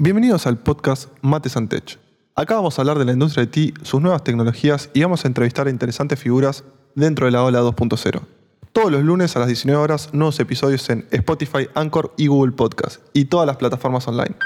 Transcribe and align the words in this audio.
Bienvenidos 0.00 0.46
al 0.46 0.58
podcast 0.58 1.10
Mates 1.22 1.56
and 1.56 1.68
Tech. 1.68 1.98
Acá 2.36 2.54
vamos 2.54 2.78
a 2.78 2.82
hablar 2.82 3.00
de 3.00 3.04
la 3.04 3.14
industria 3.14 3.44
de 3.44 3.60
IT, 3.60 3.78
sus 3.82 4.00
nuevas 4.00 4.22
tecnologías 4.22 4.90
y 4.94 5.02
vamos 5.02 5.24
a 5.24 5.26
entrevistar 5.26 5.66
a 5.66 5.70
interesantes 5.70 6.20
figuras 6.20 6.62
dentro 6.94 7.26
de 7.26 7.32
la 7.32 7.42
ola 7.42 7.62
2.0. 7.62 8.20
Todos 8.72 8.92
los 8.92 9.02
lunes 9.02 9.34
a 9.34 9.40
las 9.40 9.48
19 9.48 9.82
horas, 9.82 10.10
nuevos 10.14 10.38
episodios 10.38 10.88
en 10.90 11.04
Spotify, 11.10 11.66
Anchor 11.74 12.14
y 12.16 12.28
Google 12.28 12.52
Podcast 12.52 13.02
y 13.12 13.24
todas 13.24 13.48
las 13.48 13.56
plataformas 13.56 14.06
online. 14.06 14.36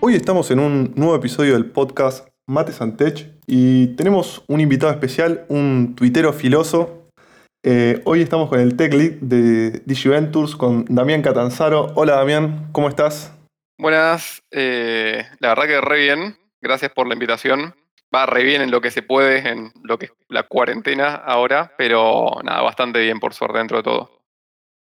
Hoy 0.00 0.16
estamos 0.16 0.50
en 0.50 0.58
un 0.58 0.94
nuevo 0.96 1.14
episodio 1.14 1.52
del 1.52 1.66
podcast 1.66 2.26
Mates 2.48 2.80
and 2.80 2.96
Tech 2.96 3.38
y 3.46 3.94
tenemos 3.94 4.42
un 4.48 4.60
invitado 4.60 4.90
especial, 4.90 5.44
un 5.48 5.94
tuitero 5.94 6.32
filoso. 6.32 7.07
Eh, 7.64 8.00
hoy 8.04 8.22
estamos 8.22 8.48
con 8.48 8.60
el 8.60 8.76
Tech 8.76 8.94
Lead 8.94 9.14
de 9.20 9.82
DigiVentures, 9.84 10.54
con 10.54 10.84
Damián 10.88 11.22
Catanzaro. 11.22 11.92
Hola 11.96 12.14
Damián, 12.14 12.68
¿cómo 12.70 12.88
estás? 12.88 13.34
Buenas, 13.76 14.42
eh, 14.52 15.24
la 15.40 15.48
verdad 15.48 15.66
que 15.66 15.80
re 15.80 15.98
bien, 15.98 16.36
gracias 16.60 16.92
por 16.92 17.08
la 17.08 17.14
invitación. 17.14 17.74
Va 18.14 18.26
re 18.26 18.44
bien 18.44 18.62
en 18.62 18.70
lo 18.70 18.80
que 18.80 18.92
se 18.92 19.02
puede, 19.02 19.48
en 19.48 19.72
lo 19.82 19.98
que 19.98 20.06
es 20.06 20.12
la 20.28 20.44
cuarentena 20.44 21.14
ahora, 21.14 21.74
pero 21.76 22.30
nada, 22.44 22.62
bastante 22.62 23.00
bien 23.00 23.18
por 23.18 23.34
suerte 23.34 23.58
dentro 23.58 23.78
de 23.78 23.82
todo. 23.82 24.10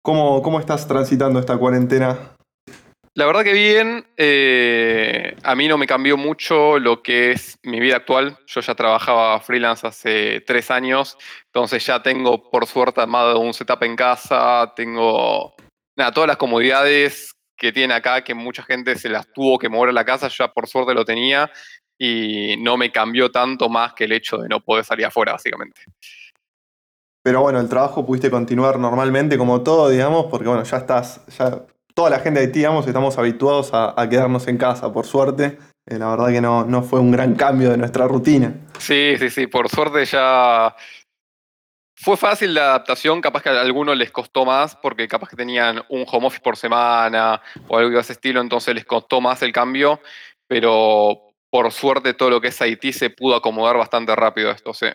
¿Cómo, 0.01 0.41
cómo 0.41 0.59
estás 0.59 0.87
transitando 0.87 1.39
esta 1.39 1.57
cuarentena? 1.57 2.32
La 3.15 3.27
verdad 3.27 3.43
que 3.43 3.53
bien, 3.53 4.07
eh, 4.17 5.35
a 5.43 5.53
mí 5.53 5.67
no 5.67 5.77
me 5.77 5.85
cambió 5.85 6.17
mucho 6.17 6.79
lo 6.79 7.03
que 7.03 7.31
es 7.31 7.59
mi 7.61 7.79
vida 7.79 7.97
actual. 7.97 8.39
Yo 8.47 8.61
ya 8.61 8.73
trabajaba 8.73 9.39
freelance 9.39 9.85
hace 9.85 10.41
tres 10.41 10.71
años, 10.71 11.15
entonces 11.45 11.85
ya 11.85 12.01
tengo 12.01 12.49
por 12.49 12.65
suerte 12.65 13.01
armado 13.01 13.39
un 13.39 13.53
setup 13.53 13.83
en 13.83 13.95
casa, 13.95 14.73
tengo 14.75 15.53
nada, 15.95 16.11
todas 16.11 16.27
las 16.27 16.37
comodidades 16.37 17.35
que 17.55 17.71
tiene 17.71 17.93
acá, 17.93 18.23
que 18.23 18.33
mucha 18.33 18.63
gente 18.63 18.95
se 18.95 19.09
las 19.09 19.31
tuvo 19.31 19.59
que 19.59 19.69
mover 19.69 19.89
a 19.89 19.93
la 19.93 20.05
casa, 20.05 20.27
ya 20.27 20.47
por 20.47 20.67
suerte 20.67 20.95
lo 20.95 21.05
tenía 21.05 21.51
y 21.99 22.55
no 22.57 22.77
me 22.77 22.91
cambió 22.91 23.29
tanto 23.29 23.69
más 23.69 23.93
que 23.93 24.05
el 24.05 24.13
hecho 24.13 24.37
de 24.39 24.49
no 24.49 24.59
poder 24.59 24.85
salir 24.85 25.05
afuera, 25.05 25.33
básicamente. 25.33 25.81
Pero 27.21 27.41
bueno, 27.41 27.59
el 27.59 27.69
trabajo 27.69 28.03
pudiste 28.05 28.31
continuar 28.31 28.79
normalmente 28.79 29.37
como 29.37 29.61
todo, 29.61 29.89
digamos, 29.89 30.25
porque 30.31 30.47
bueno, 30.47 30.63
ya 30.63 30.77
estás, 30.77 31.21
toda 31.93 32.09
la 32.09 32.19
gente 32.19 32.39
de 32.39 32.47
ti, 32.47 32.59
digamos, 32.59 32.87
estamos 32.87 33.17
habituados 33.17 33.71
a, 33.73 33.95
quedarnos 34.09 34.47
en 34.47 34.57
casa, 34.57 34.91
por 34.91 35.05
suerte. 35.05 35.57
Eh, 35.85 35.97
la 35.97 36.09
verdad 36.09 36.29
que 36.29 36.41
no, 36.41 36.65
no 36.65 36.81
fue 36.81 36.99
un 36.99 37.11
gran 37.11 37.35
cambio 37.35 37.69
de 37.69 37.77
nuestra 37.77 38.07
rutina. 38.07 38.53
Sí, 38.79 39.15
sí, 39.17 39.29
sí, 39.29 39.47
por 39.47 39.69
suerte 39.69 40.05
ya 40.05 40.75
fue 42.03 42.17
fácil 42.17 42.53
la 42.53 42.71
adaptación, 42.71 43.21
capaz 43.21 43.43
que 43.43 43.49
a 43.49 43.61
algunos 43.61 43.95
les 43.95 44.11
costó 44.11 44.45
más 44.45 44.75
porque 44.75 45.07
capaz 45.07 45.29
que 45.29 45.37
tenían 45.37 45.83
un 45.89 46.05
home 46.11 46.27
office 46.27 46.41
por 46.43 46.57
semana 46.57 47.41
o 47.67 47.77
algo 47.77 47.91
de 47.91 47.99
ese 47.99 48.13
estilo, 48.13 48.41
entonces 48.41 48.75
les 48.75 48.85
costó 48.85 49.21
más 49.21 49.41
el 49.41 49.53
cambio, 49.53 50.01
pero 50.47 51.33
por 51.49 51.71
suerte 51.71 52.13
todo 52.13 52.29
lo 52.29 52.41
que 52.41 52.49
es 52.49 52.61
Haití 52.61 52.91
se 52.91 53.09
pudo 53.09 53.35
acomodar 53.35 53.77
bastante 53.77 54.15
rápido 54.15 54.51
esto, 54.51 54.73
sí. 54.73 54.87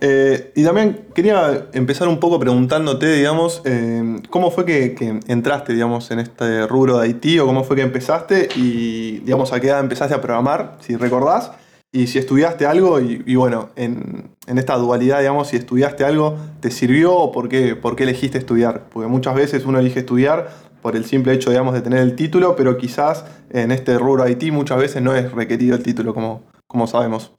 Eh, 0.00 0.52
y 0.54 0.64
también 0.64 1.06
quería 1.14 1.68
empezar 1.72 2.08
un 2.08 2.20
poco 2.20 2.38
preguntándote, 2.38 3.12
digamos, 3.14 3.62
eh, 3.64 4.20
¿cómo 4.30 4.50
fue 4.50 4.64
que, 4.64 5.20
entraste, 5.26 5.72
digamos, 5.72 6.10
en 6.10 6.20
este 6.20 6.66
rubro 6.66 6.98
de 6.98 7.06
Haití 7.06 7.38
o 7.38 7.46
cómo 7.46 7.64
fue 7.64 7.76
que 7.76 7.82
empezaste 7.82 8.48
y, 8.54 9.18
digamos, 9.18 9.52
a 9.52 9.60
qué 9.60 9.68
edad 9.68 9.80
empezaste 9.80 10.14
a 10.14 10.20
programar, 10.20 10.76
si 10.80 10.96
recordás, 10.96 11.50
y 11.90 12.06
si 12.06 12.18
estudiaste 12.18 12.66
algo 12.66 13.00
y, 13.00 13.34
bueno, 13.34 13.70
en, 13.74 14.30
esta 14.46 14.76
dualidad, 14.76 15.20
digamos, 15.20 15.48
si 15.48 15.56
estudiaste 15.56 16.04
algo, 16.04 16.36
¿te 16.60 16.70
sirvió 16.70 17.14
o 17.14 17.32
por 17.32 17.48
qué, 17.48 17.76
elegiste 17.98 18.38
estudiar? 18.38 18.84
Porque 18.90 19.08
muchas 19.08 19.34
veces 19.34 19.64
uno 19.64 19.78
elige 19.78 20.00
estudiar 20.00 20.50
por 20.82 20.96
el 20.96 21.06
simple 21.06 21.32
hecho, 21.32 21.50
digamos, 21.50 21.74
de 21.74 21.80
tener 21.80 22.00
el 22.00 22.14
título, 22.14 22.54
pero 22.56 22.76
quizás 22.76 23.24
en 23.50 23.72
este 23.72 23.98
rubro 23.98 24.22
Haití 24.22 24.50
muchas 24.50 24.78
veces 24.78 25.02
no 25.02 25.14
es 25.14 25.32
requerido 25.32 25.74
el 25.76 25.82
título, 25.82 26.14
como, 26.14 26.44
como 26.66 26.86
sabemos. 26.86 27.37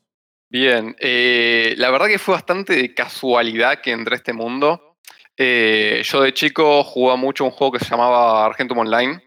Bien, 0.52 0.96
eh, 1.00 1.76
la 1.78 1.92
verdad 1.92 2.08
que 2.08 2.18
fue 2.18 2.34
bastante 2.34 2.96
casualidad 2.96 3.82
que 3.82 3.92
entré 3.92 4.16
a 4.16 4.18
este 4.18 4.34
mundo. 4.34 4.96
Eh, 5.38 6.02
yo 6.04 6.22
de 6.22 6.34
chico 6.34 6.84
jugaba 6.84 7.18
mucho 7.18 7.46
un 7.46 7.52
juego 7.52 7.74
que 7.74 7.86
se 7.86 7.92
llamaba 7.92 8.48
Argentum 8.48 8.80
Online. 8.80 9.22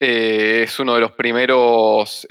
Eh, 0.00 0.62
es 0.64 0.80
uno 0.80 0.94
de 0.94 1.00
los 1.02 1.12
primeros 1.12 2.26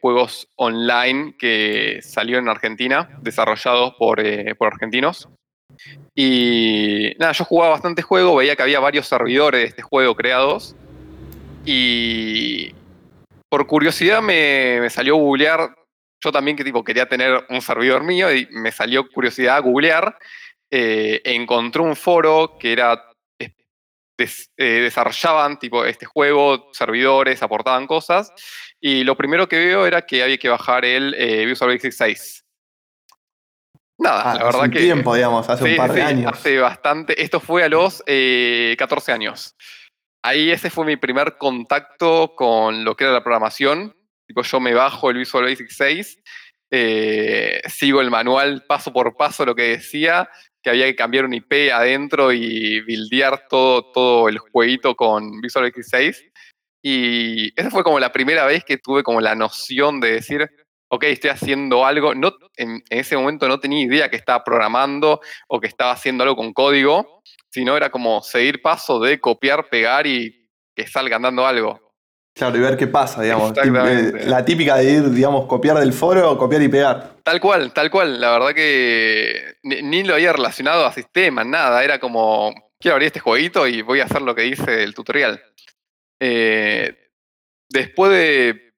juegos 0.00 0.48
online 0.56 1.34
que 1.38 2.00
salió 2.02 2.38
en 2.38 2.48
Argentina, 2.48 3.08
desarrollados 3.22 3.94
por, 3.94 4.22
por, 4.58 4.66
argentinos. 4.66 5.30
Y 6.14 7.14
nada, 7.18 7.32
yo 7.32 7.46
jugaba 7.46 7.72
bastante 7.72 8.02
juego, 8.02 8.36
veía 8.36 8.54
que 8.54 8.64
había 8.64 8.80
varios 8.80 9.06
servidores 9.08 9.62
de 9.62 9.68
este 9.68 9.82
juego 9.82 10.14
creados. 10.14 10.76
Y 11.64 12.74
por 13.48 13.66
curiosidad 13.66 14.20
me, 14.20 14.78
me 14.82 14.90
salió 14.90 15.16
googlear 15.16 15.74
yo 16.22 16.30
también 16.30 16.56
que 16.56 16.64
tipo 16.64 16.84
quería 16.84 17.08
tener 17.08 17.44
un 17.48 17.60
servidor 17.60 18.04
mío 18.04 18.32
y 18.34 18.46
me 18.50 18.70
salió 18.70 19.08
curiosidad 19.08 19.56
a 19.56 19.60
googlear. 19.60 20.16
Eh, 20.70 21.20
encontré 21.24 21.82
un 21.82 21.96
foro 21.96 22.56
que 22.58 22.72
era 22.72 23.04
eh, 23.38 24.64
desarrollaban 24.64 25.58
tipo 25.58 25.84
este 25.84 26.06
juego, 26.06 26.70
servidores, 26.72 27.42
aportaban 27.42 27.86
cosas. 27.86 28.32
Y 28.80 29.02
lo 29.04 29.16
primero 29.16 29.48
que 29.48 29.58
veo 29.58 29.86
era 29.86 30.02
que 30.02 30.22
había 30.22 30.38
que 30.38 30.48
bajar 30.48 30.84
el 30.84 31.14
eh, 31.18 31.44
Visual 31.44 31.74
Basic 31.74 31.92
6. 31.92 32.44
Nada, 33.98 34.22
ah, 34.22 34.34
la 34.34 34.44
verdad 34.44 34.62
hace 34.62 34.68
un 34.68 34.76
tiempo, 34.76 35.14
digamos, 35.14 35.48
hace 35.48 35.64
un 35.64 35.76
par 35.76 35.92
de 35.92 36.02
años. 36.02 36.32
Hace 36.32 36.58
bastante. 36.58 37.20
Esto 37.20 37.40
fue 37.40 37.64
a 37.64 37.68
los 37.68 38.02
14 38.04 39.12
años. 39.12 39.56
Ahí 40.24 40.50
ese 40.52 40.70
fue 40.70 40.86
mi 40.86 40.96
primer 40.96 41.36
contacto 41.36 42.34
con 42.36 42.84
lo 42.84 42.96
que 42.96 43.04
era 43.04 43.12
la 43.12 43.24
programación 43.24 43.96
yo 44.40 44.60
me 44.60 44.74
bajo 44.74 45.10
el 45.10 45.18
Visual 45.18 45.44
Basic 45.44 45.68
6, 45.68 46.18
eh, 46.70 47.60
sigo 47.68 48.00
el 48.00 48.10
manual 48.10 48.64
paso 48.66 48.92
por 48.92 49.14
paso 49.16 49.44
lo 49.44 49.54
que 49.54 49.76
decía, 49.76 50.28
que 50.62 50.70
había 50.70 50.86
que 50.86 50.96
cambiar 50.96 51.24
un 51.26 51.34
IP 51.34 51.70
adentro 51.72 52.32
y 52.32 52.80
buildear 52.80 53.46
todo, 53.48 53.92
todo 53.92 54.28
el 54.28 54.38
jueguito 54.38 54.94
con 54.94 55.40
Visual 55.40 55.64
Basic 55.64 55.84
6. 55.84 56.24
Y 56.82 57.60
esa 57.60 57.70
fue 57.70 57.84
como 57.84 58.00
la 58.00 58.12
primera 58.12 58.46
vez 58.46 58.64
que 58.64 58.78
tuve 58.78 59.02
como 59.02 59.20
la 59.20 59.34
noción 59.34 60.00
de 60.00 60.12
decir, 60.12 60.48
ok, 60.88 61.04
estoy 61.04 61.30
haciendo 61.30 61.86
algo. 61.86 62.14
No, 62.14 62.32
en, 62.56 62.82
ese 62.90 63.16
momento 63.16 63.48
no 63.48 63.60
tenía 63.60 63.84
idea 63.84 64.10
que 64.10 64.16
estaba 64.16 64.44
programando 64.44 65.20
o 65.48 65.60
que 65.60 65.66
estaba 65.66 65.92
haciendo 65.92 66.24
algo 66.24 66.36
con 66.36 66.52
código, 66.52 67.22
sino 67.50 67.76
era 67.76 67.90
como 67.90 68.22
seguir 68.22 68.60
paso 68.62 69.00
de 69.00 69.20
copiar, 69.20 69.68
pegar 69.68 70.06
y 70.06 70.48
que 70.74 70.86
salga 70.86 71.16
andando 71.16 71.46
algo. 71.46 71.81
Claro, 72.34 72.56
y 72.56 72.60
ver 72.60 72.76
qué 72.78 72.86
pasa, 72.86 73.22
digamos. 73.22 73.52
Eh, 73.58 74.24
la 74.24 74.44
típica 74.44 74.76
de 74.76 74.90
ir, 74.90 75.10
digamos, 75.10 75.46
copiar 75.46 75.78
del 75.78 75.92
foro, 75.92 76.38
copiar 76.38 76.62
y 76.62 76.68
pegar. 76.68 77.16
Tal 77.22 77.40
cual, 77.40 77.72
tal 77.72 77.90
cual. 77.90 78.20
La 78.20 78.30
verdad 78.30 78.54
que 78.54 79.56
ni, 79.62 80.02
lo 80.02 80.14
había 80.14 80.32
relacionado 80.32 80.86
a 80.86 80.92
sistemas, 80.92 81.46
nada. 81.46 81.84
Era 81.84 81.98
como, 82.00 82.54
quiero 82.80 82.94
abrir 82.94 83.08
este 83.08 83.20
jueguito 83.20 83.66
y 83.66 83.82
voy 83.82 84.00
a 84.00 84.04
hacer 84.04 84.22
lo 84.22 84.34
que 84.34 84.42
dice 84.42 84.82
el 84.82 84.94
tutorial. 84.94 85.42
Eh, 86.20 86.96
después 87.68 88.10
de, 88.10 88.72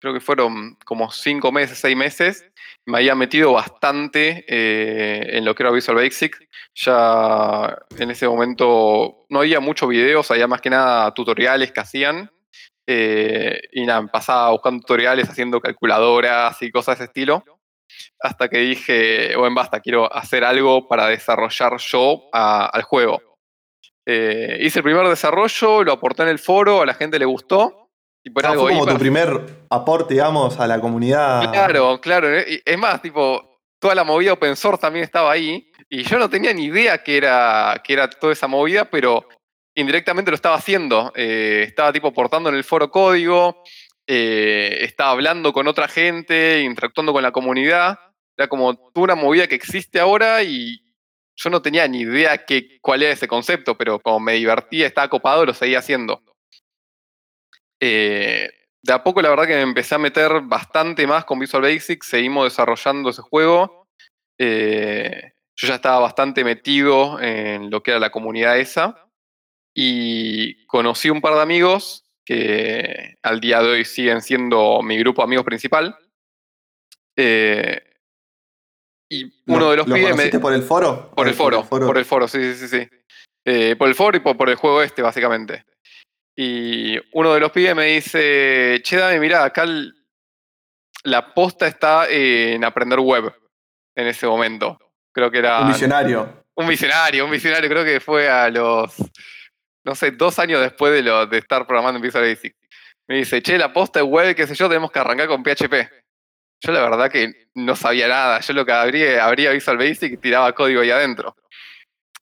creo 0.00 0.12
que 0.12 0.20
fueron 0.20 0.76
como 0.84 1.12
cinco 1.12 1.52
meses, 1.52 1.78
seis 1.78 1.96
meses, 1.96 2.44
me 2.84 2.98
había 2.98 3.14
metido 3.14 3.52
bastante 3.52 4.44
eh, 4.48 5.36
en 5.36 5.44
lo 5.44 5.54
que 5.54 5.62
era 5.62 5.70
Visual 5.70 5.98
Basic. 5.98 6.48
Ya 6.74 7.78
en 7.96 8.10
ese 8.10 8.26
momento 8.26 9.26
no 9.28 9.40
había 9.40 9.60
muchos 9.60 9.88
videos, 9.88 10.30
había 10.32 10.48
más 10.48 10.60
que 10.60 10.70
nada 10.70 11.12
tutoriales 11.14 11.70
que 11.70 11.80
hacían. 11.80 12.30
Eh, 12.90 13.60
y 13.72 13.84
nada, 13.84 14.06
pasaba 14.06 14.50
buscando 14.50 14.80
tutoriales, 14.80 15.28
haciendo 15.28 15.60
calculadoras 15.60 16.62
y 16.62 16.70
cosas 16.70 16.96
de 16.98 17.04
ese 17.04 17.10
estilo. 17.10 17.44
Hasta 18.18 18.48
que 18.48 18.58
dije, 18.60 19.36
bueno, 19.36 19.54
basta, 19.54 19.80
quiero 19.80 20.10
hacer 20.10 20.42
algo 20.42 20.88
para 20.88 21.06
desarrollar 21.06 21.76
yo 21.76 22.22
al 22.32 22.82
juego. 22.82 23.20
Eh, 24.06 24.60
hice 24.62 24.78
el 24.78 24.84
primer 24.84 25.06
desarrollo, 25.06 25.84
lo 25.84 25.92
aporté 25.92 26.22
en 26.22 26.30
el 26.30 26.38
foro, 26.38 26.80
a 26.80 26.86
la 26.86 26.94
gente 26.94 27.18
le 27.18 27.26
gustó. 27.26 27.90
Y 28.24 28.30
fue 28.30 28.42
como 28.42 28.86
tu 28.86 28.98
primer 28.98 29.66
aporte, 29.68 30.14
digamos, 30.14 30.58
a 30.58 30.66
la 30.66 30.80
comunidad. 30.80 31.52
Claro, 31.52 32.00
claro. 32.00 32.28
Es 32.28 32.78
más, 32.78 33.02
tipo, 33.02 33.60
toda 33.78 33.94
la 33.94 34.04
movida 34.04 34.32
open 34.32 34.56
source 34.56 34.80
también 34.80 35.04
estaba 35.04 35.30
ahí. 35.30 35.70
Y 35.90 36.04
yo 36.04 36.18
no 36.18 36.30
tenía 36.30 36.54
ni 36.54 36.64
idea 36.64 37.02
que 37.02 37.18
era, 37.18 37.82
que 37.84 37.92
era 37.92 38.08
toda 38.08 38.32
esa 38.32 38.46
movida, 38.46 38.86
pero 38.86 39.26
indirectamente 39.78 40.30
lo 40.30 40.34
estaba 40.34 40.56
haciendo. 40.56 41.12
Eh, 41.14 41.64
estaba 41.66 41.92
tipo 41.92 42.12
portando 42.12 42.48
en 42.48 42.56
el 42.56 42.64
foro 42.64 42.90
código, 42.90 43.62
eh, 44.06 44.78
estaba 44.80 45.12
hablando 45.12 45.52
con 45.52 45.68
otra 45.68 45.86
gente, 45.86 46.62
interactuando 46.62 47.12
con 47.12 47.22
la 47.22 47.30
comunidad. 47.30 47.98
Era 48.36 48.48
como 48.48 48.90
una 48.94 49.14
movida 49.14 49.46
que 49.46 49.54
existe 49.54 50.00
ahora 50.00 50.42
y 50.42 50.82
yo 51.36 51.50
no 51.50 51.62
tenía 51.62 51.86
ni 51.86 52.00
idea 52.00 52.44
que, 52.44 52.78
cuál 52.80 53.04
era 53.04 53.12
ese 53.12 53.28
concepto, 53.28 53.76
pero 53.78 54.00
como 54.00 54.18
me 54.18 54.34
divertía, 54.34 54.86
estaba 54.86 55.08
copado, 55.08 55.46
lo 55.46 55.54
seguía 55.54 55.78
haciendo. 55.78 56.22
Eh, 57.80 58.50
de 58.82 58.92
a 58.92 59.04
poco 59.04 59.22
la 59.22 59.30
verdad 59.30 59.46
que 59.46 59.54
me 59.54 59.62
empecé 59.62 59.94
a 59.94 59.98
meter 59.98 60.40
bastante 60.42 61.06
más 61.06 61.24
con 61.24 61.38
Visual 61.38 61.62
Basic, 61.62 62.02
seguimos 62.02 62.44
desarrollando 62.44 63.10
ese 63.10 63.22
juego. 63.22 63.86
yo 64.38 65.68
ya 65.68 65.74
estaba 65.74 66.00
bastante 66.00 66.42
metido 66.42 67.20
en 67.20 67.70
lo 67.70 67.82
que 67.82 67.92
era 67.92 68.00
la 68.00 68.10
comunidad 68.10 68.58
esa. 68.58 69.07
Y 69.80 70.66
conocí 70.66 71.08
un 71.08 71.20
par 71.20 71.34
de 71.34 71.40
amigos 71.42 72.04
que 72.26 73.14
al 73.22 73.38
día 73.38 73.62
de 73.62 73.68
hoy 73.68 73.84
siguen 73.84 74.22
siendo 74.22 74.82
mi 74.82 74.98
grupo 74.98 75.22
de 75.22 75.26
amigos 75.26 75.44
principal. 75.44 75.96
Eh, 77.16 77.80
y 79.08 79.32
uno 79.46 79.70
de 79.70 79.76
los 79.76 79.86
¿Lo 79.86 79.94
pibes 79.94 80.16
me, 80.16 80.36
por 80.40 80.52
el 80.52 80.62
foro? 80.64 81.12
por 81.14 81.26
Ah, 81.28 81.30
el 81.30 81.36
foro, 81.36 81.64
por 81.68 81.96
el 81.96 82.04
foro, 82.04 82.26
sí, 82.26 82.54
sí, 82.54 82.66
sí. 82.66 82.80
sí. 82.80 82.88
Eh, 83.46 83.76
por 83.76 83.86
el 83.88 83.94
foro 83.94 84.16
y 84.16 84.20
por, 84.20 84.36
por 84.36 84.50
el 84.50 84.56
juego 84.56 84.82
este, 84.82 85.00
básicamente. 85.00 85.64
Y 86.36 86.96
uno 87.12 87.32
de 87.32 87.38
los 87.40 87.52
pibes 87.52 87.76
me 87.76 87.84
dice, 87.84 88.80
che, 88.82 88.96
dame, 88.96 89.20
mirá, 89.20 89.44
acá 89.44 89.62
el- 89.62 89.94
la 91.04 91.32
posta 91.34 91.68
está 91.68 92.08
en 92.10 92.64
aprender 92.64 92.98
web 92.98 93.32
en 93.96 94.08
ese 94.08 94.26
momento. 94.26 94.76
Creo 95.14 95.30
que 95.30 95.38
era 95.38 95.60
Un 95.60 95.68
visionario. 95.68 96.44
un 96.56 96.66
visionario, 96.66 97.24
un 97.24 97.30
visionario. 97.30 97.70
Creo 97.70 97.84
que 97.84 98.00
fue 98.00 98.28
a 98.28 98.50
los, 98.50 98.92
no 99.88 99.94
sé, 99.94 100.10
dos 100.10 100.38
años 100.38 100.60
después 100.60 100.92
de, 100.92 101.02
lo, 101.02 101.26
de 101.26 101.38
estar 101.38 101.66
programando 101.66 101.96
en 101.96 102.02
Visual 102.02 102.28
Basic. 102.28 102.54
Me 103.08 103.16
dice, 103.16 103.40
che, 103.40 103.56
la 103.56 103.72
posta 103.72 104.00
es 104.00 104.04
web, 104.04 104.36
qué 104.36 104.46
sé 104.46 104.54
yo, 104.54 104.68
tenemos 104.68 104.90
que 104.90 104.98
arrancar 104.98 105.28
con 105.28 105.42
PHP. 105.42 105.90
Yo 106.60 106.72
la 106.72 106.82
verdad 106.82 107.10
que 107.10 107.48
no 107.54 107.74
sabía 107.74 108.06
nada. 108.06 108.40
Yo 108.40 108.52
lo 108.52 108.66
que 108.66 108.72
abría, 108.72 109.24
abría 109.24 109.50
Visual 109.52 109.78
Basic 109.78 110.12
y 110.12 110.16
tiraba 110.18 110.52
código 110.52 110.82
ahí 110.82 110.90
adentro. 110.90 111.34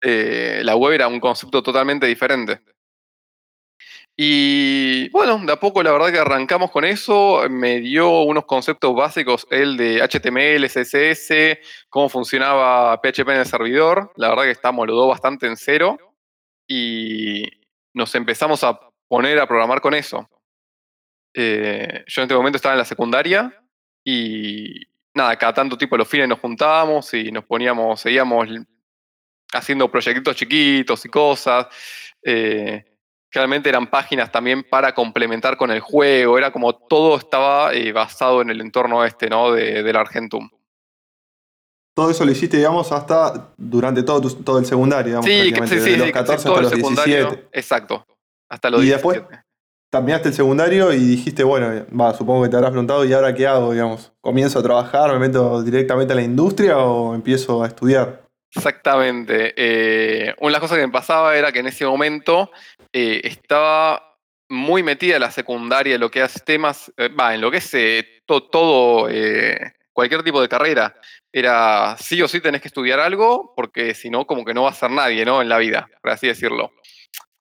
Eh, 0.01 0.63
la 0.65 0.75
web 0.75 0.95
era 0.95 1.07
un 1.09 1.21
concepto 1.21 1.63
totalmente 1.63 2.07
diferente. 2.07 2.63
Y 4.17 5.11
bueno, 5.11 5.39
de 5.45 5.53
a 5.53 5.57
poco 5.57 5.83
la 5.83 5.93
verdad 5.93 6.11
que 6.11 6.19
arrancamos 6.19 6.71
con 6.71 6.87
eso. 6.87 7.43
Me 7.51 7.81
dio 7.81 8.23
unos 8.23 8.47
conceptos 8.47 8.95
básicos, 8.95 9.47
el 9.51 9.77
de 9.77 10.01
HTML, 10.01 10.67
CSS, 10.67 11.59
cómo 11.91 12.09
funcionaba 12.09 12.99
PHP 13.03 13.29
en 13.29 13.41
el 13.41 13.47
servidor. 13.47 14.13
La 14.17 14.31
verdad 14.31 14.45
que 14.45 14.87
lo 14.87 14.93
dio 14.95 15.07
bastante 15.09 15.47
en 15.47 15.59
cero. 15.59 15.99
Y 16.73 17.43
nos 17.93 18.15
empezamos 18.15 18.63
a 18.63 18.79
poner 19.09 19.41
a 19.41 19.47
programar 19.49 19.81
con 19.81 19.93
eso. 19.93 20.31
Eh, 21.35 22.05
yo 22.07 22.23
en 22.23 22.25
este 22.27 22.35
momento 22.35 22.57
estaba 22.57 22.75
en 22.75 22.79
la 22.79 22.85
secundaria 22.85 23.53
y 24.05 24.87
nada, 25.15 25.37
cada 25.37 25.53
tanto 25.53 25.77
tipo 25.77 25.97
los 25.97 26.09
fines 26.09 26.29
nos 26.29 26.39
juntábamos 26.39 27.13
y 27.15 27.33
nos 27.33 27.45
poníamos, 27.45 28.01
seguíamos 28.01 28.49
haciendo 29.53 29.91
proyectitos 29.91 30.37
chiquitos 30.37 31.05
y 31.05 31.09
cosas. 31.09 31.67
Eh, 32.23 32.85
Realmente 33.33 33.69
eran 33.69 33.87
páginas 33.87 34.33
también 34.33 34.65
para 34.65 34.93
complementar 34.93 35.57
con 35.57 35.71
el 35.71 35.81
juego, 35.81 36.37
era 36.37 36.51
como 36.51 36.75
todo 36.75 37.17
estaba 37.17 37.73
eh, 37.73 37.93
basado 37.93 38.43
en 38.43 38.51
el 38.51 38.61
entorno 38.61 39.05
este, 39.05 39.29
¿no? 39.29 39.53
De, 39.53 39.85
del 39.85 39.97
Argentum. 39.97 40.51
Todo 41.95 42.11
eso 42.11 42.25
lo 42.25 42.31
hiciste, 42.33 42.57
digamos, 42.57 42.93
hasta 42.93 43.53
durante 43.57 44.03
todo, 44.03 44.21
tu- 44.21 44.43
todo 44.43 44.59
el 44.59 44.67
secundario, 44.67 45.07
digamos, 45.21 45.27
Sí, 45.27 45.53
que- 45.53 45.67
sí, 45.67 45.81
sí, 45.81 45.91
de 45.91 45.97
los 45.99 46.07
sí, 46.07 46.13
14 46.13 46.45
todo 46.45 46.55
hasta 46.55 46.59
el 46.61 46.63
los 46.71 46.73
secundario. 46.73 47.17
17. 47.29 47.49
Exacto. 47.53 48.07
Hasta 48.49 48.71
los 48.71 48.81
Y 48.83 48.87
17. 48.87 49.19
después- 49.21 49.41
Terminaste 49.93 50.29
el 50.29 50.35
secundario 50.35 50.93
y 50.93 50.99
dijiste, 50.99 51.43
bueno, 51.43 51.85
va, 52.01 52.15
supongo 52.15 52.45
que 52.45 52.49
te 52.49 52.55
habrás 52.57 52.71
preguntado, 52.71 53.05
¿y 53.05 53.13
ahora 53.13 53.35
qué 53.35 53.45
hago, 53.49 53.73
digamos? 53.73 54.13
¿Comienzo 54.21 54.61
a 54.61 54.63
trabajar, 54.63 55.13
me 55.13 55.19
meto 55.19 55.65
directamente 55.65 56.13
a 56.13 56.17
la 56.17 56.23
industria 56.23 56.79
o 56.79 57.13
empiezo 57.13 57.65
a 57.65 57.67
estudiar? 57.67 58.23
Exactamente. 58.55 59.53
Eh, 59.57 60.33
una 60.39 60.49
de 60.49 60.53
las 60.53 60.61
cosas 60.61 60.79
que 60.79 60.87
me 60.87 60.93
pasaba 60.93 61.37
era 61.37 61.51
que 61.51 61.59
en 61.59 61.67
ese 61.67 61.85
momento 61.87 62.53
eh, 62.93 63.21
estaba 63.25 64.17
muy 64.49 64.85
metida 64.85 65.17
en 65.17 65.23
la 65.23 65.31
secundaria 65.33 65.97
en 65.97 66.01
lo 66.01 66.11
que 66.11 66.23
es 66.23 66.41
temas, 66.45 66.93
eh, 66.97 67.09
va, 67.09 67.35
en 67.35 67.41
lo 67.41 67.51
que 67.51 67.57
es 67.59 67.73
to- 68.27 68.45
todo, 68.45 69.09
cualquier 70.01 70.23
tipo 70.23 70.41
de 70.41 70.49
carrera. 70.49 70.95
Era 71.31 71.95
sí 71.99 72.23
o 72.23 72.29
sí 72.29 72.41
tenés 72.41 72.63
que 72.63 72.69
estudiar 72.69 73.01
algo, 73.01 73.53
porque 73.55 73.95
si 73.95 74.09
no, 74.09 74.27
como 74.27 74.47
que 74.47 74.55
no 74.55 74.63
va 74.63 74.71
a 74.71 74.75
ser 74.75 74.91
nadie, 74.91 75.27
¿no? 75.27 75.43
En 75.43 75.49
la 75.51 75.59
vida, 75.59 75.89
por 76.01 76.13
así 76.13 76.27
decirlo. 76.27 76.73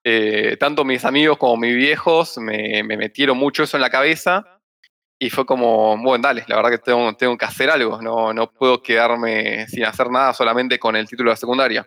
Eh, 0.04 0.58
tanto 0.60 0.84
mis 0.84 1.06
amigos 1.06 1.38
como 1.38 1.56
mis 1.58 1.76
viejos 1.76 2.38
me, 2.38 2.84
me 2.84 2.98
metieron 2.98 3.38
mucho 3.38 3.64
eso 3.64 3.78
en 3.78 3.82
la 3.82 3.90
cabeza. 3.90 4.60
Y 5.22 5.30
fue 5.30 5.46
como, 5.46 5.98
bueno, 5.98 6.22
dale, 6.22 6.44
la 6.48 6.58
verdad 6.58 6.72
que 6.72 6.78
tengo, 6.80 7.14
tengo 7.16 7.38
que 7.38 7.46
hacer 7.46 7.70
algo, 7.70 8.02
no, 8.02 8.34
no 8.34 8.52
puedo 8.52 8.82
quedarme 8.82 9.68
sin 9.68 9.84
hacer 9.84 10.10
nada 10.10 10.34
solamente 10.34 10.80
con 10.80 10.96
el 10.96 11.08
título 11.08 11.32
de 11.32 11.38
secundaria. 11.38 11.86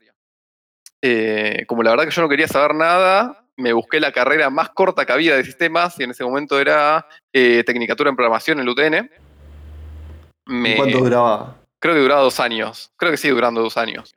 Eh, 1.03 1.65
como 1.67 1.83
la 1.83 1.91
verdad 1.91 2.05
que 2.05 2.11
yo 2.11 2.21
no 2.21 2.29
quería 2.29 2.47
saber 2.47 2.75
nada, 2.75 3.47
me 3.57 3.73
busqué 3.73 4.01
la 4.01 4.13
carrera 4.13 4.51
más 4.51 4.71
corta 4.71 5.07
que 5.07 5.13
había 5.13 5.37
de 5.37 5.45
sistemas 5.45 5.99
y 5.99 6.05
en 6.05 6.11
ese 6.11 6.25
momento 6.25 6.61
era 6.61 7.07
eh, 7.33 7.63
Tecnicatura 7.65 8.11
en 8.11 8.17
Programación 8.17 8.59
en 8.59 8.63
el 8.63 8.69
UTN. 8.69 9.11
Me- 10.47 10.73
¿Y 10.73 10.77
¿Cuánto 10.77 10.99
duraba? 10.99 11.63
creo 11.81 11.95
que 11.95 12.01
duraba 12.01 12.23
dos 12.23 12.41
años. 12.41 12.93
Creo 12.97 13.11
que 13.11 13.17
sigue 13.17 13.35
durando 13.35 13.61
dos 13.63 13.77
años. 13.77 14.15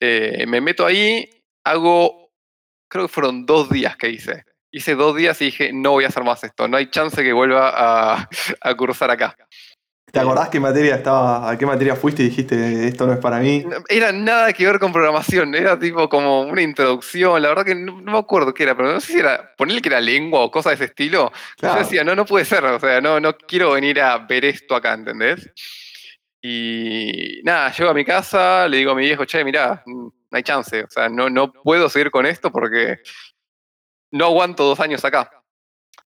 Eh, 0.00 0.44
me 0.48 0.60
meto 0.60 0.84
ahí, 0.84 1.28
hago, 1.64 2.30
creo 2.90 3.06
que 3.06 3.12
fueron 3.12 3.46
dos 3.46 3.70
días 3.70 3.96
que 3.96 4.08
hice. 4.10 4.44
Hice 4.72 4.94
dos 4.96 5.14
días 5.16 5.40
y 5.40 5.46
dije, 5.46 5.72
no 5.72 5.92
voy 5.92 6.04
a 6.04 6.08
hacer 6.08 6.24
más 6.24 6.42
esto, 6.42 6.66
no 6.66 6.76
hay 6.76 6.90
chance 6.90 7.22
que 7.22 7.32
vuelva 7.32 7.70
a, 7.74 8.28
a 8.60 8.74
cursar 8.76 9.10
acá. 9.10 9.36
¿Te 10.14 10.20
acordás 10.20 10.48
qué 10.48 10.60
materia 10.60 10.94
estaba, 10.94 11.50
a 11.50 11.58
qué 11.58 11.66
materia 11.66 11.96
fuiste 11.96 12.22
y 12.22 12.26
dijiste, 12.26 12.86
esto 12.86 13.04
no 13.04 13.14
es 13.14 13.18
para 13.18 13.40
mí? 13.40 13.64
Era 13.88 14.12
nada 14.12 14.52
que 14.52 14.64
ver 14.64 14.78
con 14.78 14.92
programación, 14.92 15.56
era 15.56 15.76
tipo 15.76 16.08
como 16.08 16.42
una 16.42 16.62
introducción, 16.62 17.42
la 17.42 17.48
verdad 17.48 17.64
que 17.64 17.74
no, 17.74 18.00
no 18.00 18.12
me 18.12 18.18
acuerdo 18.18 18.54
qué 18.54 18.62
era, 18.62 18.76
pero 18.76 18.92
no 18.92 19.00
sé 19.00 19.12
si 19.12 19.18
era, 19.18 19.52
ponerle 19.56 19.82
que 19.82 19.88
era 19.88 20.00
lengua 20.00 20.38
o 20.38 20.52
cosa 20.52 20.68
de 20.68 20.76
ese 20.76 20.84
estilo. 20.84 21.32
Claro. 21.58 21.74
Yo 21.74 21.82
decía, 21.82 22.04
no, 22.04 22.14
no 22.14 22.24
puede 22.24 22.44
ser, 22.44 22.64
o 22.64 22.78
sea, 22.78 23.00
no, 23.00 23.18
no 23.18 23.36
quiero 23.36 23.72
venir 23.72 24.00
a 24.00 24.18
ver 24.18 24.44
esto 24.44 24.76
acá, 24.76 24.94
¿entendés? 24.94 25.50
Y 26.40 27.40
nada, 27.42 27.72
llego 27.72 27.90
a 27.90 27.94
mi 27.94 28.04
casa, 28.04 28.68
le 28.68 28.76
digo 28.76 28.92
a 28.92 28.94
mi 28.94 29.06
viejo, 29.06 29.24
che, 29.24 29.42
mirá, 29.42 29.82
no 29.84 30.12
hay 30.30 30.44
chance, 30.44 30.84
o 30.84 30.90
sea, 30.90 31.08
no, 31.08 31.28
no 31.28 31.52
puedo 31.52 31.88
seguir 31.88 32.12
con 32.12 32.24
esto 32.24 32.52
porque 32.52 32.98
no 34.12 34.26
aguanto 34.26 34.62
dos 34.62 34.78
años 34.78 35.04
acá. 35.04 35.28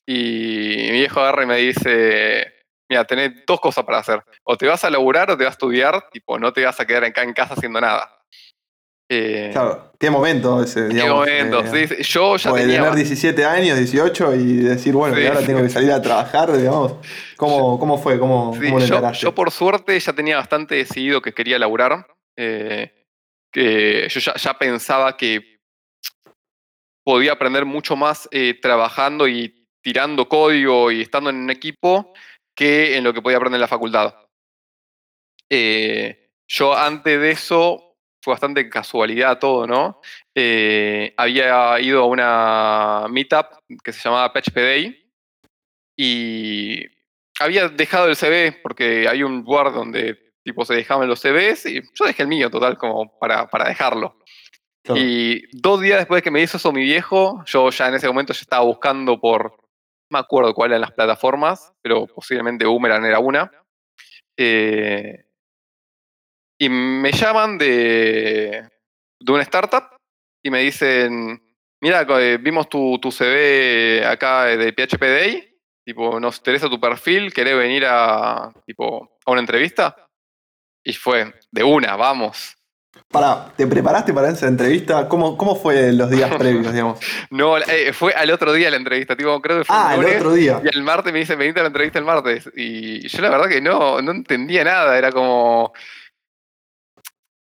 Y 0.04 0.88
mi 0.90 0.90
viejo 0.90 1.20
agarra 1.20 1.44
y 1.44 1.46
me 1.46 1.56
dice, 1.58 2.61
mira, 2.92 3.04
tenés 3.06 3.32
dos 3.46 3.58
cosas 3.58 3.84
para 3.84 3.98
hacer. 3.98 4.22
O 4.44 4.54
te 4.56 4.66
vas 4.66 4.84
a 4.84 4.90
laburar 4.90 5.30
o 5.30 5.36
te 5.36 5.44
vas 5.44 5.52
a 5.52 5.56
estudiar, 5.56 6.08
tipo, 6.10 6.38
no 6.38 6.52
te 6.52 6.62
vas 6.64 6.78
a 6.78 6.84
quedar 6.86 7.04
acá 7.04 7.22
en 7.22 7.32
casa 7.32 7.54
haciendo 7.54 7.80
nada. 7.80 8.18
Eh, 9.10 9.48
Claro, 9.52 9.92
qué 9.98 10.10
momento 10.10 10.62
ese, 10.62 10.88
¿Qué 10.88 10.94
digamos. 10.94 11.14
momento? 11.26 11.60
eh, 11.74 11.88
Sí, 11.88 12.02
yo 12.02 12.36
ya 12.36 12.52
tenía... 12.52 12.80
tener 12.80 12.94
17 12.94 13.44
años, 13.44 13.78
18 13.78 14.34
y 14.34 14.56
decir, 14.56 14.92
bueno, 14.94 15.16
Sí. 15.16 15.22
y 15.22 15.26
ahora 15.26 15.40
tengo 15.44 15.62
que 15.62 15.68
salir 15.70 15.90
a 15.90 16.00
trabajar, 16.02 16.52
digamos. 16.56 16.94
¿Cómo, 17.36 17.78
cómo 17.78 17.96
fue? 17.98 18.18
¿Cómo, 18.18 18.54
Sí, 18.54 18.66
cómo 18.66 18.78
lo 18.78 18.86
yo, 18.86 19.12
yo 19.12 19.34
por 19.34 19.50
suerte 19.50 19.98
ya 19.98 20.12
tenía 20.12 20.36
bastante 20.36 20.74
decidido 20.76 21.20
que 21.22 21.32
quería 21.32 21.58
laburar. 21.58 22.06
eh, 22.36 22.92
que 23.52 24.08
yo 24.08 24.20
ya, 24.20 24.34
ya 24.36 24.54
pensaba 24.58 25.14
que 25.16 25.58
podía 27.04 27.32
aprender 27.32 27.64
mucho 27.66 27.96
más 27.96 28.28
eh, 28.30 28.58
trabajando 28.60 29.28
y 29.28 29.66
tirando 29.82 30.28
código 30.28 30.90
y 30.92 31.02
estando 31.02 31.28
en 31.30 31.36
un 31.36 31.50
equipo 31.50 32.14
que 32.54 32.96
en 32.96 33.04
lo 33.04 33.12
que 33.12 33.22
podía 33.22 33.38
aprender 33.38 33.58
en 33.58 33.62
la 33.62 33.68
facultad. 33.68 34.14
Eh, 35.50 36.30
yo 36.48 36.74
antes 36.74 37.20
de 37.20 37.30
eso, 37.30 37.96
fue 38.22 38.34
bastante 38.34 38.68
casualidad 38.68 39.38
todo, 39.38 39.66
¿no? 39.66 40.00
Eh, 40.34 41.12
había 41.16 41.80
ido 41.80 42.02
a 42.02 42.06
una 42.06 43.06
meetup 43.08 43.46
que 43.82 43.92
se 43.92 44.00
llamaba 44.02 44.32
PHP 44.32 44.54
Day 44.54 45.12
y 45.96 46.84
había 47.40 47.68
dejado 47.68 48.08
el 48.08 48.16
CV 48.16 48.60
porque 48.62 49.08
hay 49.08 49.22
un 49.22 49.42
lugar 49.42 49.72
donde 49.72 50.32
tipo 50.44 50.64
se 50.64 50.74
dejaban 50.74 51.08
los 51.08 51.20
CVs 51.20 51.66
y 51.66 51.82
yo 51.94 52.04
dejé 52.04 52.22
el 52.22 52.28
mío 52.28 52.50
total 52.50 52.78
como 52.78 53.18
para, 53.18 53.48
para 53.48 53.68
dejarlo. 53.68 54.18
Y 54.94 55.44
dos 55.56 55.80
días 55.80 55.98
después 55.98 56.18
de 56.18 56.22
que 56.22 56.30
me 56.32 56.42
hizo 56.42 56.56
eso 56.56 56.72
mi 56.72 56.82
viejo, 56.82 57.44
yo 57.46 57.70
ya 57.70 57.88
en 57.88 57.94
ese 57.94 58.08
momento 58.08 58.32
ya 58.32 58.40
estaba 58.40 58.64
buscando 58.64 59.20
por, 59.20 59.56
me 60.12 60.18
acuerdo 60.18 60.54
cuáles 60.54 60.72
eran 60.72 60.82
las 60.82 60.92
plataformas, 60.92 61.72
pero 61.82 62.06
posiblemente 62.06 62.66
Boomerang 62.66 63.04
era 63.04 63.18
una. 63.18 63.50
Eh, 64.36 65.24
y 66.58 66.68
me 66.68 67.10
llaman 67.12 67.58
de, 67.58 68.68
de 69.18 69.32
una 69.32 69.42
startup 69.42 69.96
y 70.44 70.50
me 70.50 70.60
dicen, 70.60 71.42
mira, 71.80 72.06
eh, 72.20 72.38
vimos 72.40 72.68
tu, 72.68 72.98
tu 73.00 73.10
CV 73.10 74.04
acá 74.06 74.44
de 74.44 74.72
PHP 74.72 75.00
Day, 75.00 75.58
tipo, 75.84 76.20
nos 76.20 76.38
interesa 76.38 76.68
tu 76.68 76.78
perfil, 76.78 77.32
¿querés 77.32 77.56
venir 77.56 77.84
a, 77.86 78.52
tipo, 78.66 79.18
a 79.24 79.30
una 79.30 79.40
entrevista? 79.40 80.08
Y 80.84 80.92
fue, 80.92 81.32
de 81.50 81.64
una, 81.64 81.96
vamos. 81.96 82.56
Pará, 83.08 83.52
¿te 83.56 83.66
preparaste 83.66 84.12
para 84.12 84.28
esa 84.30 84.46
entrevista? 84.48 85.08
¿Cómo, 85.08 85.36
cómo 85.36 85.54
fue 85.56 85.92
los 85.92 86.10
días 86.10 86.30
previos, 86.38 86.72
digamos? 86.72 86.98
No, 87.30 87.58
eh, 87.58 87.92
fue 87.92 88.12
al 88.14 88.30
otro 88.30 88.52
día 88.52 88.70
la 88.70 88.76
entrevista, 88.76 89.16
tipo, 89.16 89.40
creo 89.40 89.58
que 89.58 89.64
fue 89.64 89.76
Ah, 89.76 89.94
el 89.94 90.00
lunes, 90.00 90.16
otro 90.16 90.32
día. 90.34 90.60
Y 90.64 90.68
el 90.74 90.82
martes 90.82 91.12
me 91.12 91.18
dicen, 91.20 91.38
venite 91.38 91.60
a 91.60 91.62
la 91.62 91.68
entrevista 91.68 91.98
el 91.98 92.04
martes. 92.04 92.50
Y 92.56 93.06
yo 93.08 93.20
la 93.22 93.30
verdad 93.30 93.48
que 93.48 93.60
no, 93.60 94.00
no 94.02 94.10
entendía 94.12 94.64
nada, 94.64 94.96
era 94.96 95.10
como... 95.12 95.72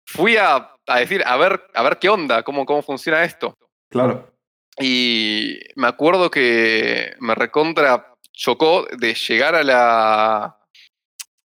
Fui 0.05 0.37
a, 0.37 0.71
a 0.87 0.99
decir, 0.99 1.23
a 1.25 1.37
ver, 1.37 1.61
a 1.73 1.83
ver 1.83 1.99
qué 1.99 2.09
onda, 2.09 2.43
cómo, 2.43 2.65
cómo 2.65 2.81
funciona 2.81 3.23
esto. 3.23 3.53
Claro. 3.91 4.33
Y 4.79 5.59
me 5.75 5.87
acuerdo 5.87 6.31
que 6.31 7.15
me 7.19 7.35
recontra 7.35 8.13
chocó 8.31 8.87
de 8.97 9.13
llegar 9.13 9.55
a 9.55 9.63
la, 9.63 10.43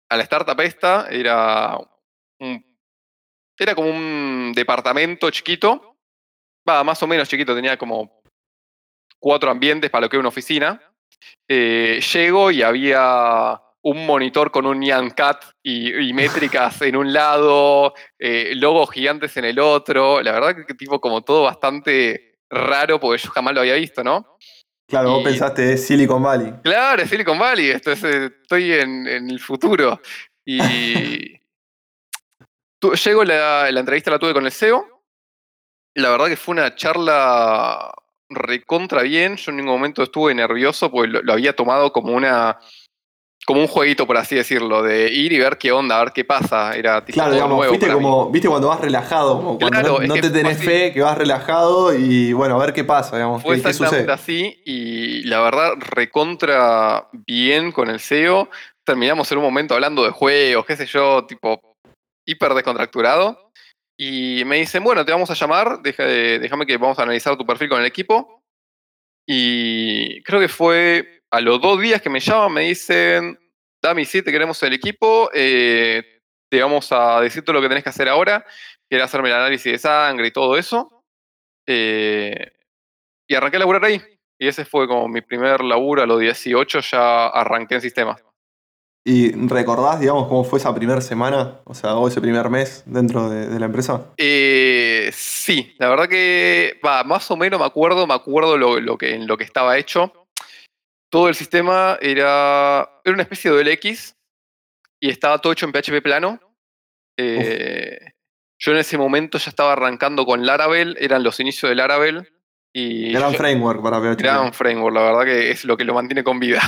a 0.09 0.16
la 0.16 0.23
startup 0.23 0.59
esta, 0.61 1.07
era 1.11 1.76
un- 2.40 2.64
era 3.58 3.74
como 3.74 3.90
un 3.90 4.52
departamento 4.54 5.30
chiquito, 5.30 5.96
va, 6.68 6.84
más 6.84 7.02
o 7.02 7.06
menos 7.06 7.28
chiquito, 7.28 7.54
tenía 7.54 7.76
como 7.76 8.22
cuatro 9.18 9.50
ambientes 9.50 9.90
para 9.90 10.02
lo 10.02 10.08
que 10.08 10.16
es 10.16 10.20
una 10.20 10.28
oficina. 10.28 10.80
Eh, 11.48 12.00
llego 12.12 12.50
y 12.50 12.62
había 12.62 13.60
un 13.82 14.06
monitor 14.06 14.50
con 14.50 14.66
un 14.66 14.80
Nyan 14.80 15.10
Cat 15.10 15.44
y, 15.62 16.12
métricas 16.14 16.80
en 16.82 16.96
un 16.96 17.12
lado, 17.12 17.94
eh, 18.18 18.52
logos 18.54 18.90
gigantes 18.90 19.36
en 19.36 19.44
el 19.44 19.58
otro. 19.58 20.22
La 20.22 20.32
verdad 20.32 20.66
que 20.66 20.74
tipo 20.74 21.00
como 21.00 21.22
todo 21.22 21.44
bastante 21.44 22.38
raro 22.50 22.98
porque 22.98 23.22
yo 23.22 23.30
jamás 23.30 23.54
lo 23.54 23.60
había 23.60 23.74
visto, 23.74 24.02
¿no? 24.02 24.38
Claro, 24.88 25.10
vos 25.10 25.24
pensaste 25.24 25.74
es 25.74 25.86
Silicon 25.86 26.22
Valley. 26.22 26.54
Claro, 26.62 27.02
es 27.02 27.10
Silicon 27.10 27.38
Valley, 27.38 27.68
esto 27.70 27.92
estoy 27.92 28.72
en, 28.72 29.06
el 29.06 29.38
futuro. 29.38 30.00
Y 30.46 30.58
llego, 32.80 33.25
la, 33.25 33.70
la 33.70 33.80
entrevista 33.80 34.11
la 34.11 34.18
tuve 34.18 34.35
con 34.35 34.44
el 34.44 34.52
CEO. 34.52 34.87
La 35.94 36.11
verdad 36.11 36.26
que 36.26 36.37
fue 36.37 36.52
una 36.52 36.75
charla 36.75 37.92
recontra 38.28 39.02
bien. 39.02 39.37
Yo 39.37 39.50
en 39.50 39.56
ningún 39.56 39.73
momento 39.73 40.02
estuve 40.02 40.35
nervioso 40.35 40.90
porque 40.90 41.20
lo 41.23 41.32
había 41.32 41.54
tomado 41.54 41.92
como 41.92 42.12
una 42.12 42.58
como 43.49 43.62
un 43.62 43.66
jueguito, 43.66 44.06
por 44.06 44.18
así 44.18 44.35
decirlo, 44.35 44.82
de 44.82 45.11
ir 45.11 45.32
y 45.32 45.38
ver 45.38 45.56
qué 45.56 45.73
onda, 45.73 45.97
a 45.97 46.04
ver 46.04 46.12
qué 46.12 46.23
pasa. 46.23 46.75
Era 46.75 47.02
claro, 47.02 47.32
digamos, 47.32 47.70
viste 47.70 47.90
como, 47.90 48.30
viste 48.30 48.47
cuando 48.47 48.68
vas 48.68 48.78
relajado, 48.78 49.38
como 49.38 49.58
cuando 49.58 50.00
no, 50.00 50.14
te 50.14 50.28
tenés 50.28 50.58
fe, 50.58 50.92
que 50.92 51.00
vas 51.00 51.16
relajado 51.16 51.94
y 51.94 52.35
bueno, 52.35 52.56
a 52.56 52.66
ver 52.66 52.75
qué 52.75 52.85
pasa, 52.85 53.16
digamos. 53.16 53.42
Fue 53.42 53.56
exactamente 53.56 54.12
así 54.12 54.61
y 54.66 55.23
la 55.23 55.40
verdad, 55.40 55.73
recontra 55.78 57.08
bien 57.26 57.73
con 57.73 57.88
el 57.88 58.00
SEO. 58.00 58.50
Terminamos 58.85 59.32
en 59.32 59.38
un 59.38 59.44
momento 59.44 59.73
hablando 59.73 60.04
de 60.04 60.11
juegos, 60.11 60.66
qué 60.66 60.76
sé 60.76 60.85
yo, 60.85 61.25
tipo 61.25 61.58
hiper 62.28 62.52
descontracturado. 62.54 63.50
Y 63.97 64.44
me 64.44 64.58
dicen, 64.58 64.85
bueno, 64.85 65.04
te 65.04 65.11
vamos 65.11 65.30
a 65.30 65.35
llamar, 65.35 65.80
déjame 65.82 66.66
que 66.66 66.76
vamos 66.76 66.99
a 66.99 67.02
analizar 67.02 67.37
tu 67.37 67.44
perfil 67.44 67.68
con 67.68 67.80
el 67.80 67.87
equipo. 67.87 68.44
Y 69.26 70.23
creo 70.23 70.40
que 70.40 70.49
fue 70.49 71.23
a 71.30 71.40
los 71.40 71.61
dos 71.61 71.80
días 71.80 72.00
que 72.00 72.11
me 72.11 72.20
llaman 72.20 72.52
me 72.52 72.61
dicen, 72.62 73.38
Dami, 73.82 74.04
sí, 74.04 74.23
te 74.23 74.30
queremos 74.32 74.62
el 74.62 74.73
equipo, 74.73 75.30
eh, 75.35 76.20
te 76.50 76.62
vamos 76.62 76.90
a 76.92 77.20
decir 77.20 77.44
todo 77.44 77.54
lo 77.54 77.62
que 77.62 77.68
tenés 77.68 77.85
que 77.85 77.90
hacer 77.90 78.08
ahora, 78.08 78.44
quiero 78.88 79.04
hacerme 79.04 79.28
el 79.28 79.35
análisis 79.35 79.73
de 79.73 79.78
sangre 79.78 80.28
y 80.28 80.32
todo 80.32 80.56
eso. 80.56 81.04
Eh, 81.66 82.52
y 83.28 83.35
arranqué 83.35 83.56
a 83.56 83.61
laburar 83.61 83.85
ahí. 83.85 84.00
Y 84.38 84.49
ese 84.49 84.64
fue 84.64 84.87
como 84.87 85.08
mi 85.08 85.20
primer 85.23 85.62
laburo, 85.62 86.02
a 86.02 86.06
los 86.06 86.20
18 86.20 86.80
ya 86.80 87.26
arranqué 87.28 87.75
en 87.76 87.80
sistemas. 87.80 88.23
¿Y 89.08 89.32
recordás, 89.32 90.00
digamos, 90.00 90.28
cómo 90.28 90.44
fue 90.44 90.58
esa 90.58 90.74
primera 90.74 91.00
semana? 91.00 91.60
O 91.64 91.72
sea, 91.72 91.94
o 91.94 92.08
ese 92.08 92.20
primer 92.20 92.50
mes 92.50 92.82
dentro 92.84 93.30
de, 93.30 93.58
la 93.58 93.64
empresa. 93.64 94.12
Eh, 94.18 95.10
sí, 95.14 95.74
la 95.78 95.88
verdad 95.88 96.08
que, 96.08 96.78
va, 96.84 97.04
más 97.04 97.30
o 97.30 97.36
menos 97.38 97.58
me 97.58 97.64
acuerdo, 97.64 98.06
me 98.06 98.12
acuerdo 98.12 98.58
lo, 98.58 98.98
que, 98.98 99.14
en 99.14 99.26
lo 99.26 99.38
que 99.38 99.44
estaba 99.44 99.78
hecho 99.78 100.12
todo 101.10 101.30
el 101.30 101.34
sistema 101.34 101.96
era, 102.02 103.00
era 103.02 103.14
una 103.14 103.22
especie 103.22 103.50
de 103.50 103.64
LX 103.64 104.14
y 105.00 105.08
estaba 105.08 105.38
todo 105.38 105.54
hecho 105.54 105.64
en 105.64 105.72
PHP 105.72 106.02
plano. 106.02 106.38
Eh, 107.16 107.98
yo 108.58 108.72
en 108.72 108.78
ese 108.78 108.98
momento 108.98 109.38
ya 109.38 109.48
estaba 109.48 109.72
arrancando 109.72 110.26
con 110.26 110.44
Laravel, 110.44 110.98
eran 111.00 111.22
los 111.22 111.40
inicios 111.40 111.70
de 111.70 111.76
Laravel. 111.76 112.30
Y 112.74 113.12
gran 113.12 113.32
framework 113.32 113.82
para 113.82 114.00
PHP. 114.00 114.20
Gran 114.20 114.52
framework, 114.52 114.94
la 114.94 115.02
verdad 115.02 115.24
que 115.24 115.50
es 115.50 115.64
lo 115.64 115.78
que 115.78 115.84
lo 115.84 115.94
mantiene 115.94 116.22
con 116.22 116.38
vida. 116.38 116.60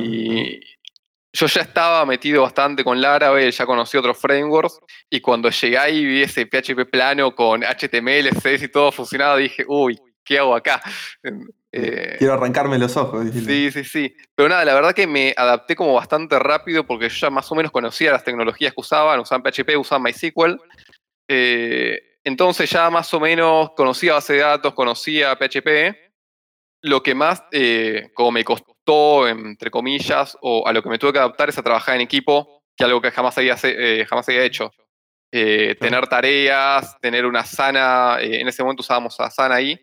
y 0.00 0.60
yo 1.32 1.46
ya 1.46 1.62
estaba 1.62 2.04
metido 2.04 2.42
bastante 2.42 2.82
con 2.82 3.00
Laravel, 3.00 3.52
ya 3.52 3.66
conocí 3.66 3.96
otros 3.96 4.18
frameworks, 4.18 4.80
y 5.08 5.20
cuando 5.20 5.50
llegué 5.50 5.78
ahí 5.78 5.98
y 5.98 6.04
vi 6.06 6.22
ese 6.22 6.46
PHP 6.46 6.90
plano 6.90 7.34
con 7.34 7.62
HTML, 7.62 8.30
CSS 8.30 8.64
y 8.64 8.68
todo 8.68 8.90
funcionaba, 8.90 9.36
dije, 9.36 9.64
uy, 9.68 9.98
¿qué 10.24 10.38
hago 10.38 10.54
acá? 10.54 10.82
Eh, 11.72 12.16
Quiero 12.18 12.34
arrancarme 12.34 12.78
los 12.78 12.96
ojos. 12.96 13.26
Sí, 13.32 13.70
sí, 13.70 13.84
sí. 13.84 14.14
Pero 14.34 14.48
nada, 14.48 14.64
la 14.64 14.74
verdad 14.74 14.92
que 14.92 15.06
me 15.06 15.32
adapté 15.36 15.76
como 15.76 15.94
bastante 15.94 16.38
rápido 16.38 16.84
porque 16.84 17.08
yo 17.08 17.14
ya 17.16 17.30
más 17.30 17.50
o 17.52 17.54
menos 17.54 17.70
conocía 17.70 18.10
las 18.10 18.24
tecnologías 18.24 18.72
que 18.72 18.80
usaban, 18.80 19.20
usaban 19.20 19.42
PHP, 19.42 19.76
usaban 19.76 20.02
MySQL. 20.02 20.60
Eh, 21.28 22.00
entonces 22.24 22.68
ya 22.68 22.90
más 22.90 23.12
o 23.14 23.20
menos 23.20 23.70
conocía 23.76 24.14
base 24.14 24.32
de 24.34 24.40
datos, 24.40 24.74
conocía 24.74 25.36
PHP. 25.36 25.96
Lo 26.82 27.02
que 27.02 27.14
más, 27.14 27.44
eh, 27.52 28.10
como 28.14 28.32
me 28.32 28.42
costó, 28.42 28.74
entre 29.28 29.70
comillas, 29.70 30.36
o 30.40 30.66
a 30.66 30.72
lo 30.72 30.82
que 30.82 30.88
me 30.88 30.98
tuve 30.98 31.12
que 31.12 31.18
adaptar 31.18 31.48
es 31.48 31.58
a 31.58 31.62
trabajar 31.62 31.94
en 31.94 32.02
equipo, 32.02 32.62
que 32.76 32.84
algo 32.84 33.00
que 33.00 33.10
jamás 33.10 33.36
había, 33.38 33.56
jamás 33.56 34.28
había 34.28 34.44
hecho. 34.44 34.72
Tener 35.30 36.08
tareas, 36.08 36.98
tener 37.00 37.26
una 37.26 37.44
sana, 37.44 38.18
en 38.20 38.48
ese 38.48 38.62
momento 38.62 38.80
usábamos 38.80 39.18
a 39.20 39.30
Sana 39.30 39.56
ahí, 39.56 39.78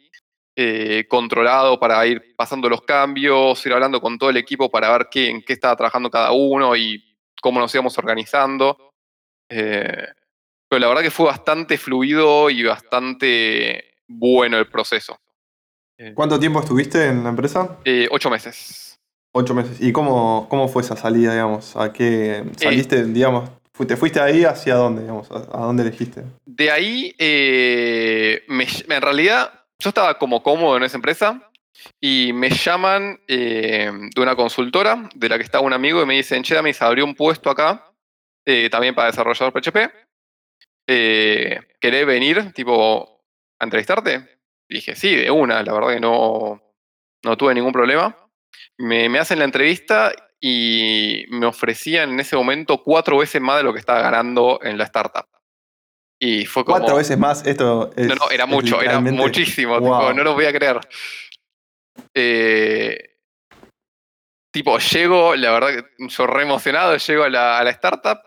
eh, 0.60 1.06
controlado 1.08 1.80
para 1.80 2.04
ir 2.08 2.36
pasando 2.36 2.68
los 2.68 2.82
cambios, 2.82 3.64
ir 3.64 3.74
hablando 3.74 4.02
con 4.02 4.18
todo 4.18 4.32
el 4.32 4.38
equipo 4.38 4.72
para 4.72 4.90
ver 4.90 5.08
qué, 5.12 5.30
en 5.30 5.44
qué 5.44 5.54
estaba 5.54 5.76
trabajando 5.76 6.10
cada 6.10 6.32
uno 6.32 6.76
y 6.76 7.16
cómo 7.40 7.60
nos 7.60 7.72
íbamos 7.76 7.96
organizando. 8.00 8.92
Eh, 9.48 10.08
pero 10.68 10.80
la 10.80 10.88
verdad 10.88 11.04
que 11.04 11.12
fue 11.12 11.28
bastante 11.28 11.78
fluido 11.78 12.50
y 12.50 12.64
bastante 12.64 14.00
bueno 14.08 14.58
el 14.58 14.68
proceso. 14.68 15.20
Eh, 15.96 16.14
¿Cuánto 16.16 16.40
tiempo 16.40 16.60
estuviste 16.60 17.06
en 17.06 17.24
la 17.24 17.30
empresa? 17.30 17.78
ocho 18.10 18.32
meses. 18.32 18.87
Ocho 19.39 19.53
meses. 19.53 19.79
¿Y 19.79 19.91
cómo, 19.91 20.48
cómo 20.50 20.67
fue 20.67 20.82
esa 20.82 20.96
salida, 20.96 21.32
digamos? 21.34 21.75
¿A 21.75 21.94
qué 21.94 22.44
saliste, 22.58 23.06
digamos? 23.06 23.51
¿Te 23.88 23.96
fuiste 23.96 24.20
ahí 24.20 24.44
hacia 24.44 24.74
dónde, 24.74 25.03
digamos? 25.03 25.29
¿A 25.29 25.60
dónde 25.60 25.84
elegiste? 25.84 26.24
De 26.44 26.72
ahí, 26.72 27.13
en 27.20 29.01
realidad, 29.01 29.53
yo 29.77 29.89
estaba 29.89 30.17
como 30.17 30.41
cómodo 30.41 30.77
en 30.77 30.84
esa 30.84 30.98
empresa 30.98 31.51
y 32.01 32.32
me 32.34 32.50
llaman 32.50 33.20
eh, 33.27 33.91
de 34.15 34.22
una 34.22 34.36
consultora 34.36 35.08
de 35.13 35.29
la 35.29 35.38
que 35.38 35.44
estaba 35.44 35.63
un 35.63 35.74
amigo 35.74 36.01
y 36.01 36.08
me 36.08 36.15
dicen, 36.15 36.41
che, 36.41 36.60
me 36.60 36.74
abrió 36.79 37.06
un 37.06 37.13
puesto 37.13 37.51
acá, 37.51 37.91
eh, 38.44 38.72
también 38.72 38.96
para 38.96 39.12
desarrollador 39.12 39.53
PHP. 39.53 39.77
Eh, 40.88 41.60
¿Querés 41.79 42.08
venir, 42.08 42.53
tipo, 42.53 43.22
a 43.60 43.65
entrevistarte? 43.65 44.39
dije, 44.67 44.96
sí, 44.96 45.15
de 45.15 45.29
una, 45.29 45.62
la 45.62 45.74
verdad 45.74 45.94
que 45.94 46.00
no, 46.00 46.60
no 47.24 47.38
tuve 47.38 47.53
ningún 47.53 47.72
problema. 47.72 48.17
Me, 48.77 49.10
me 49.10 49.20
hacen 49.20 49.39
la 49.39 49.46
entrevista 49.46 50.13
y 50.39 51.25
me 51.30 51.48
ofrecían 51.48 52.12
en 52.12 52.20
ese 52.20 52.36
momento 52.36 52.84
cuatro 52.84 53.18
veces 53.18 53.42
más 53.42 53.58
de 53.58 53.63
lo 53.63 53.74
que 53.74 53.80
estaba 53.80 54.01
ganando 54.01 54.60
en 54.62 54.77
la 54.77 54.84
startup. 54.84 55.27
Y 56.20 56.46
fue 56.46 56.66
como. 56.66 56.80
Cuatro 56.80 56.98
veces 56.98 57.18
más, 57.18 57.46
esto 57.46 57.92
No, 57.96 58.16
no, 58.16 58.32
era 58.32 58.46
mucho, 58.46 58.82
era 58.82 59.00
muchísimo, 59.00 59.77
tipo, 59.77 60.13
no 60.13 60.24
lo 60.24 60.34
voy 60.34 60.46
a 60.46 60.54
creer. 60.54 60.80
Eh, 62.13 63.18
tipo, 64.51 64.77
llego, 64.80 65.36
la 65.36 65.51
verdad 65.51 65.70
que 65.70 66.08
yo 66.08 66.27
re 66.27 66.44
emocionado, 66.44 66.98
llego 66.98 67.24
a 67.24 67.30
la, 67.30 67.70
startup 67.70 68.20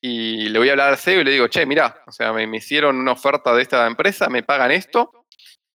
y 0.00 0.48
le 0.48 0.58
voy 0.58 0.68
a 0.68 0.72
hablar 0.72 0.88
al 0.90 0.98
CEO 0.98 1.20
y 1.20 1.24
le 1.24 1.30
digo, 1.30 1.48
che, 1.48 1.66
mirá, 1.66 2.02
o 2.06 2.12
sea, 2.12 2.32
me, 2.32 2.44
hicieron 2.56 2.96
una 2.96 3.12
oferta 3.12 3.54
de 3.54 3.62
esta 3.62 3.86
empresa, 3.86 4.28
me 4.28 4.42
pagan 4.42 4.70
esto. 4.70 5.26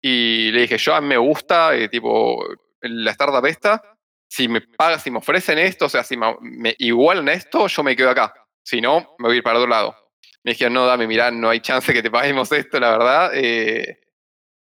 Y 0.01 0.51
le 0.51 0.61
dije, 0.61 0.77
yo 0.77 0.95
a 0.95 1.01
mí 1.01 1.07
me 1.07 1.17
gusta, 1.17 1.75
eh, 1.75 1.89
tipo, 1.89 2.43
la 2.81 3.11
startup 3.11 3.45
esta, 3.45 3.97
si 4.27 4.47
me 4.47 4.61
pagan, 4.61 4.99
si 4.99 5.11
me 5.11 5.17
ofrecen 5.17 5.57
esto, 5.57 5.85
o 5.85 5.89
sea, 5.89 6.03
si 6.03 6.15
me, 6.17 6.35
me 6.41 6.75
igualan 6.77 7.29
esto, 7.29 7.67
yo 7.67 7.83
me 7.83 7.95
quedo 7.95 8.09
acá. 8.09 8.33
Si 8.63 8.81
no, 8.81 9.15
me 9.19 9.27
voy 9.27 9.35
a 9.35 9.37
ir 9.37 9.43
para 9.43 9.57
otro 9.57 9.69
lado 9.69 9.95
me 10.43 10.51
dijeron, 10.51 10.73
no, 10.73 10.85
dame, 10.85 11.07
mirá, 11.07 11.31
no 11.31 11.49
hay 11.49 11.59
chance 11.59 11.93
que 11.93 12.01
te 12.01 12.11
paguemos 12.11 12.51
esto, 12.51 12.79
la 12.79 12.91
verdad. 12.91 13.31
Eh, 13.33 13.99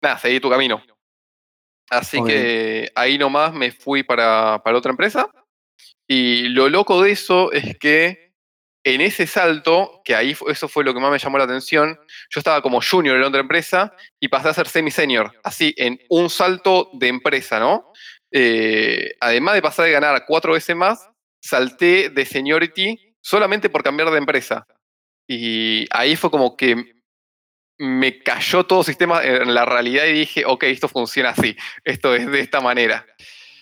nada, 0.01 0.17
seguí 0.17 0.39
tu 0.39 0.49
camino. 0.49 0.83
Así 1.89 2.23
que 2.23 2.91
ahí 2.95 3.17
nomás 3.17 3.53
me 3.53 3.71
fui 3.71 4.03
para, 4.03 4.61
para 4.63 4.77
otra 4.77 4.91
empresa. 4.91 5.29
Y 6.07 6.49
lo 6.49 6.69
loco 6.69 7.01
de 7.01 7.11
eso 7.11 7.51
es 7.51 7.77
que 7.77 8.22
en 8.83 9.01
ese 9.01 9.27
salto, 9.27 10.01
que 10.03 10.15
ahí 10.15 10.35
eso 10.47 10.67
fue 10.67 10.83
lo 10.83 10.93
que 10.93 10.99
más 10.99 11.11
me 11.11 11.19
llamó 11.19 11.37
la 11.37 11.45
atención, 11.45 11.97
yo 12.29 12.39
estaba 12.39 12.61
como 12.61 12.81
junior 12.81 13.15
en 13.15 13.23
otra 13.23 13.39
empresa 13.39 13.95
y 14.19 14.27
pasé 14.27 14.49
a 14.49 14.53
ser 14.53 14.67
semi-senior, 14.67 15.31
así 15.43 15.73
en 15.77 15.99
un 16.09 16.29
salto 16.29 16.89
de 16.93 17.07
empresa, 17.07 17.59
¿no? 17.59 17.91
Eh, 18.31 19.15
además 19.19 19.55
de 19.55 19.61
pasar 19.61 19.85
de 19.85 19.91
ganar 19.91 20.25
cuatro 20.27 20.53
veces 20.53 20.75
más, 20.75 21.09
salté 21.41 22.09
de 22.09 22.25
seniority 22.25 23.15
solamente 23.21 23.69
por 23.69 23.83
cambiar 23.83 24.11
de 24.11 24.17
empresa. 24.17 24.65
Y 25.27 25.87
ahí 25.91 26.15
fue 26.15 26.29
como 26.29 26.57
que 26.57 26.93
me 27.77 28.19
cayó 28.19 28.65
todo 28.65 28.79
el 28.79 28.85
sistema 28.85 29.23
en 29.23 29.53
la 29.53 29.65
realidad 29.65 30.05
y 30.05 30.13
dije, 30.13 30.43
ok, 30.45 30.63
esto 30.63 30.87
funciona 30.87 31.29
así, 31.29 31.55
esto 31.83 32.15
es 32.15 32.29
de 32.29 32.39
esta 32.39 32.59
manera. 32.59 33.05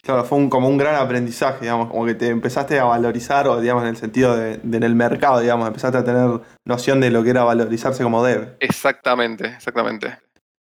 Claro, 0.04 0.24
fue 0.26 0.50
como 0.50 0.68
un 0.68 0.78
gran 0.78 0.96
aprendizaje, 0.96 1.62
digamos, 1.62 1.90
como 1.90 2.06
que 2.06 2.16
te 2.16 2.28
empezaste 2.28 2.80
a 2.80 2.86
valorizar, 2.86 3.48
o 3.48 3.62
digamos, 3.62 3.84
en 3.84 3.90
el 3.90 3.98
sentido 3.98 4.36
de, 4.36 4.54
en 4.54 4.84
el 4.84 4.96
mercado, 4.96 5.40
digamos, 5.40 5.68
empezaste 5.68 6.00
a 6.00 6.04
tener 6.04 6.42
noción 6.66 7.00
de 7.00 7.12
lo 7.12 7.24
que 7.24 7.30
era 7.30 7.44
valorizarse 7.44 8.02
como 8.02 8.24
dev. 8.24 8.56
Exactamente, 8.60 9.46
exactamente. 9.46 10.18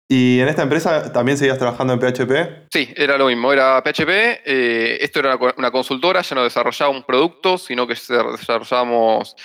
¿Y 0.10 0.40
en 0.40 0.48
esta 0.48 0.64
empresa 0.64 1.12
también 1.12 1.38
seguías 1.38 1.58
trabajando 1.58 1.94
en 1.94 2.00
PHP? 2.00 2.68
Sí, 2.72 2.94
era 2.96 3.18
lo 3.18 3.28
mismo, 3.28 3.52
era 3.52 3.84
PHP. 3.84 4.10
Eh, 4.46 4.98
esto 5.02 5.20
era 5.20 5.38
una 5.58 5.72
consultora, 5.72 6.22
ya 6.22 6.34
no 6.34 6.44
desarrollaba 6.44 6.92
un 6.92 7.04
producto, 7.04 7.58
sino 7.58 7.86
que 7.86 7.96
desarrollábamos 7.96 9.36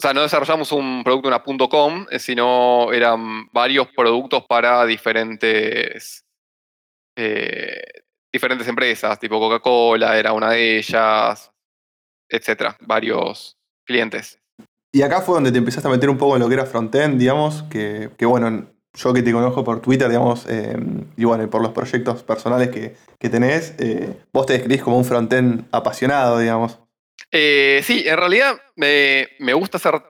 o 0.00 0.02
sea, 0.02 0.14
no 0.14 0.22
desarrollamos 0.22 0.70
un 0.70 1.02
producto, 1.02 1.26
una 1.26 1.42
.com, 1.68 2.06
eh, 2.08 2.20
sino 2.20 2.92
eran 2.92 3.48
varios 3.50 3.88
productos 3.88 4.44
para 4.46 4.86
diferentes 4.86 6.24
eh, 7.16 7.82
diferentes 8.38 8.68
empresas, 8.68 9.18
tipo 9.18 9.38
Coca-Cola 9.38 10.16
era 10.16 10.32
una 10.32 10.50
de 10.52 10.78
ellas, 10.78 11.50
etcétera, 12.28 12.76
varios 12.80 13.56
clientes. 13.84 14.38
Y 14.92 15.02
acá 15.02 15.20
fue 15.20 15.34
donde 15.34 15.52
te 15.52 15.58
empezaste 15.58 15.88
a 15.88 15.90
meter 15.90 16.08
un 16.08 16.16
poco 16.16 16.36
en 16.36 16.42
lo 16.42 16.48
que 16.48 16.54
era 16.54 16.64
frontend, 16.64 17.18
digamos, 17.18 17.64
que, 17.64 18.10
que 18.16 18.24
bueno, 18.24 18.68
yo 18.94 19.12
que 19.12 19.22
te 19.22 19.32
conozco 19.32 19.64
por 19.64 19.80
Twitter, 19.80 20.08
digamos, 20.08 20.46
eh, 20.48 20.76
y 21.16 21.24
bueno, 21.24 21.50
por 21.50 21.62
los 21.62 21.72
proyectos 21.72 22.22
personales 22.22 22.70
que, 22.70 22.94
que 23.18 23.28
tenés, 23.28 23.74
eh, 23.78 24.14
vos 24.32 24.46
te 24.46 24.54
describís 24.54 24.82
como 24.82 24.98
un 24.98 25.04
frontend 25.04 25.64
apasionado, 25.72 26.38
digamos. 26.38 26.78
Eh, 27.30 27.80
sí, 27.84 28.04
en 28.06 28.16
realidad 28.16 28.56
me, 28.76 29.28
me 29.40 29.52
gusta 29.52 29.76
hacer 29.76 30.00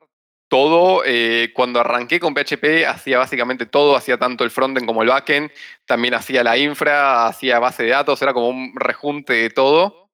todo. 0.49 1.03
Eh, 1.05 1.51
cuando 1.55 1.81
arranqué 1.81 2.19
con 2.19 2.35
PHP 2.35 2.87
hacía 2.87 3.19
básicamente 3.19 3.67
todo, 3.67 3.97
hacía 3.97 4.19
tanto 4.19 4.45
el 4.45 4.51
frontend 4.51 4.87
como 4.87 5.03
el 5.03 5.09
backend, 5.09 5.51
también 5.87 6.15
hacía 6.15 6.43
la 6.43 6.57
infra, 6.57 7.27
hacía 7.27 7.59
base 7.59 7.85
de 7.85 7.91
datos, 7.91 8.21
era 8.23 8.33
como 8.33 8.49
un 8.49 8.73
rejunte 8.75 9.35
de 9.35 9.51
todo. 9.51 10.09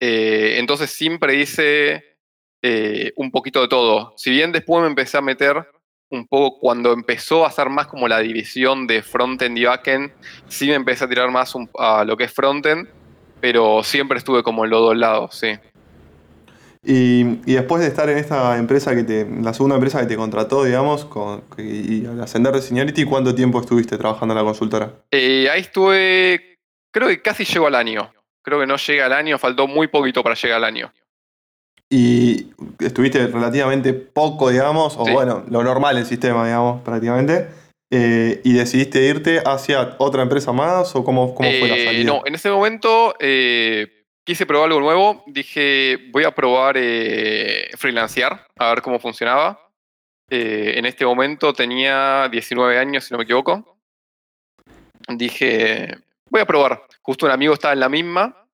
Eh, 0.00 0.56
entonces 0.58 0.90
siempre 0.90 1.34
hice 1.36 2.16
eh, 2.62 3.12
un 3.16 3.30
poquito 3.30 3.60
de 3.60 3.68
todo. 3.68 4.14
Si 4.16 4.30
bien 4.30 4.52
después 4.52 4.82
me 4.82 4.88
empecé 4.88 5.18
a 5.18 5.22
meter 5.22 5.66
un 6.12 6.26
poco 6.26 6.58
cuando 6.58 6.92
empezó 6.92 7.44
a 7.44 7.48
hacer 7.48 7.68
más 7.70 7.86
como 7.86 8.08
la 8.08 8.18
división 8.18 8.86
de 8.86 9.02
frontend 9.02 9.56
y 9.58 9.64
backend, 9.64 10.12
sí 10.48 10.66
me 10.66 10.74
empecé 10.74 11.04
a 11.04 11.08
tirar 11.08 11.30
más 11.30 11.54
un- 11.54 11.70
a 11.78 12.04
lo 12.04 12.16
que 12.16 12.24
es 12.24 12.32
frontend, 12.32 12.88
pero 13.40 13.82
siempre 13.84 14.18
estuve 14.18 14.42
como 14.42 14.64
en 14.64 14.70
los 14.70 14.80
dos 14.80 14.96
lados, 14.96 15.36
sí. 15.38 15.52
Y, 16.82 17.40
y 17.44 17.54
después 17.54 17.82
de 17.82 17.88
estar 17.88 18.08
en 18.08 18.16
esta 18.16 18.56
empresa 18.56 18.94
que 18.94 19.04
te, 19.04 19.26
la 19.42 19.52
segunda 19.52 19.76
empresa 19.76 20.00
que 20.00 20.06
te 20.06 20.16
contrató, 20.16 20.64
digamos, 20.64 21.04
con, 21.04 21.42
y 21.58 22.06
al 22.06 22.20
ascender 22.22 22.54
de 22.54 22.62
seniority, 22.62 23.04
¿cuánto 23.04 23.34
tiempo 23.34 23.60
estuviste 23.60 23.98
trabajando 23.98 24.32
en 24.32 24.38
la 24.38 24.44
consultora? 24.44 24.90
Eh, 25.10 25.48
ahí 25.50 25.60
estuve, 25.60 26.56
creo 26.90 27.08
que 27.08 27.20
casi 27.20 27.44
llegó 27.44 27.66
al 27.66 27.74
año. 27.74 28.10
Creo 28.42 28.58
que 28.60 28.66
no 28.66 28.76
llega 28.76 29.04
al 29.04 29.12
año, 29.12 29.38
faltó 29.38 29.66
muy 29.66 29.88
poquito 29.88 30.22
para 30.22 30.34
llegar 30.34 30.56
al 30.56 30.64
año. 30.64 30.90
Y 31.90 32.46
estuviste 32.78 33.26
relativamente 33.26 33.92
poco, 33.92 34.48
digamos, 34.48 34.96
o 34.96 35.04
Sí. 35.04 35.12
bueno, 35.12 35.44
lo 35.50 35.62
normal 35.62 35.98
el 35.98 36.06
sistema, 36.06 36.46
digamos, 36.46 36.82
prácticamente. 36.82 37.48
eh, 37.92 38.40
y 38.44 38.52
decidiste 38.52 39.02
irte 39.04 39.40
hacia 39.44 39.96
otra 39.98 40.22
empresa 40.22 40.52
más, 40.52 40.94
o 40.94 41.04
cómo, 41.04 41.34
cómo 41.34 41.50
fue 41.58 41.68
la 41.68 41.76
Eh, 41.76 41.84
salida? 41.86 42.04
No, 42.04 42.22
en 42.24 42.36
ese 42.36 42.48
momento 42.48 43.14
quise 44.30 44.46
probar 44.46 44.68
algo 44.68 44.78
nuevo. 44.78 45.24
Dije, 45.26 45.98
voy 46.12 46.22
a 46.22 46.30
probar 46.30 46.76
eh, 46.78 47.68
freelancear, 47.76 48.46
a 48.56 48.68
ver 48.68 48.80
cómo 48.80 49.00
funcionaba. 49.00 49.58
Eh, 50.30 50.74
en 50.76 50.86
este 50.86 51.04
momento 51.04 51.52
tenía 51.52 52.28
19 52.28 52.78
años, 52.78 53.02
si 53.02 53.12
no 53.12 53.18
me 53.18 53.24
equivoco. 53.24 53.76
Dije, 55.08 55.96
voy 56.30 56.42
a 56.42 56.46
probar. 56.46 56.86
Justo 57.02 57.26
un 57.26 57.32
amigo 57.32 57.54
estaba 57.54 57.74
en 57.74 57.80
la 57.80 57.88
misma, 57.88 58.46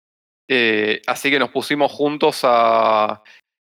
eh, 0.46 1.02
así 1.08 1.28
que 1.28 1.40
nos 1.40 1.50
pusimos 1.50 1.90
juntos 1.90 2.42
a, 2.44 3.20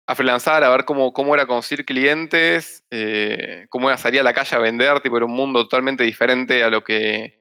a 0.08 0.16
freelanzar, 0.16 0.64
a 0.64 0.70
ver 0.70 0.86
cómo, 0.86 1.12
cómo 1.12 1.36
era 1.36 1.46
conseguir 1.46 1.84
clientes, 1.84 2.86
eh, 2.90 3.66
cómo 3.68 3.90
era 3.90 3.98
salir 3.98 4.22
a 4.22 4.24
la 4.24 4.34
calle 4.34 4.56
a 4.56 4.60
vender, 4.60 5.02
tipo, 5.02 5.18
era 5.18 5.26
un 5.26 5.34
mundo 5.34 5.64
totalmente 5.64 6.06
diferente 6.06 6.64
a 6.64 6.70
lo 6.70 6.86
que, 6.86 7.38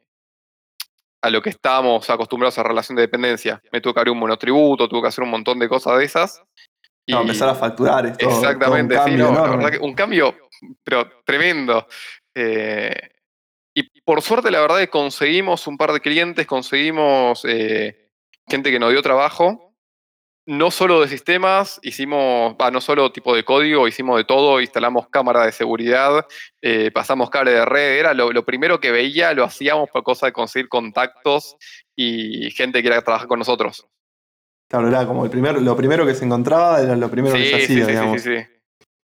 a 1.23 1.31
lo 1.31 1.43
que 1.43 1.51
estábamos 1.51 2.09
acostumbrados 2.11 2.59
a 2.59 2.63
relación 2.63 2.97
de 2.97 3.03
dependencia. 3.03 3.61
Me 3.73 3.81
tuve 3.81 3.95
que 3.95 4.01
abrir 4.01 4.13
un 4.13 4.19
monotributo, 4.19 4.89
tuve 4.89 5.03
que 5.03 5.09
hacer 5.09 5.25
un 5.25 5.31
montón 5.31 5.59
de 5.59 5.69
cosas 5.69 5.99
de 5.99 6.05
esas. 6.05 6.43
No, 7.09 7.21
empezar 7.21 7.49
a 7.49 7.55
facturar 7.55 8.07
es 8.07 8.19
todo, 8.19 8.31
Exactamente, 8.31 8.95
todo 8.95 9.05
un 9.05 9.11
sí, 9.11 9.17
no, 9.17 9.33
la 9.33 9.51
verdad 9.51 9.71
que 9.71 9.79
un 9.79 9.95
cambio, 9.95 10.37
pero 10.83 11.09
tremendo. 11.25 11.87
Eh, 12.35 12.95
y 13.75 14.01
por 14.01 14.23
suerte, 14.23 14.51
la 14.51 14.61
verdad 14.61 14.79
que 14.79 14.89
conseguimos 14.89 15.67
un 15.67 15.77
par 15.77 15.93
de 15.93 16.01
clientes, 16.01 16.47
conseguimos 16.47 17.45
eh, 17.45 18.11
gente 18.49 18.71
que 18.71 18.79
nos 18.79 18.91
dio 18.91 19.03
trabajo. 19.03 19.66
No 20.49 20.71
solo 20.71 21.01
de 21.01 21.09
sistemas, 21.09 21.81
hicimos, 21.83 22.55
no 22.73 22.81
solo 22.81 23.11
tipo 23.11 23.35
de 23.35 23.45
código, 23.45 23.89
hicimos 23.89 24.17
de 24.17 24.25
todo, 24.25 24.61
instalamos 24.61 25.09
cámaras 25.09 25.47
de 25.47 25.51
seguridad, 25.53 26.25
eh, 26.63 26.93
pasamos 26.93 27.31
cable 27.31 27.51
de 27.51 27.65
red, 27.65 27.99
era 27.99 28.15
lo, 28.15 28.31
lo 28.31 28.45
primero 28.45 28.79
que 28.79 28.93
veía, 28.93 29.33
lo 29.35 29.43
hacíamos 29.43 29.91
por 29.91 30.05
cosa 30.05 30.27
de 30.27 30.33
conseguir 30.33 30.69
contactos 30.69 31.57
y 31.97 32.51
gente 32.53 32.79
que 32.79 32.83
quiera 32.89 33.03
trabajar 33.03 33.27
con 33.27 33.41
nosotros. 33.41 33.87
Claro, 34.69 34.87
era 34.89 35.05
como 35.05 35.25
el 35.25 35.31
primer, 35.31 35.61
lo 35.61 35.77
primero 35.77 36.07
que 36.07 36.15
se 36.15 36.25
encontraba, 36.25 36.81
era 36.81 36.95
lo 36.95 37.11
primero 37.11 37.35
que 37.37 37.45
se 37.45 37.57
hacía, 37.57 37.67
sí, 37.67 37.75
sí, 37.75 37.81
sí, 37.81 37.87
digamos. 37.91 38.23
sí, 38.23 38.37
sí. 38.37 38.47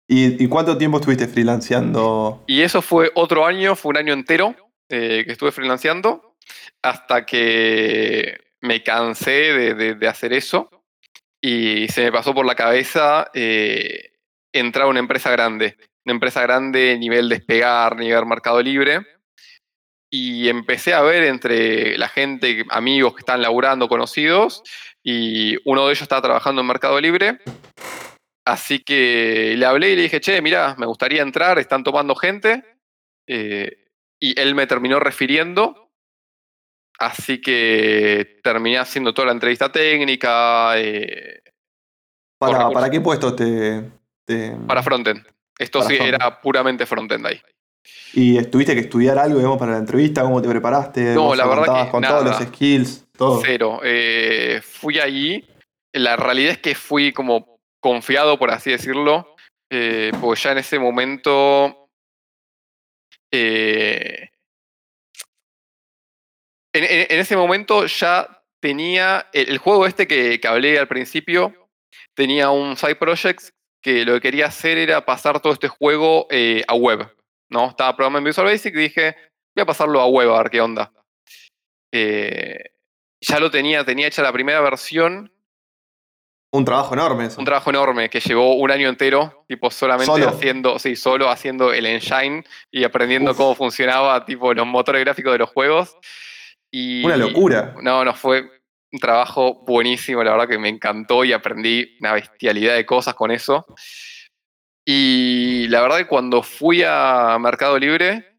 ¿Y, 0.08 0.44
y 0.44 0.48
cuánto 0.48 0.78
tiempo 0.78 0.98
estuviste 0.98 1.26
freelanceando? 1.26 2.44
Y 2.46 2.62
eso 2.62 2.82
fue 2.82 3.10
otro 3.14 3.46
año, 3.46 3.74
fue 3.74 3.90
un 3.90 3.96
año 3.96 4.12
entero 4.12 4.54
eh, 4.88 5.24
que 5.26 5.32
estuve 5.32 5.50
freelanceando 5.52 6.36
hasta 6.82 7.24
que 7.26 8.38
me 8.60 8.82
cansé 8.82 9.30
de, 9.30 9.74
de- 9.74 9.94
de 9.94 10.08
hacer 10.08 10.32
eso 10.32 10.68
y 11.44 11.88
se 11.88 12.04
me 12.04 12.12
pasó 12.12 12.32
por 12.32 12.46
la 12.46 12.54
cabeza 12.54 13.28
eh, 13.34 14.12
entrar 14.52 14.86
a 14.86 14.88
una 14.88 15.00
empresa 15.00 15.30
grande. 15.30 15.76
Una 16.04 16.14
empresa 16.14 16.40
grande, 16.42 16.96
nivel 16.98 17.28
despegar, 17.28 17.96
nivel 17.96 18.26
mercado 18.26 18.62
libre. 18.62 19.04
Y 20.08 20.48
empecé 20.48 20.94
a 20.94 21.02
ver 21.02 21.24
entre 21.24 21.98
la 21.98 22.08
gente, 22.08 22.64
amigos 22.70 23.14
que 23.14 23.20
estaban 23.20 23.42
laburando, 23.42 23.88
conocidos, 23.88 24.62
y 25.02 25.56
uno 25.64 25.86
de 25.86 25.92
ellos 25.92 26.02
estaba 26.02 26.22
trabajando 26.22 26.60
en 26.60 26.66
Mercado 26.68 27.00
Libre. 27.00 27.40
Así 28.44 28.80
que 28.80 29.54
le 29.56 29.66
hablé 29.66 29.90
y 29.90 29.96
le 29.96 30.02
dije, 30.02 30.20
che, 30.20 30.42
mirá, 30.42 30.76
me 30.78 30.86
gustaría 30.86 31.22
entrar, 31.22 31.58
están 31.58 31.82
tomando 31.82 32.14
gente. 32.14 32.62
Eh, 33.26 33.88
y 34.20 34.38
él 34.38 34.54
me 34.54 34.66
terminó 34.66 35.00
refiriendo. 35.00 35.81
Así 37.02 37.40
que 37.40 38.38
terminé 38.44 38.78
haciendo 38.78 39.12
toda 39.12 39.26
la 39.26 39.32
entrevista 39.32 39.72
técnica 39.72 40.74
eh, 40.78 41.42
¿Para. 42.38 42.70
¿para 42.70 42.88
qué 42.90 43.00
puestos 43.00 43.34
te, 43.34 43.90
te- 44.24 44.56
para 44.68 44.84
frontend. 44.84 45.26
Esto 45.58 45.80
Para 45.80 45.90
sí 45.90 45.96
frontend. 45.96 46.14
era 46.22 46.40
puramente 46.40 46.86
frontend 46.86 47.26
ahí. 47.26 47.40
¿Y 48.14 48.40
tuviste 48.44 48.74
que 48.74 48.82
estudiar 48.82 49.18
algo, 49.18 49.38
digamos, 49.38 49.58
para 49.58 49.72
la 49.72 49.78
entrevista? 49.78 50.22
¿Cómo 50.22 50.40
te 50.40 50.48
preparaste? 50.48 51.14
No, 51.14 51.24
¿Vos 51.24 51.36
la 51.36 51.46
verdad 51.46 51.86
que 51.86 51.90
con 51.90 52.04
todos 52.04 52.24
los 52.24 52.36
skills, 52.38 53.04
todo. 53.16 53.40
Cero. 53.44 53.80
Eh, 53.82 54.60
fui 54.62 55.00
allí. 55.00 55.44
La 55.92 56.14
realidad 56.14 56.52
es 56.52 56.58
que 56.58 56.76
fui 56.76 57.12
como 57.12 57.58
confiado, 57.80 58.38
por 58.38 58.52
así 58.52 58.70
decirlo, 58.70 59.34
eh, 59.72 60.12
porque 60.20 60.40
ya 60.40 60.52
en 60.52 60.58
ese 60.58 60.78
momento. 60.78 61.88
eh, 63.32 64.28
en, 66.72 66.84
en- 66.84 67.06
en 67.10 67.20
ese 67.20 67.36
momento 67.36 67.86
ya 67.86 68.42
tenía. 68.60 69.28
El, 69.32 69.50
el 69.50 69.58
juego 69.58 69.86
este 69.86 70.06
que, 70.06 70.40
que 70.40 70.48
hablé 70.48 70.78
al 70.78 70.88
principio 70.88 71.54
tenía 72.14 72.50
un 72.50 72.76
side 72.76 72.96
project 72.96 73.42
que 73.82 74.04
lo 74.04 74.14
que 74.14 74.20
quería 74.20 74.46
hacer 74.46 74.78
era 74.78 75.04
pasar 75.04 75.40
todo 75.40 75.52
este 75.52 75.68
juego 75.68 76.26
eh, 76.30 76.62
a 76.68 76.74
web. 76.74 77.14
¿no? 77.50 77.68
Estaba 77.68 77.94
programando 77.96 78.18
en 78.20 78.24
Visual 78.30 78.46
Basic 78.46 78.74
y 78.74 78.78
dije, 78.78 79.16
voy 79.54 79.62
a 79.62 79.66
pasarlo 79.66 80.00
a 80.00 80.06
web 80.06 80.30
a 80.32 80.38
ver 80.42 80.50
qué 80.50 80.60
onda. 80.60 80.92
Eh, 81.92 82.58
ya 83.20 83.38
lo 83.40 83.50
tenía, 83.50 83.84
tenía 83.84 84.06
hecha 84.06 84.22
la 84.22 84.32
primera 84.32 84.60
versión, 84.60 85.32
Un 86.54 86.64
trabajo 86.64 86.94
enorme 86.94 87.26
eso. 87.26 87.38
un 87.38 87.44
trabajo 87.44 87.70
enorme 87.70 88.08
que 88.08 88.20
llevó 88.20 88.54
un 88.54 88.70
año 88.70 88.88
entero, 88.88 89.44
tipo 89.48 89.70
solamente 89.70 90.06
¿Solo? 90.12 90.28
haciendo, 90.28 90.78
sí, 90.78 90.96
solo 90.96 91.28
haciendo 91.28 91.72
el 91.72 91.86
engine 91.86 92.44
y 92.70 92.84
aprendiendo 92.84 93.32
Uf. 93.32 93.36
cómo 93.36 93.54
funcionaba 93.54 94.24
tipo 94.24 94.52
los 94.54 94.66
motores 94.66 95.02
gráficos 95.04 95.32
de 95.32 95.38
los 95.38 95.50
juegos. 95.50 95.96
Y, 96.72 97.04
Una 97.04 97.16
locura. 97.18 97.74
No, 97.82 98.04
no, 98.04 98.14
fue 98.14 98.50
un 98.90 98.98
trabajo 98.98 99.62
buenísimo, 99.64 100.24
la 100.24 100.32
verdad 100.32 100.48
que 100.48 100.58
me 100.58 100.68
encantó 100.68 101.24
y 101.24 101.32
aprendí 101.32 101.96
una 102.00 102.14
bestialidad 102.14 102.74
de 102.74 102.86
cosas 102.86 103.14
con 103.14 103.30
eso. 103.30 103.66
Y 104.84 105.68
la 105.68 105.82
verdad 105.82 105.98
que 105.98 106.06
cuando 106.06 106.42
fui 106.42 106.82
a 106.84 107.36
Mercado 107.38 107.78
Libre, 107.78 108.38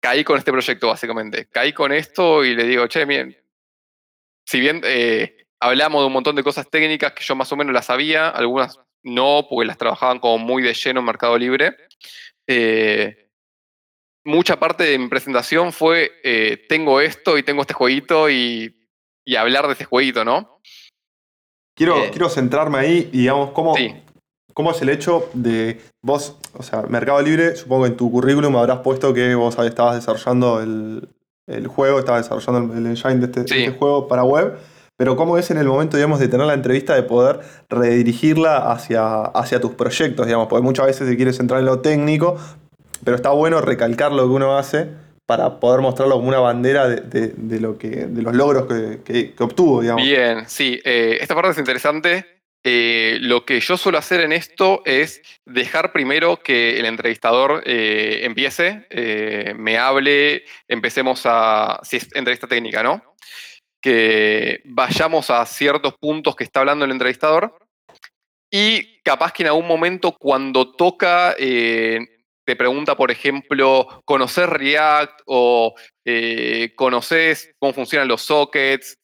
caí 0.00 0.24
con 0.24 0.38
este 0.38 0.50
proyecto 0.50 0.88
básicamente. 0.88 1.46
Caí 1.50 1.72
con 1.72 1.92
esto 1.92 2.44
y 2.44 2.54
le 2.54 2.64
digo, 2.64 2.86
che, 2.86 3.06
miren, 3.06 3.36
si 4.46 4.58
bien 4.58 4.80
eh, 4.84 5.46
hablamos 5.60 6.02
de 6.02 6.06
un 6.06 6.12
montón 6.12 6.36
de 6.36 6.42
cosas 6.42 6.68
técnicas 6.68 7.12
que 7.12 7.22
yo 7.22 7.36
más 7.36 7.52
o 7.52 7.56
menos 7.56 7.74
las 7.74 7.86
sabía, 7.86 8.28
algunas 8.28 8.80
no, 9.02 9.46
porque 9.48 9.66
las 9.66 9.78
trabajaban 9.78 10.18
como 10.18 10.38
muy 10.38 10.62
de 10.62 10.74
lleno 10.74 11.00
en 11.00 11.06
Mercado 11.06 11.38
Libre. 11.38 11.76
eh, 12.46 13.29
mucha 14.30 14.58
parte 14.58 14.84
de 14.84 14.98
mi 14.98 15.08
presentación 15.08 15.72
fue, 15.72 16.12
eh, 16.24 16.64
tengo 16.68 17.00
esto 17.00 17.36
y 17.36 17.42
tengo 17.42 17.62
este 17.62 17.74
jueguito 17.74 18.30
y, 18.30 18.88
y 19.26 19.36
hablar 19.36 19.66
de 19.66 19.72
este 19.72 19.84
jueguito, 19.84 20.24
¿no? 20.24 20.60
Quiero, 21.76 21.96
Eh, 22.04 22.08
quiero 22.10 22.28
centrarme 22.28 22.78
ahí 22.78 23.10
y 23.12 23.18
digamos, 23.18 23.50
¿cómo, 23.52 23.74
Sí. 23.74 23.94
¿cómo 24.54 24.72
es 24.72 24.82
el 24.82 24.88
hecho 24.90 25.30
de 25.34 25.80
vos, 26.02 26.36
o 26.54 26.62
sea, 26.62 26.82
Mercado 26.82 27.20
Libre, 27.22 27.56
supongo 27.56 27.84
que 27.84 27.90
en 27.90 27.96
tu 27.96 28.10
currículum 28.10 28.56
habrás 28.56 28.80
puesto 28.80 29.12
que 29.14 29.34
vos 29.34 29.56
estabas 29.58 29.94
desarrollando 29.96 30.60
el, 30.60 31.08
el 31.46 31.66
juego, 31.66 31.98
estabas 31.98 32.22
desarrollando 32.28 32.74
el, 32.74 32.80
el 32.80 32.86
engine 32.90 33.16
de 33.16 33.26
este, 33.26 33.44
de 33.44 33.64
este 33.66 33.78
juego 33.78 34.08
para 34.08 34.24
web, 34.24 34.58
pero 34.98 35.16
¿cómo 35.16 35.38
es 35.38 35.50
en 35.50 35.56
el 35.56 35.66
momento, 35.66 35.96
digamos, 35.96 36.18
de 36.20 36.28
tener 36.28 36.46
la 36.46 36.52
entrevista 36.54 36.94
de 36.94 37.02
poder 37.02 37.40
redirigirla 37.70 38.70
hacia, 38.70 39.22
hacia 39.22 39.58
tus 39.60 39.72
proyectos, 39.72 40.26
digamos? 40.26 40.48
Porque 40.48 40.62
muchas 40.62 40.86
veces 40.86 41.08
se 41.08 41.16
quiere 41.16 41.32
centrar 41.32 41.60
en 41.60 41.66
lo 41.66 41.80
técnico, 41.80 42.36
pero 43.04 43.16
está 43.16 43.30
bueno 43.30 43.60
recalcar 43.60 44.12
lo 44.12 44.24
que 44.24 44.34
uno 44.34 44.56
hace 44.56 44.88
para 45.30 45.60
poder 45.60 45.80
mostrarlo 45.80 46.16
como 46.16 46.26
una 46.26 46.40
bandera 46.40 46.88
de, 46.88 47.60
lo 47.60 47.78
que, 47.78 47.88
de 47.88 48.20
los 48.20 48.34
logros 48.34 48.66
que, 48.66 49.32
obtuvo, 49.38 49.80
digamos. 49.80 50.02
Bien, 50.02 50.42
sí, 50.48 50.80
eh, 50.84 51.18
esta 51.20 51.36
parte 51.36 51.52
es 51.52 51.58
interesante. 51.58 52.26
Eh, 52.64 53.16
lo 53.20 53.46
que 53.46 53.60
yo 53.60 53.76
suelo 53.76 53.98
hacer 53.98 54.22
en 54.22 54.32
esto 54.32 54.82
es 54.84 55.22
dejar 55.46 55.92
primero 55.92 56.38
que 56.42 56.80
el 56.80 56.84
entrevistador 56.84 57.62
eh, 57.64 58.22
empiece, 58.24 58.88
me 59.56 59.78
hable, 59.78 60.42
empecemos 60.66 61.22
a, 61.26 61.78
si 61.84 61.98
es 61.98 62.08
entrevista 62.16 62.48
técnica, 62.48 62.82
¿no? 62.82 63.00
Que 63.80 64.62
vayamos 64.64 65.30
a 65.30 65.46
ciertos 65.46 65.94
puntos 65.94 66.34
que 66.34 66.42
está 66.42 66.58
hablando 66.58 66.84
el 66.84 66.90
entrevistador 66.90 67.56
y 68.50 69.00
capaz 69.02 69.32
que 69.32 69.44
en 69.44 69.50
algún 69.50 69.68
momento 69.68 70.16
cuando 70.18 70.72
toca 70.72 71.36
te 72.50 72.56
pregunta, 72.56 72.96
por 72.96 73.12
ejemplo, 73.12 74.02
¿conoces 74.04 74.48
React 74.48 75.20
o 75.26 75.72
eh, 76.04 76.72
conoces 76.74 77.52
cómo 77.60 77.72
funcionan 77.72 78.08
los 78.08 78.22
sockets 78.22 78.96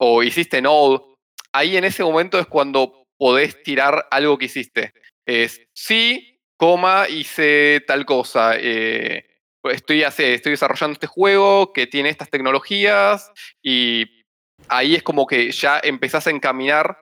o 0.00 0.22
hiciste 0.22 0.62
Node? 0.62 1.04
Ahí 1.52 1.76
en 1.76 1.84
ese 1.84 2.02
momento 2.02 2.38
es 2.38 2.46
cuando 2.46 3.04
podés 3.18 3.62
tirar 3.62 4.08
algo 4.10 4.38
que 4.38 4.46
hiciste. 4.46 4.94
Es 5.28 5.60
sí, 5.74 6.38
coma, 6.56 7.06
hice 7.10 7.84
tal 7.86 8.06
cosa. 8.06 8.56
Eh, 8.56 9.26
estoy, 9.64 10.00
estoy 10.00 10.52
desarrollando 10.52 10.94
este 10.94 11.06
juego 11.06 11.74
que 11.74 11.86
tiene 11.86 12.08
estas 12.08 12.30
tecnologías 12.30 13.30
y 13.62 14.22
ahí 14.68 14.94
es 14.94 15.02
como 15.02 15.26
que 15.26 15.52
ya 15.52 15.78
empezás 15.84 16.26
a 16.26 16.30
encaminar 16.30 16.98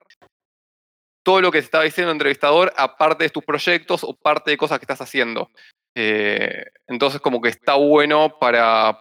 todo 1.24 1.40
lo 1.40 1.50
que 1.50 1.58
te 1.58 1.64
estaba 1.64 1.84
diciendo 1.84 2.10
el 2.10 2.16
entrevistador, 2.16 2.72
aparte 2.76 3.24
de 3.24 3.30
tus 3.30 3.44
proyectos 3.44 4.04
o 4.04 4.14
parte 4.14 4.50
de 4.50 4.56
cosas 4.56 4.78
que 4.78 4.84
estás 4.84 5.00
haciendo. 5.00 5.50
Eh, 5.94 6.64
entonces 6.86 7.20
como 7.20 7.40
que 7.40 7.48
está 7.48 7.74
bueno 7.74 8.38
para 8.38 8.98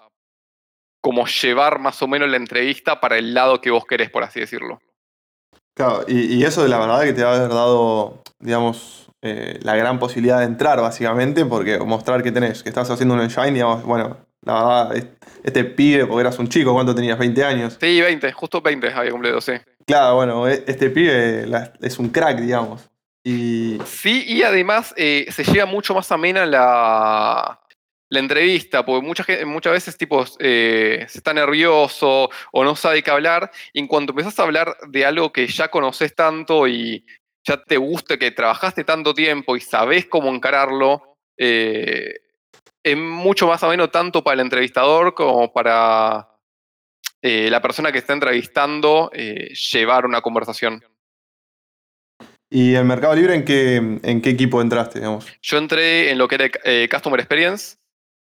como 1.02 1.26
llevar 1.26 1.80
más 1.80 2.02
o 2.02 2.08
menos 2.08 2.30
la 2.30 2.38
entrevista 2.38 3.02
para 3.02 3.18
el 3.18 3.34
lado 3.34 3.60
que 3.60 3.72
vos 3.72 3.86
querés, 3.86 4.10
por 4.10 4.24
así 4.24 4.40
decirlo. 4.40 4.80
Claro, 5.74 6.04
y, 6.08 6.44
eso 6.44 6.64
de 6.64 6.70
la 6.70 6.80
verdad 6.80 7.02
que 7.04 7.14
te 7.14 7.24
va 7.24 7.32
a 7.32 7.36
haber 7.38 7.50
dado, 7.50 8.22
digamos, 8.40 9.10
eh, 9.22 9.58
la 9.64 9.76
gran 9.76 10.00
posibilidad 10.00 10.40
de 10.40 10.46
entrar, 10.46 10.80
básicamente, 10.82 11.46
porque 11.46 11.80
mostrar 11.80 12.22
que 12.22 12.32
tenés, 12.32 12.62
que 12.62 12.70
estás 12.70 12.90
haciendo 12.90 13.16
un 13.16 13.22
engine, 13.22 13.54
digamos, 13.54 13.84
bueno, 13.84 14.18
la 14.42 14.54
verdad, 14.54 15.10
este 15.44 15.64
pibe, 15.64 16.06
porque 16.06 16.22
eras 16.22 16.38
un 16.40 16.50
chico, 16.50 16.74
¿cuánto 16.74 16.94
tenías? 16.94 17.18
¿20 17.18 17.44
años? 17.44 17.78
Sí, 17.80 18.02
20, 18.02 18.32
justo 18.34 18.62
20 18.62 18.92
había 18.94 19.12
cumplido, 19.12 19.40
sí. 19.40 19.54
Claro, 19.86 20.16
bueno, 20.16 20.48
e, 20.48 20.64
este 20.68 20.90
pibe 20.90 21.48
es 21.82 22.00
un 22.00 22.10
crack, 22.10 22.40
digamos. 22.40 22.91
Sí, 23.24 24.24
y 24.26 24.44
además 24.44 24.94
eh, 24.98 25.28
se 25.30 25.44
llega 25.44 25.66
mucho 25.66 25.94
más 25.94 26.12
amena 26.12 26.46
la, 26.46 27.62
la 28.10 28.20
entrevista, 28.20 28.84
porque 28.84 29.06
muchas, 29.06 29.28
muchas 29.46 29.74
veces 29.74 29.98
tipo, 29.98 30.26
eh, 30.40 31.06
se 31.08 31.20
está 31.20 31.34
nervioso 31.34 32.30
o 32.52 32.64
no 32.64 32.76
sabe 32.76 33.04
qué 33.04 33.12
hablar, 33.12 33.52
y 33.74 33.80
en 33.80 33.88
cuanto 33.88 34.12
empezás 34.12 34.40
a 34.40 34.44
hablar 34.44 34.76
de 34.88 35.06
algo 35.06 35.32
que 35.32 35.46
ya 35.48 35.70
conoces 35.70 36.16
tanto 36.16 36.68
y 36.68 37.06
ya 37.44 37.64
te 37.64 37.78
gusta, 37.78 38.18
que 38.18 38.32
trabajaste 38.32 38.84
tanto 38.84 39.14
tiempo 39.14 39.56
y 39.56 39.62
sabés 39.62 40.08
cómo 40.08 40.30
encararlo, 40.30 41.18
eh, 41.38 42.22
es 42.84 42.98
mucho 42.98 43.48
más 43.48 43.64
ameno 43.64 43.90
tanto 43.92 44.24
para 44.24 44.36
el 44.36 44.40
entrevistador 44.42 45.14
como 45.14 45.54
para 45.54 46.28
la 47.24 47.62
persona 47.62 47.92
que 47.92 48.00
está 48.00 48.14
entrevistando 48.14 49.12
llevar 49.12 50.08
una 50.08 50.22
conversación. 50.22 50.84
¿Y 52.54 52.76
el 52.76 52.84
Mercado 52.84 53.16
Libre 53.16 53.34
en 53.34 53.46
qué, 53.46 53.78
en 53.78 54.22
qué 54.22 54.30
equipo 54.30 54.62
entraste, 54.62 55.00
digamos? 55.00 55.26
Yo 55.42 55.58
entré 55.58 56.12
en 56.12 56.18
lo 56.18 56.28
que 56.28 56.36
era 56.36 56.50
eh, 56.66 56.90
Customer 56.92 57.18
Experience. 57.18 57.78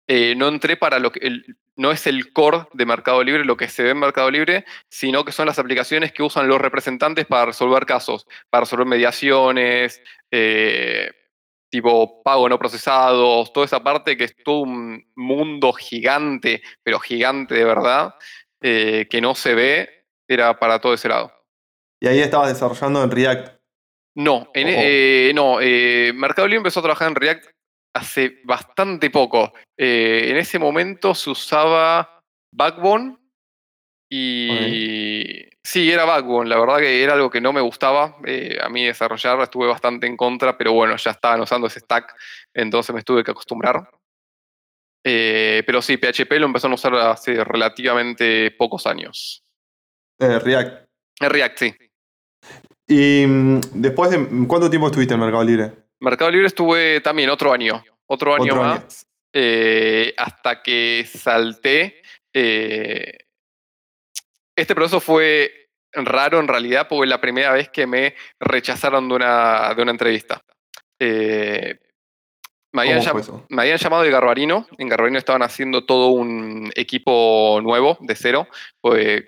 Eh, 0.08 0.36
no 0.38 0.48
entré 0.48 0.78
para 0.78 1.00
lo 1.00 1.12
que. 1.12 1.42
no 1.76 1.92
es 1.92 2.08
el 2.08 2.32
core 2.32 2.66
de 2.72 2.86
Mercado 2.86 3.22
Libre, 3.24 3.44
lo 3.44 3.58
que 3.58 3.68
se 3.68 3.84
ve 3.84 3.90
en 3.90 4.00
Mercado 4.00 4.32
Libre, 4.32 4.64
sino 4.88 5.26
que 5.26 5.34
son 5.34 5.48
las 5.48 5.60
aplicaciones 5.60 6.14
que 6.14 6.24
usan 6.24 6.48
los 6.48 6.62
representantes 6.62 7.26
para 7.26 7.48
resolver 7.48 7.86
casos, 7.86 8.26
para 8.50 8.62
resolver 8.62 8.88
mediaciones, 8.88 10.02
eh, 10.32 11.12
tipo 11.70 12.24
pago 12.24 12.48
no 12.48 12.58
procesados, 12.58 13.52
toda 13.52 13.66
esa 13.66 13.84
parte 13.84 14.16
que 14.16 14.24
es 14.24 14.36
todo 14.46 14.62
un 14.62 15.12
mundo 15.14 15.74
gigante, 15.74 16.62
pero 16.84 17.00
gigante 17.00 17.56
de 17.56 17.66
verdad, 17.66 18.16
que 18.62 19.20
no 19.22 19.36
se 19.36 19.56
ve, 19.56 20.06
era 20.26 20.58
para 20.58 20.80
todo 20.80 20.94
ese 20.94 21.10
lado. 21.10 21.34
Y 22.00 22.08
ahí 22.08 22.20
estabas 22.20 22.54
desarrollando 22.54 23.04
en 23.04 23.12
React. 23.12 23.61
No, 24.16 24.50
eh, 24.54 25.32
no 25.34 25.62
eh, 25.62 26.12
Mercado 26.14 26.48
Libre 26.48 26.58
empezó 26.58 26.82
a 26.82 26.84
trabajar 26.84 27.08
en 27.08 27.16
React 27.16 27.46
hace 27.96 28.42
bastante 28.44 29.10
poco. 29.10 29.54
Eh, 29.78 30.28
en 30.30 30.38
ese 30.38 30.60
momento 30.60 31.16
se 31.16 31.30
usaba 31.30 32.22
Backbone 32.54 33.18
y 34.10 35.46
sí, 35.64 35.90
era 35.90 36.04
Backbone. 36.04 36.50
La 36.50 36.60
verdad 36.60 36.80
que 36.80 37.02
era 37.02 37.14
algo 37.14 37.30
que 37.30 37.40
no 37.40 37.54
me 37.54 37.62
gustaba. 37.62 38.18
a 38.62 38.70
mí 38.70 38.86
desarrollar 38.86 39.40
estuve 39.42 39.68
bastante 39.68 40.08
en 40.08 40.18
contra, 40.18 40.58
pero 40.58 40.74
bueno, 40.74 40.98
ya 40.98 41.12
estaban 41.12 41.40
usando 41.40 41.68
ese 41.68 41.80
stack, 41.80 42.14
entonces 42.54 42.94
me 42.94 43.04
tuve 43.04 43.24
que 43.24 43.32
acostumbrar. 43.32 43.90
pero 45.02 45.82
sí, 45.82 45.96
PHP 45.96 46.34
lo 46.34 46.48
empezaron 46.48 46.74
a 46.74 46.76
usar 46.76 46.96
hace 46.96 47.42
relativamente 47.46 48.52
pocos 48.52 48.86
años. 48.86 49.44
React. 50.20 50.90
React, 51.22 51.58
sí. 51.58 51.91
Y 52.92 53.26
mm, 53.26 53.62
después 53.76 54.12
de. 54.12 54.18
¿Cuánto 54.48 54.70
tiempo 54.70 54.88
estuviste 54.88 55.14
en 55.14 55.22
Mercado 55.22 55.46
Libre? 55.46 55.72
Mercado 56.02 56.30
Libre 56.30 56.48
estuve 56.48 57.00
también 57.00 57.30
otro 57.30 57.54
año. 57.54 57.82
Otro 58.06 58.36
año 58.36 58.54
más. 58.58 59.08
Eh, 59.32 60.14
hasta 60.18 60.62
que 60.62 61.08
salté. 61.08 62.02
Eh, 62.34 63.18
este 64.58 64.76
proceso 64.76 65.00
fue 65.00 65.70
raro 65.94 66.42
en 66.42 66.50
realidad 66.50 66.88
porque 66.90 67.08
la 67.08 67.22
primera 67.22 67.54
vez 67.54 67.70
que 67.70 67.88
me 67.88 68.14
rechazaron 68.42 69.08
de 69.08 69.16
una, 69.16 69.74
de 69.74 69.82
una 69.82 69.92
entrevista. 69.92 70.42
Eh, 71.00 71.80
me, 72.74 72.82
habían 72.82 73.02
me, 73.48 73.62
habían 73.62 73.78
llamado 73.78 74.04
de 74.04 74.12
Garbarino. 74.12 74.68
En 74.78 74.90
Garbarino 74.90 75.18
estaban 75.18 75.44
haciendo 75.44 75.86
todo 75.86 76.10
un 76.10 76.70
equipo 76.76 77.62
nuevo, 77.64 77.98
de 78.02 78.16
cero. 78.18 78.50
Pues 78.82 79.24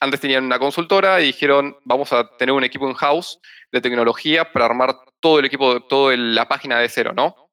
antes 0.00 0.20
tenían 0.20 0.44
una 0.44 0.58
consultora 0.58 1.20
y 1.20 1.26
dijeron, 1.26 1.76
vamos 1.84 2.12
a 2.12 2.36
tener 2.36 2.54
un 2.54 2.64
equipo 2.64 2.88
in-house 2.88 3.38
de 3.70 3.80
tecnología 3.80 4.50
para 4.50 4.64
armar 4.64 4.96
todo 5.20 5.38
el 5.38 5.44
equipo, 5.44 5.82
toda 5.82 6.16
la 6.16 6.48
página 6.48 6.78
de 6.78 6.88
cero, 6.88 7.12
¿no? 7.14 7.50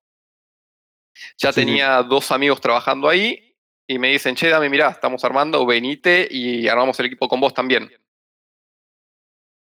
Ya 1.37 1.51
tenía 1.51 2.01
dos 2.03 2.31
amigos 2.31 2.61
trabajando 2.61 3.09
ahí 3.09 3.55
y 3.87 3.99
me 3.99 4.09
dicen, 4.09 4.35
che, 4.35 4.49
dame, 4.49 4.69
mirá, 4.69 4.89
estamos 4.89 5.23
armando, 5.25 5.65
venite 5.65 6.27
y 6.29 6.67
armamos 6.67 6.99
el 6.99 7.07
equipo 7.07 7.27
con 7.27 7.39
vos 7.39 7.53
también. 7.53 7.91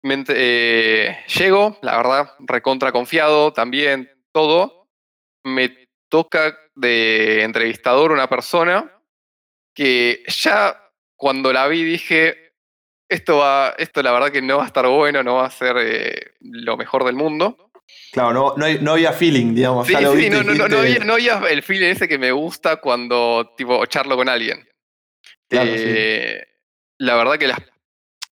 Eh, 0.03 1.17
llego, 1.37 1.77
la 1.81 1.97
verdad, 1.97 2.33
recontra 2.39 2.91
confiado, 2.91 3.51
también 3.51 4.09
todo. 4.31 4.87
Me 5.43 5.87
toca 6.09 6.57
de 6.75 7.43
entrevistador 7.43 8.11
una 8.11 8.29
persona 8.29 9.01
que 9.75 10.23
ya 10.27 10.91
cuando 11.17 11.51
la 11.51 11.67
vi 11.67 11.83
dije, 11.83 12.48
esto 13.09 13.37
va, 13.37 13.75
esto 13.77 14.01
la 14.03 14.11
verdad 14.11 14.31
que 14.31 14.41
no 14.41 14.57
va 14.57 14.63
a 14.63 14.67
estar 14.67 14.87
bueno, 14.87 15.23
no 15.23 15.35
va 15.35 15.47
a 15.47 15.51
ser 15.51 15.75
eh, 15.79 16.31
lo 16.41 16.77
mejor 16.77 17.03
del 17.03 17.15
mundo. 17.15 17.71
Claro, 18.11 18.33
no, 18.33 18.55
no, 18.55 18.91
había 18.91 19.13
feeling, 19.13 19.55
digamos. 19.55 19.87
Sí, 19.87 19.95
sí, 19.95 20.29
no, 20.29 20.43
no, 20.43 21.13
había, 21.13 21.41
el 21.49 21.63
feeling 21.63 21.87
ese 21.87 22.07
que 22.07 22.17
me 22.17 22.31
gusta 22.31 22.77
cuando 22.77 23.53
tipo 23.57 23.83
charlo 23.87 24.15
con 24.15 24.29
alguien. 24.29 24.67
Eh, 25.49 26.43
la 26.99 27.15
verdad 27.15 27.37
que 27.37 27.51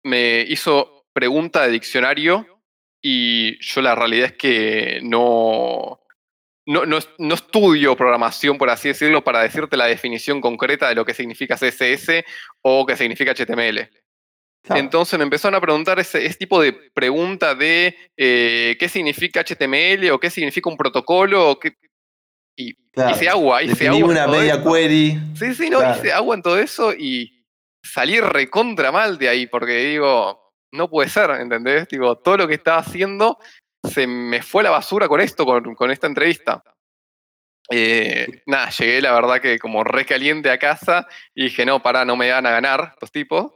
me 0.04 0.42
hizo 0.42 1.08
pregunta 1.12 1.64
de 1.64 1.72
diccionario 1.72 2.46
y 3.02 3.60
yo 3.60 3.82
la 3.82 3.96
realidad 3.96 4.28
es 4.28 4.34
que 4.34 5.00
no, 5.04 6.00
no, 6.68 6.86
no, 6.86 7.34
estudio 7.34 7.96
programación, 7.96 8.58
por 8.58 8.70
así 8.70 8.90
decirlo, 8.90 9.24
para 9.24 9.42
decirte 9.42 9.78
la 9.78 9.86
definición 9.86 10.42
concreta 10.42 10.90
de 10.90 10.96
lo 10.96 11.06
que 11.06 11.14
significa 11.14 11.56
CSS 11.56 12.24
o 12.62 12.86
qué 12.86 12.96
significa 12.96 13.34
HTML. 13.34 13.90
Entonces 14.70 15.18
me 15.18 15.24
empezaron 15.24 15.56
a 15.56 15.62
preguntar 15.62 16.00
ese, 16.00 16.28
tipo 16.36 16.62
de 16.62 16.74
pregunta 16.74 17.56
de 17.56 17.96
eh, 18.16 18.76
qué 18.80 18.90
significa 18.90 19.44
HTML 19.44 20.12
o 20.12 20.20
qué 20.20 20.30
significa 20.30 20.70
un 20.70 20.78
protocolo. 20.78 21.52
O 21.52 21.60
qué, 21.60 21.74
y 22.56 22.76
hice 23.12 23.30
agua, 23.30 23.62
hice 23.64 23.88
agua. 23.88 24.10
una 24.10 24.28
media 24.28 24.62
query. 24.64 25.20
Sí, 25.36 25.54
sí, 25.54 25.70
no, 25.70 25.80
hice 25.92 26.12
agua 26.12 26.36
en 26.36 26.42
todo 26.42 26.58
eso 26.60 26.94
y 26.94 27.46
salí 27.84 28.20
recontra 28.20 28.92
mal 28.92 29.18
de 29.18 29.30
ahí 29.30 29.48
porque 29.48 29.78
digo, 29.78 30.54
no 30.72 30.90
puede 30.90 31.10
ser, 31.10 31.30
¿entendés? 31.32 31.88
Digo, 31.88 32.18
todo 32.18 32.38
lo 32.38 32.48
que 32.48 32.56
estaba 32.56 32.80
haciendo 32.80 33.38
se 33.84 34.08
me 34.08 34.42
fue 34.42 34.62
a 34.62 34.66
la 34.66 34.70
basura 34.72 35.08
con 35.08 35.22
esto, 35.22 35.46
con, 35.46 35.76
con 35.76 35.92
esta 35.92 36.08
entrevista. 36.08 36.64
Eh, 37.70 38.44
nada, 38.46 38.70
llegué 38.70 39.02
la 39.02 39.12
verdad 39.12 39.42
que 39.42 39.60
como 39.60 39.84
recaliente 39.84 40.50
a 40.50 40.58
casa 40.58 41.06
y 41.36 41.46
dije, 41.46 41.66
no, 41.66 41.84
pará, 41.84 42.06
no 42.06 42.16
me 42.16 42.32
van 42.32 42.46
a 42.46 42.52
ganar 42.52 42.92
estos 42.94 43.12
tipos 43.12 43.52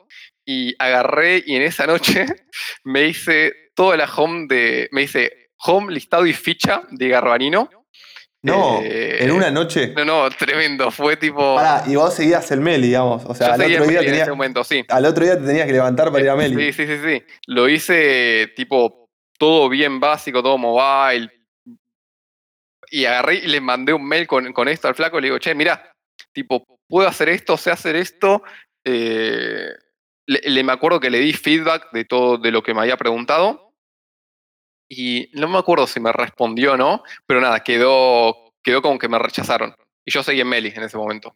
y 0.45 0.73
agarré 0.79 1.43
y 1.45 1.55
en 1.55 1.61
esa 1.63 1.85
noche 1.87 2.25
me 2.83 3.05
hice 3.07 3.53
toda 3.75 3.95
la 3.97 4.05
home 4.05 4.47
de, 4.49 4.89
me 4.91 5.03
hice 5.03 5.49
home, 5.63 5.93
listado 5.93 6.25
y 6.25 6.33
ficha 6.33 6.81
de 6.89 7.07
Garbanino 7.09 7.69
No, 8.43 8.79
Eh, 8.81 9.23
en 9.23 9.31
una 9.31 9.51
noche. 9.51 9.93
No, 9.95 10.03
no, 10.03 10.29
tremendo. 10.31 10.89
Fue 10.89 11.15
tipo. 11.17 11.55
Pará, 11.55 11.83
y 11.85 11.95
vos 11.95 12.13
seguías 12.15 12.49
el 12.51 12.59
Meli, 12.59 12.87
digamos. 12.87 13.23
O 13.25 13.35
sea, 13.35 13.49
yo 13.49 13.53
al 13.53 13.61
otro, 13.61 13.69
día 13.69 13.79
Meli 13.81 13.95
en 13.97 14.05
tenía- 14.05 14.21
ese 14.23 14.31
momento, 14.31 14.63
sí. 14.63 14.83
al 14.89 15.05
otro 15.05 15.23
día 15.23 15.39
te 15.39 15.45
tenías 15.45 15.67
que 15.67 15.73
levantar 15.73 16.11
para 16.11 16.23
ir 16.23 16.29
a 16.31 16.35
Meli. 16.35 16.71
Sí, 16.71 16.73
sí, 16.73 16.87
sí, 16.87 17.01
sí. 17.05 17.23
Lo 17.45 17.69
hice 17.69 18.51
tipo 18.55 19.09
todo 19.37 19.69
bien 19.69 19.99
básico, 19.99 20.41
todo 20.41 20.57
mobile. 20.57 21.29
Y 22.89 23.05
agarré 23.05 23.35
y 23.35 23.47
le 23.47 23.61
mandé 23.61 23.93
un 23.93 24.05
mail 24.07 24.25
con, 24.27 24.51
con 24.53 24.67
esto 24.67 24.87
al 24.87 24.95
flaco 24.95 25.17
y 25.17 25.21
le 25.21 25.27
digo, 25.27 25.37
che, 25.39 25.53
mirá, 25.55 25.91
tipo, 26.33 26.63
puedo 26.89 27.07
hacer 27.07 27.29
esto, 27.29 27.55
sé 27.57 27.71
hacer 27.71 27.95
esto. 27.95 28.43
Eh, 28.83 29.69
le, 30.39 30.63
me 30.63 30.71
acuerdo 30.71 30.99
que 30.99 31.09
le 31.09 31.19
di 31.19 31.33
feedback 31.33 31.91
de 31.91 32.05
todo 32.05 32.37
de 32.37 32.51
lo 32.51 32.63
que 32.63 32.73
me 32.73 32.81
había 32.81 32.97
preguntado. 32.97 33.73
Y 34.89 35.29
no 35.33 35.47
me 35.47 35.57
acuerdo 35.57 35.87
si 35.87 35.99
me 35.99 36.11
respondió 36.11 36.73
o 36.73 36.77
no, 36.77 37.03
pero 37.25 37.39
nada, 37.39 37.61
quedó, 37.61 38.53
quedó 38.63 38.81
como 38.81 38.99
que 38.99 39.07
me 39.07 39.19
rechazaron. 39.19 39.75
Y 40.05 40.11
yo 40.11 40.21
seguí 40.23 40.41
en 40.41 40.49
Meli 40.49 40.69
en 40.75 40.83
ese 40.83 40.97
momento. 40.97 41.35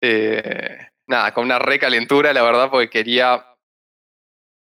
Eh, 0.00 0.88
nada, 1.06 1.32
con 1.32 1.44
una 1.44 1.58
recalentura, 1.58 2.32
la 2.32 2.42
verdad, 2.42 2.70
porque 2.70 2.90
quería 2.90 3.44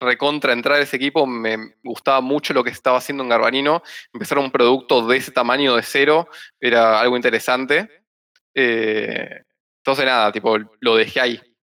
recontra 0.00 0.52
entrar 0.52 0.76
a 0.76 0.82
ese 0.82 0.96
equipo. 0.96 1.26
Me 1.26 1.74
gustaba 1.82 2.20
mucho 2.20 2.54
lo 2.54 2.62
que 2.62 2.70
estaba 2.70 2.98
haciendo 2.98 3.24
en 3.24 3.30
Garbarino. 3.30 3.82
Empezar 4.12 4.38
un 4.38 4.52
producto 4.52 5.06
de 5.06 5.16
ese 5.16 5.32
tamaño 5.32 5.74
de 5.74 5.82
cero 5.82 6.28
era 6.60 7.00
algo 7.00 7.16
interesante. 7.16 8.04
Eh, 8.54 9.42
entonces, 9.78 10.04
nada, 10.04 10.30
tipo, 10.32 10.56
lo 10.80 10.96
dejé 10.96 11.20
ahí. 11.20 11.55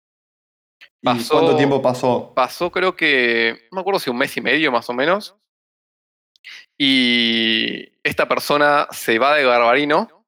¿Y 1.02 1.06
pasó- 1.06 1.34
cuánto 1.34 1.56
tiempo 1.56 1.82
pasó? 1.82 2.32
Pasó, 2.34 2.70
creo 2.70 2.94
que, 2.94 3.66
no 3.70 3.76
me 3.76 3.80
acuerdo 3.80 3.98
si 4.00 4.08
un 4.10 4.18
mes 4.18 4.36
y 4.36 4.40
medio 4.40 4.70
más 4.72 4.88
o 4.88 4.92
menos. 4.92 5.36
Y 6.78 7.88
esta 8.02 8.26
persona 8.28 8.88
se 8.90 9.18
va 9.18 9.34
de 9.36 9.44
Garbarino 9.44 10.24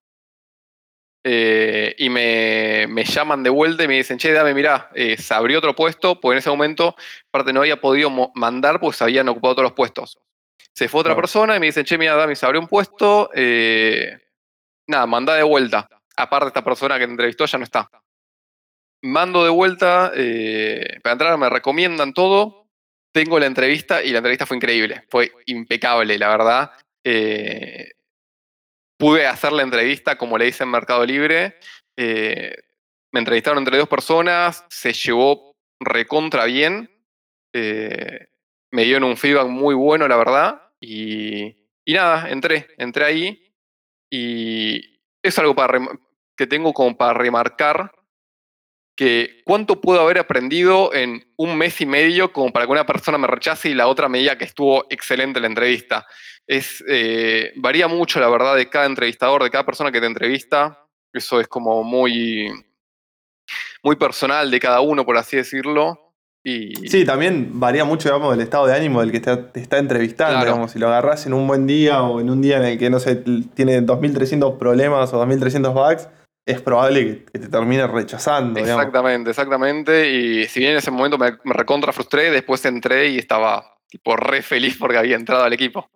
eh, 1.25 1.95
y 1.99 2.11
me, 2.11 2.87
me 2.89 3.05
llaman 3.05 3.43
de 3.43 3.51
vuelta 3.51 3.85
y 3.85 3.89
me 3.89 3.95
dicen, 3.95 4.19
che, 4.19 4.33
dame, 4.33 4.53
mirá, 4.53 4.91
eh, 4.95 5.17
se 5.17 5.33
abrió 5.35 5.59
otro 5.59 5.75
puesto, 5.75 6.21
porque 6.21 6.35
en 6.35 6.39
ese 6.39 6.51
momento, 6.51 6.95
aparte, 7.29 7.53
no 7.53 7.61
había 7.61 7.81
podido 7.81 8.11
mandar 8.35 8.79
porque 8.79 8.97
se 8.99 9.05
habían 9.05 9.29
ocupado 9.29 9.55
todos 9.55 9.65
los 9.65 9.73
puestos. 9.73 10.19
Se 10.73 10.89
fue 10.89 11.01
otra 11.01 11.11
Claro. 11.13 11.23
persona 11.23 11.57
y 11.57 11.61
me 11.61 11.67
dicen, 11.67 11.85
che, 11.85 11.97
mira, 11.97 12.15
Dami, 12.17 12.37
se 12.37 12.45
abrió 12.47 12.61
un 12.61 12.69
puesto, 12.69 13.31
eh, 13.35 14.19
nada, 14.87 15.07
manda 15.07 15.35
de 15.35 15.43
vuelta. 15.45 15.89
Aparte, 16.17 16.49
esta 16.49 16.63
persona 16.65 16.99
que 16.99 17.07
te 17.07 17.11
entrevistó 17.13 17.47
ya 17.47 17.59
no 17.59 17.65
está. 17.65 17.89
Mando 19.05 19.45
de 19.45 19.51
vuelta, 19.51 20.12
eh, 20.17 20.99
para 21.03 21.12
entrar 21.12 21.37
me 21.37 21.51
recomiendan 21.51 22.14
todo, 22.14 22.71
tengo 23.12 23.38
la 23.38 23.45
entrevista 23.45 24.03
y 24.03 24.09
la 24.12 24.19
entrevista 24.19 24.47
fue 24.47 24.57
increíble, 24.57 25.05
fue 25.11 25.31
impecable, 25.45 26.17
la 26.17 26.29
verdad. 26.31 26.73
Eh, 27.05 27.90
pude 28.97 29.27
hacer 29.27 29.53
la 29.53 29.62
entrevista 29.62 30.17
como 30.17 30.38
le 30.38 30.49
hice 30.49 30.64
en 30.64 30.71
Mercado 30.71 31.05
Libre. 31.05 31.59
eh, 31.99 32.57
me 33.12 33.21
entrevistaron 33.21 33.59
entre 33.59 33.77
dos 33.77 33.90
personas, 33.90 34.64
se 34.71 34.95
llevó 34.95 35.55
recontra 35.79 36.47
bien. 36.47 36.90
me 37.53 38.85
dieron 38.85 39.05
un 39.05 39.19
feedback 39.19 39.49
muy 39.49 39.75
bueno, 39.75 40.09
la 40.09 40.17
verdad. 40.17 40.62
Y, 40.81 41.69
y 41.85 41.93
nada, 41.93 42.31
entré, 42.31 42.69
entré 42.79 43.05
ahí. 43.05 43.55
Y 44.11 44.99
es 45.23 45.38
algo 45.38 45.55
que 46.38 46.47
tengo 46.47 46.73
como 46.73 46.97
para 46.97 47.12
remarcar 47.12 47.93
que 48.96 49.42
cuánto 49.44 49.80
puedo 49.80 50.00
haber 50.00 50.18
aprendido 50.18 50.94
en 50.94 51.24
un 51.37 51.57
mes 51.57 51.80
y 51.80 51.87
medio 51.87 52.33
como 52.33 52.52
para 52.52 52.66
que 52.66 52.72
una 52.72 52.87
persona 52.87 53.18
me 53.18 53.26
rechace 53.26 53.68
y 53.70 53.74
la 53.74 53.88
otra 53.88 54.09
me 54.09 54.18
diga 54.18 54.38
que 54.38 54.44
estuvo 54.44 54.87
excelente 54.88 55.40
la 55.40 55.48
entrevista. 55.48 56.07
Es, 56.46 56.85
eh, 56.88 57.52
varía 57.57 57.88
mucho, 57.88 58.20
la 58.20 58.28
verdad, 58.28 58.54
de 58.54 58.68
cada 58.68 58.87
entrevistador, 58.87 59.42
de 59.42 59.50
cada 59.50 59.66
persona 59.66 59.90
que 59.90 60.00
te 60.00 60.07
entrevista. 60.07 60.78
Eso 61.12 61.40
es 61.40 61.48
como 61.48 61.83
muy, 61.83 62.48
muy 63.83 63.96
personal 63.96 64.50
de 64.50 64.61
cada 64.61 64.80
uno, 64.80 65.04
por 65.04 65.16
así 65.16 65.37
decirlo. 65.37 66.00
Y, 66.46 66.74
Sí, 66.88 67.04
también 67.07 67.59
varía 67.59 67.85
mucho, 67.85 68.09
digamos, 68.11 68.33
del 68.37 68.42
estado 68.44 68.66
de 68.66 68.74
ánimo 68.74 69.00
del 69.00 69.11
que 69.11 69.20
te, 69.20 69.35
te 69.37 69.61
está 69.61 69.78
entrevistando, 69.78 70.35
Claro. 70.35 70.46
digamos. 70.50 70.72
Si 70.72 70.78
lo 70.78 70.88
agarrás 70.88 71.24
en 71.26 71.33
un 71.33 71.46
buen 71.46 71.66
día 71.66 72.02
o 72.02 72.20
en 72.20 72.28
un 72.30 72.42
día 72.42 72.59
en 72.59 72.64
el 72.64 72.78
que, 72.78 72.90
no 72.90 73.00
sé, 73.00 73.16
tiene 73.54 73.80
2.300 73.80 74.59
problemas 74.59 75.12
o 75.14 75.24
2.300 75.24 75.72
bugs, 75.72 76.09
es 76.46 76.61
probable 76.61 77.24
que, 77.24 77.38
te 77.38 77.48
termine 77.48 77.87
rechazando, 77.87 78.61
digamos. 78.61 78.83
Exactamente, 78.83 79.30
exactamente. 79.30 80.11
Y 80.11 80.44
si 80.46 80.61
bien 80.61 80.72
en 80.72 80.78
ese 80.78 80.90
momento 80.90 81.16
me, 81.18 81.38
me 81.44 81.54
recontra 81.54 81.92
frustré, 81.92 82.30
después 82.30 82.64
entré 82.64 83.09
y 83.09 83.18
estaba 83.18 83.78
tipo 83.88 84.16
re 84.16 84.42
feliz 84.42 84.76
porque 84.78 84.98
había 84.98 85.16
entrado 85.16 85.44
al 85.44 85.52
equipo. 85.52 85.88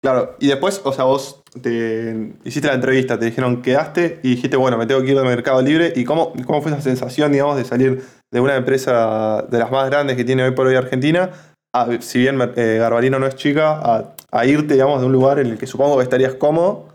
Claro, 0.00 0.36
y 0.38 0.46
después, 0.46 0.80
o 0.84 0.92
sea, 0.92 1.04
vos 1.04 1.42
te 1.60 2.34
hiciste 2.44 2.68
la 2.68 2.74
entrevista, 2.74 3.18
te 3.18 3.24
dijeron 3.24 3.62
quedaste 3.62 4.20
y 4.22 4.30
dijiste, 4.30 4.56
bueno, 4.56 4.78
me 4.78 4.86
tengo 4.86 5.02
que 5.02 5.10
ir 5.10 5.16
del 5.16 5.26
Mercado 5.26 5.60
Libre. 5.60 5.92
¿Y 5.96 6.04
cómo, 6.04 6.32
cómo 6.46 6.62
fue 6.62 6.70
esa 6.70 6.80
sensación, 6.80 7.32
digamos, 7.32 7.56
de 7.56 7.64
salir 7.64 8.04
de 8.30 8.40
una 8.40 8.54
empresa 8.54 9.42
de 9.42 9.58
las 9.58 9.70
más 9.72 9.90
grandes 9.90 10.16
que 10.16 10.24
tiene 10.24 10.44
hoy 10.44 10.52
por 10.52 10.68
hoy 10.68 10.76
Argentina, 10.76 11.30
a- 11.74 11.88
si 12.00 12.20
bien 12.20 12.40
eh, 12.56 12.76
Garbarino 12.78 13.18
no 13.18 13.26
es 13.26 13.34
chica, 13.34 13.72
a, 13.72 14.14
a 14.30 14.46
irte, 14.46 14.74
digamos, 14.74 15.00
de 15.00 15.06
un 15.06 15.12
lugar 15.12 15.40
en 15.40 15.48
el 15.48 15.58
que 15.58 15.66
supongo 15.66 15.96
que 15.96 16.04
estarías 16.04 16.34
cómodo 16.34 16.87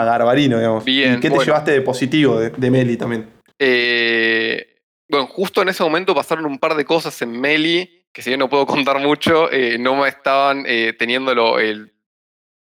a 0.00 0.04
Garbarino, 0.04 0.58
digamos? 0.58 0.84
Bien, 0.84 1.14
¿Y 1.14 1.16
qué 1.16 1.28
te 1.28 1.36
bueno. 1.36 1.44
llevaste 1.44 1.72
de 1.72 1.82
positivo 1.82 2.38
de, 2.38 2.50
de 2.50 2.70
Meli 2.70 2.96
también? 2.96 3.30
Eh, 3.58 4.80
bueno, 5.08 5.26
justo 5.26 5.62
en 5.62 5.68
ese 5.68 5.82
momento 5.82 6.14
pasaron 6.14 6.46
un 6.46 6.58
par 6.58 6.74
de 6.74 6.84
cosas 6.84 7.20
en 7.22 7.40
Meli, 7.40 8.06
que 8.12 8.22
si 8.22 8.30
bien 8.30 8.40
no 8.40 8.48
puedo 8.48 8.66
contar 8.66 8.98
mucho, 9.00 9.50
eh, 9.52 9.78
no 9.78 9.96
me 9.96 10.08
estaban 10.08 10.64
eh, 10.66 10.94
teniéndolo 10.98 11.58
el, 11.58 11.92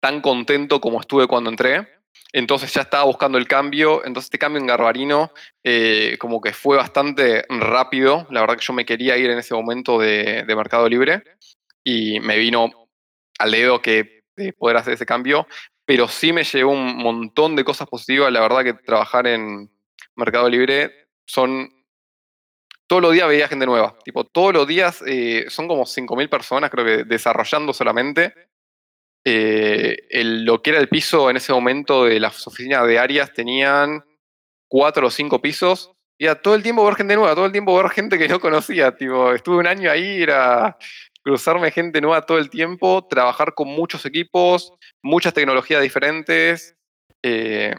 tan 0.03 0.19
contento 0.19 0.81
como 0.81 0.99
estuve 0.99 1.27
cuando 1.27 1.49
entré. 1.49 1.87
Entonces 2.33 2.73
ya 2.73 2.81
estaba 2.81 3.05
buscando 3.05 3.37
el 3.37 3.47
cambio. 3.47 4.03
Entonces 4.03 4.25
este 4.25 4.37
cambio 4.37 4.59
en 4.59 4.67
Garbarino 4.67 5.31
eh, 5.63 6.17
como 6.19 6.41
que 6.41 6.51
fue 6.51 6.75
bastante 6.75 7.45
rápido. 7.47 8.27
La 8.29 8.41
verdad 8.41 8.57
que 8.57 8.65
yo 8.65 8.73
me 8.73 8.85
quería 8.85 9.15
ir 9.15 9.29
en 9.29 9.37
ese 9.37 9.53
momento 9.53 9.99
de, 9.99 10.43
de 10.45 10.55
Mercado 10.55 10.89
Libre 10.89 11.23
y 11.85 12.19
me 12.19 12.37
vino 12.37 12.89
al 13.39 13.51
dedo 13.51 13.81
que 13.81 14.23
de 14.35 14.51
poder 14.51 14.75
hacer 14.75 14.95
ese 14.95 15.05
cambio. 15.05 15.47
Pero 15.85 16.07
sí 16.07 16.31
me 16.31 16.43
llevó 16.43 16.71
un 16.71 16.97
montón 16.97 17.55
de 17.55 17.63
cosas 17.63 17.87
positivas. 17.87 18.31
La 18.31 18.41
verdad 18.41 18.63
que 18.63 18.73
trabajar 18.73 19.27
en 19.27 19.69
Mercado 20.15 20.49
Libre 20.49 21.09
son... 21.25 21.69
Todos 22.87 23.01
los 23.01 23.13
días 23.13 23.27
veía 23.27 23.47
gente 23.47 23.65
nueva. 23.65 23.97
Tipo, 24.03 24.25
todos 24.25 24.53
los 24.53 24.67
días 24.67 25.03
eh, 25.07 25.45
son 25.49 25.67
como 25.67 25.83
5.000 25.83 26.29
personas, 26.29 26.69
creo 26.69 26.85
que 26.85 27.03
desarrollando 27.05 27.73
solamente. 27.73 28.33
Eh, 29.25 29.95
lo 30.11 30.61
que 30.61 30.71
era 30.71 30.79
el 30.79 30.89
piso 30.89 31.29
en 31.29 31.37
ese 31.37 31.53
momento 31.53 32.05
de 32.05 32.19
las 32.19 32.45
oficinas 32.45 32.85
de 32.85 32.99
áreas 32.99 33.33
tenían 33.33 34.03
cuatro 34.67 35.07
o 35.07 35.11
cinco 35.11 35.41
pisos. 35.41 35.91
Y 36.17 36.25
era 36.25 36.41
todo 36.41 36.55
el 36.55 36.63
tiempo 36.63 36.85
ver 36.85 36.95
gente 36.95 37.15
nueva, 37.15 37.35
todo 37.35 37.45
el 37.45 37.51
tiempo 37.51 37.75
ver 37.75 37.89
gente 37.89 38.17
que 38.17 38.27
no 38.27 38.39
conocía. 38.39 38.95
Tipo, 38.95 39.31
estuve 39.33 39.57
un 39.57 39.67
año 39.67 39.89
ahí, 39.89 40.21
era 40.21 40.77
cruzarme 41.23 41.71
gente 41.71 42.01
nueva 42.01 42.25
todo 42.25 42.37
el 42.37 42.49
tiempo, 42.49 43.05
trabajar 43.07 43.53
con 43.53 43.67
muchos 43.69 44.05
equipos, 44.05 44.73
muchas 45.01 45.33
tecnologías 45.33 45.81
diferentes. 45.81 46.75
eh, 47.23 47.75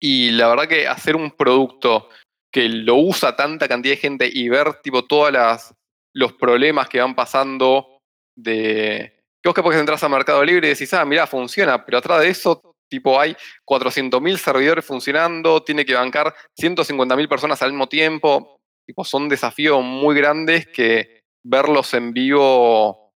y 0.00 0.30
la 0.32 0.48
verdad 0.48 0.68
que 0.68 0.86
hacer 0.86 1.16
un 1.16 1.32
producto 1.32 2.08
que 2.52 2.68
lo 2.68 2.96
usa 2.96 3.34
tanta 3.34 3.66
cantidad 3.66 3.94
de 3.94 4.00
gente 4.00 4.30
y 4.32 4.48
ver 4.48 4.74
tipo 4.82 5.04
todas 5.04 5.32
las 5.32 5.74
los 6.14 6.32
problemas 6.34 6.88
que 6.88 7.00
van 7.00 7.14
pasando 7.14 8.00
de 8.36 9.18
que 9.42 9.48
vos 9.48 9.54
capaz 9.54 9.70
que 9.70 9.78
entras 9.78 10.02
a 10.02 10.08
Mercado 10.08 10.44
Libre 10.44 10.66
y 10.66 10.70
decís, 10.70 10.92
ah, 10.94 11.04
mirá, 11.04 11.26
funciona, 11.26 11.84
pero 11.84 11.98
atrás 11.98 12.20
de 12.20 12.28
eso, 12.28 12.60
tipo, 12.90 13.20
hay 13.20 13.36
400.000 13.64 14.36
servidores 14.36 14.84
funcionando, 14.84 15.62
tiene 15.62 15.84
que 15.84 15.94
bancar 15.94 16.34
150.000 16.58 17.28
personas 17.28 17.62
al 17.62 17.70
mismo 17.70 17.88
tiempo. 17.88 18.60
Tipo, 18.84 19.04
son 19.04 19.28
desafíos 19.28 19.82
muy 19.82 20.16
grandes 20.16 20.66
que 20.66 21.17
verlos 21.48 21.94
en 21.94 22.12
vivo 22.12 23.12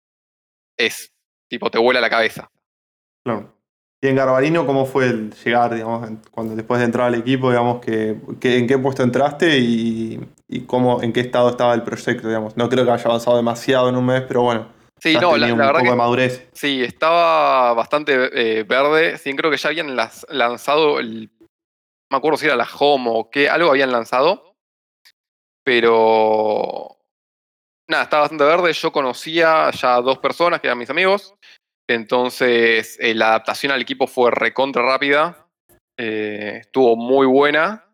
es, 0.77 1.11
tipo, 1.49 1.69
te 1.69 1.77
vuela 1.77 1.99
la 2.01 2.09
cabeza. 2.09 2.49
Claro. 3.25 3.53
Y 4.03 4.07
en 4.07 4.15
Garbarino, 4.15 4.65
¿cómo 4.65 4.85
fue 4.87 5.05
el 5.05 5.31
llegar, 5.43 5.75
digamos, 5.75 6.09
cuando 6.31 6.55
después 6.55 6.79
de 6.79 6.85
entrar 6.85 7.05
al 7.07 7.15
equipo, 7.15 7.49
digamos, 7.51 7.81
que, 7.85 8.17
que- 8.39 8.57
en 8.57 8.65
qué 8.67 8.77
puesto 8.79 9.03
entraste 9.03 9.59
y, 9.59 10.19
y 10.47 10.61
cómo, 10.61 11.03
en 11.03 11.13
qué 11.13 11.19
estado 11.19 11.49
estaba 11.51 11.73
el 11.75 11.83
proyecto, 11.83 12.27
digamos? 12.27 12.57
No 12.57 12.67
creo 12.67 12.83
que 12.83 12.91
haya 12.91 13.05
avanzado 13.05 13.37
demasiado 13.37 13.89
en 13.89 13.95
un 13.95 14.05
mes, 14.05 14.23
pero 14.27 14.41
bueno, 14.43 14.67
Sí, 14.99 15.15
no, 15.15 15.35
la, 15.35 15.47
tenía 15.47 15.47
la 15.47 15.53
un 15.53 15.57
verdad 15.59 15.71
poco 15.73 15.83
que 15.83 15.89
de 15.91 15.95
madurez. 15.95 16.49
Sí, 16.53 16.83
estaba 16.83 17.73
bastante 17.73 18.59
eh, 18.59 18.63
verde. 18.63 19.17
Sí, 19.17 19.35
creo 19.35 19.49
que 19.51 19.57
ya 19.57 19.69
habían 19.69 19.95
las- 19.95 20.25
lanzado 20.29 20.99
el. 20.99 21.31
Me 22.11 22.17
acuerdo 22.17 22.37
si 22.37 22.45
era 22.45 22.55
la 22.55 22.67
Home 22.79 23.05
o 23.11 23.29
qué, 23.31 23.49
algo 23.49 23.69
habían 23.71 23.91
lanzado. 23.91 24.53
Pero. 25.63 26.97
Nada, 27.91 28.03
estaba 28.03 28.21
bastante 28.21 28.45
verde. 28.45 28.71
Yo 28.71 28.89
conocía 28.93 29.69
ya 29.71 29.95
a 29.95 30.01
dos 30.01 30.17
personas 30.19 30.61
que 30.61 30.67
eran 30.67 30.77
mis 30.77 30.89
amigos. 30.89 31.35
Entonces, 31.89 32.97
eh, 33.01 33.13
la 33.13 33.27
adaptación 33.27 33.73
al 33.73 33.81
equipo 33.81 34.07
fue 34.07 34.31
recontra 34.31 34.81
rápida. 34.81 35.45
eh, 35.99 36.59
estuvo 36.61 36.95
muy 36.95 37.27
buena. 37.27 37.85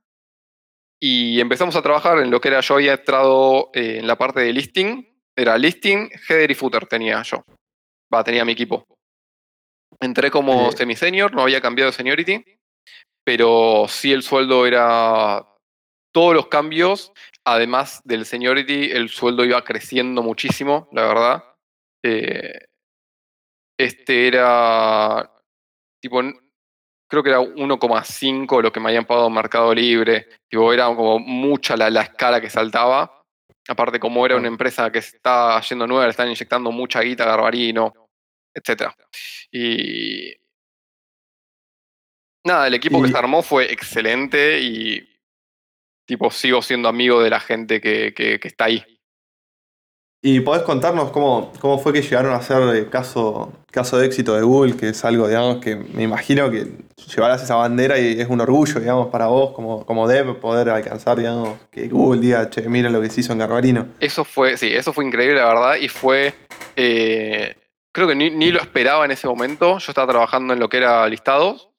Y 1.01 1.41
empezamos 1.41 1.75
a 1.75 1.81
trabajar 1.81 2.19
en 2.19 2.29
lo 2.29 2.39
que 2.39 2.49
era. 2.49 2.61
Yo 2.61 2.75
había 2.75 2.93
entrado 2.93 3.71
eh, 3.73 3.97
en 3.97 4.05
la 4.05 4.15
parte 4.15 4.41
de 4.41 4.53
listing. 4.53 5.03
Era 5.35 5.57
listing, 5.57 6.11
header 6.29 6.51
y 6.51 6.53
footer 6.53 6.85
tenía 6.85 7.23
yo. 7.23 7.43
Va, 8.13 8.23
tenía 8.23 8.45
mi 8.45 8.51
equipo. 8.51 8.85
Entré 9.99 10.29
como 10.29 10.71
semi-senior, 10.73 11.33
no 11.33 11.41
había 11.41 11.59
cambiado 11.59 11.89
de 11.89 11.97
seniority, 11.97 12.45
pero 13.25 13.87
sí 13.89 14.11
el 14.11 14.21
sueldo 14.21 14.67
era 14.67 15.43
todos 16.13 16.35
los 16.35 16.47
cambios, 16.47 17.13
además 17.47 18.01
del 18.03 18.25
seniority, 18.25 18.91
el 18.91 19.07
sueldo 19.07 19.45
iba 19.45 19.63
creciendo 19.63 20.21
muchísimo, 20.21 20.89
la 20.91 21.07
verdad. 21.07 21.43
Eh, 22.03 22.67
este 23.79 24.27
era 24.27 25.31
tipo, 26.01 26.21
creo 27.09 27.23
que 27.23 27.29
era 27.29 27.39
1,5 27.39 28.61
lo 28.61 28.71
que 28.71 28.79
me 28.81 28.89
habían 28.89 29.05
pagado 29.05 29.27
en 29.27 29.33
Mercado 29.33 29.73
Libre. 29.73 30.27
Tipo, 30.49 30.73
era 30.73 30.87
como 30.87 31.19
mucha 31.19 31.77
la, 31.77 31.89
la 31.89 32.01
escala 32.01 32.41
que 32.41 32.49
saltaba. 32.49 33.23
Aparte, 33.69 33.99
como 33.99 34.25
era 34.25 34.35
una 34.35 34.47
empresa 34.49 34.91
que 34.91 34.99
está 34.99 35.61
yendo 35.61 35.87
nueva, 35.87 36.03
le 36.03 36.11
están 36.11 36.27
inyectando 36.27 36.71
mucha 36.71 37.01
guita 37.01 37.23
a 37.23 37.27
Garbarino, 37.27 37.93
etc. 38.53 38.91
Y. 39.51 40.33
Nada, 42.45 42.67
el 42.67 42.73
equipo 42.73 43.01
que 43.01 43.09
se 43.09 43.17
armó 43.17 43.41
fue 43.41 43.71
excelente 43.71 44.59
y. 44.59 45.16
Tipo, 46.07 46.31
sigo 46.31 46.63
siendo 46.63 46.89
amigo 46.89 47.21
de 47.21 47.29
la 47.29 47.39
gente 47.39 47.79
que, 47.79 48.13
que- 48.15 48.39
que 48.39 48.47
está 48.47 48.65
ahí. 48.65 48.83
¿Y 50.19 50.39
podés 50.39 50.63
contarnos 50.63 51.11
cómo, 51.11 51.53
cómo 51.59 51.77
fue 51.77 51.93
que 51.93 52.01
llegaron 52.01 52.33
a 52.33 52.41
ser 52.41 52.75
eh, 52.75 52.89
caso, 52.89 53.53
caso 53.71 53.99
de 53.99 54.07
éxito 54.07 54.35
de 54.35 54.41
Google, 54.41 54.75
que 54.75 54.89
es 54.89 55.05
algo, 55.05 55.27
digamos, 55.27 55.57
que 55.57 55.75
me 55.75 56.01
imagino 56.03 56.49
que 56.49 56.65
llevarás 57.13 57.43
esa 57.43 57.55
bandera 57.55 57.99
y 57.99 58.19
es 58.19 58.27
un 58.27 58.41
orgullo, 58.41 58.79
digamos, 58.79 59.07
para 59.09 59.27
vos 59.27 59.51
como, 59.53 59.85
como 59.85 60.07
dev 60.07 60.39
poder 60.39 60.69
alcanzar, 60.69 61.17
digamos, 61.19 61.59
que 61.71 61.87
Google 61.87 62.19
diga, 62.19 62.49
che, 62.49 62.67
miren 62.67 62.93
lo 62.93 62.99
que 63.01 63.11
se 63.11 63.21
hizo 63.21 63.31
en 63.33 63.39
Garbarino. 63.39 63.89
Eso 63.99 64.25
fue, 64.25 64.57
sí, 64.57 64.73
eso 64.73 64.91
fue 64.91 65.05
increíble, 65.05 65.35
la 65.35 65.45
verdad, 65.45 65.75
y 65.79 65.87
fue, 65.87 66.33
eh, 66.75 67.55
creo 67.93 68.07
que 68.07 68.15
ni, 68.15 68.31
ni 68.31 68.49
lo 68.51 68.59
esperaba 68.59 69.05
en 69.05 69.11
ese 69.11 69.27
momento. 69.27 69.77
Yo 69.77 69.91
estaba 69.91 70.11
trabajando 70.11 70.53
en 70.53 70.59
lo 70.59 70.67
que 70.67 70.77
era 70.77 71.07
listados 71.07 71.69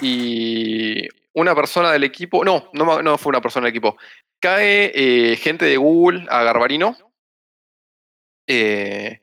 y 0.00 1.08
una 1.36 1.54
persona 1.54 1.92
del 1.92 2.04
equipo, 2.04 2.44
no, 2.44 2.70
no, 2.72 3.18
fue 3.18 3.30
una 3.30 3.40
persona 3.40 3.66
del 3.66 3.70
equipo, 3.70 3.96
cae 4.40 4.90
eh, 4.94 5.36
gente 5.36 5.66
de 5.66 5.76
Google 5.76 6.26
a 6.30 6.42
Garbarino, 6.42 6.96
eh, 8.48 9.20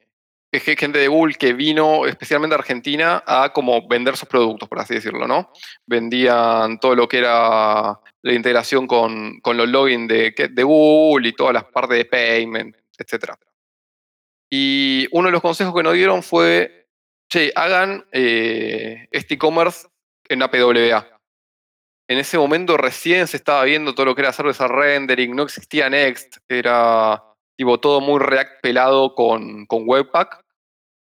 que 0.52 0.76
gente 0.76 1.00
de 1.00 1.08
Google 1.08 1.34
que 1.34 1.54
vino 1.54 2.06
especialmente 2.06 2.54
a 2.54 2.60
Argentina 2.60 3.24
a 3.26 3.52
como 3.52 3.88
vender 3.88 4.16
sus 4.16 4.30
productos, 4.30 4.70
por 4.70 4.80
así 4.80 4.94
decirlo, 4.94 5.28
¿no? 5.28 5.52
Vendían 5.88 6.80
todo 6.80 6.96
lo 6.96 7.08
que 7.08 7.18
era 7.18 8.00
la 8.22 8.34
integración 8.34 8.86
con, 8.86 9.40
con 9.40 9.58
los 9.58 9.68
logins 9.68 10.08
de, 10.08 10.50
de 10.52 10.64
Google 10.64 11.30
y 11.30 11.34
todas 11.34 11.56
las 11.56 11.64
partes 11.64 11.98
de 11.98 12.06
payment, 12.06 12.76
etc. 13.00 13.32
Y 14.52 15.08
uno 15.12 15.30
de 15.30 15.32
los 15.32 15.42
consejos 15.42 15.74
que 15.74 15.82
nos 15.82 15.96
dieron 15.96 16.22
fue, 16.22 16.88
che, 17.28 17.52
hagan 17.56 18.06
eh, 18.12 19.08
este 19.10 19.34
e-commerce 19.34 19.88
en 20.30 20.44
APWA. 20.44 21.13
En 22.10 22.18
ese 22.18 22.38
momento 22.38 22.76
recién 22.78 23.28
se 23.28 23.38
estaba 23.38 23.64
viendo 23.64 23.94
todo 23.96 24.08
lo 24.08 24.16
que 24.16 24.22
era 24.22 24.34
service 24.34 24.66
rendering, 24.68 25.36
no 25.36 25.44
existía 25.44 25.90
Next, 25.90 26.38
era 26.48 27.24
tipo 27.58 27.80
todo 27.80 28.02
muy 28.02 28.20
React 28.20 28.62
pelado 28.62 29.16
con, 29.16 29.66
con 29.66 29.84
Webpack. 29.88 30.42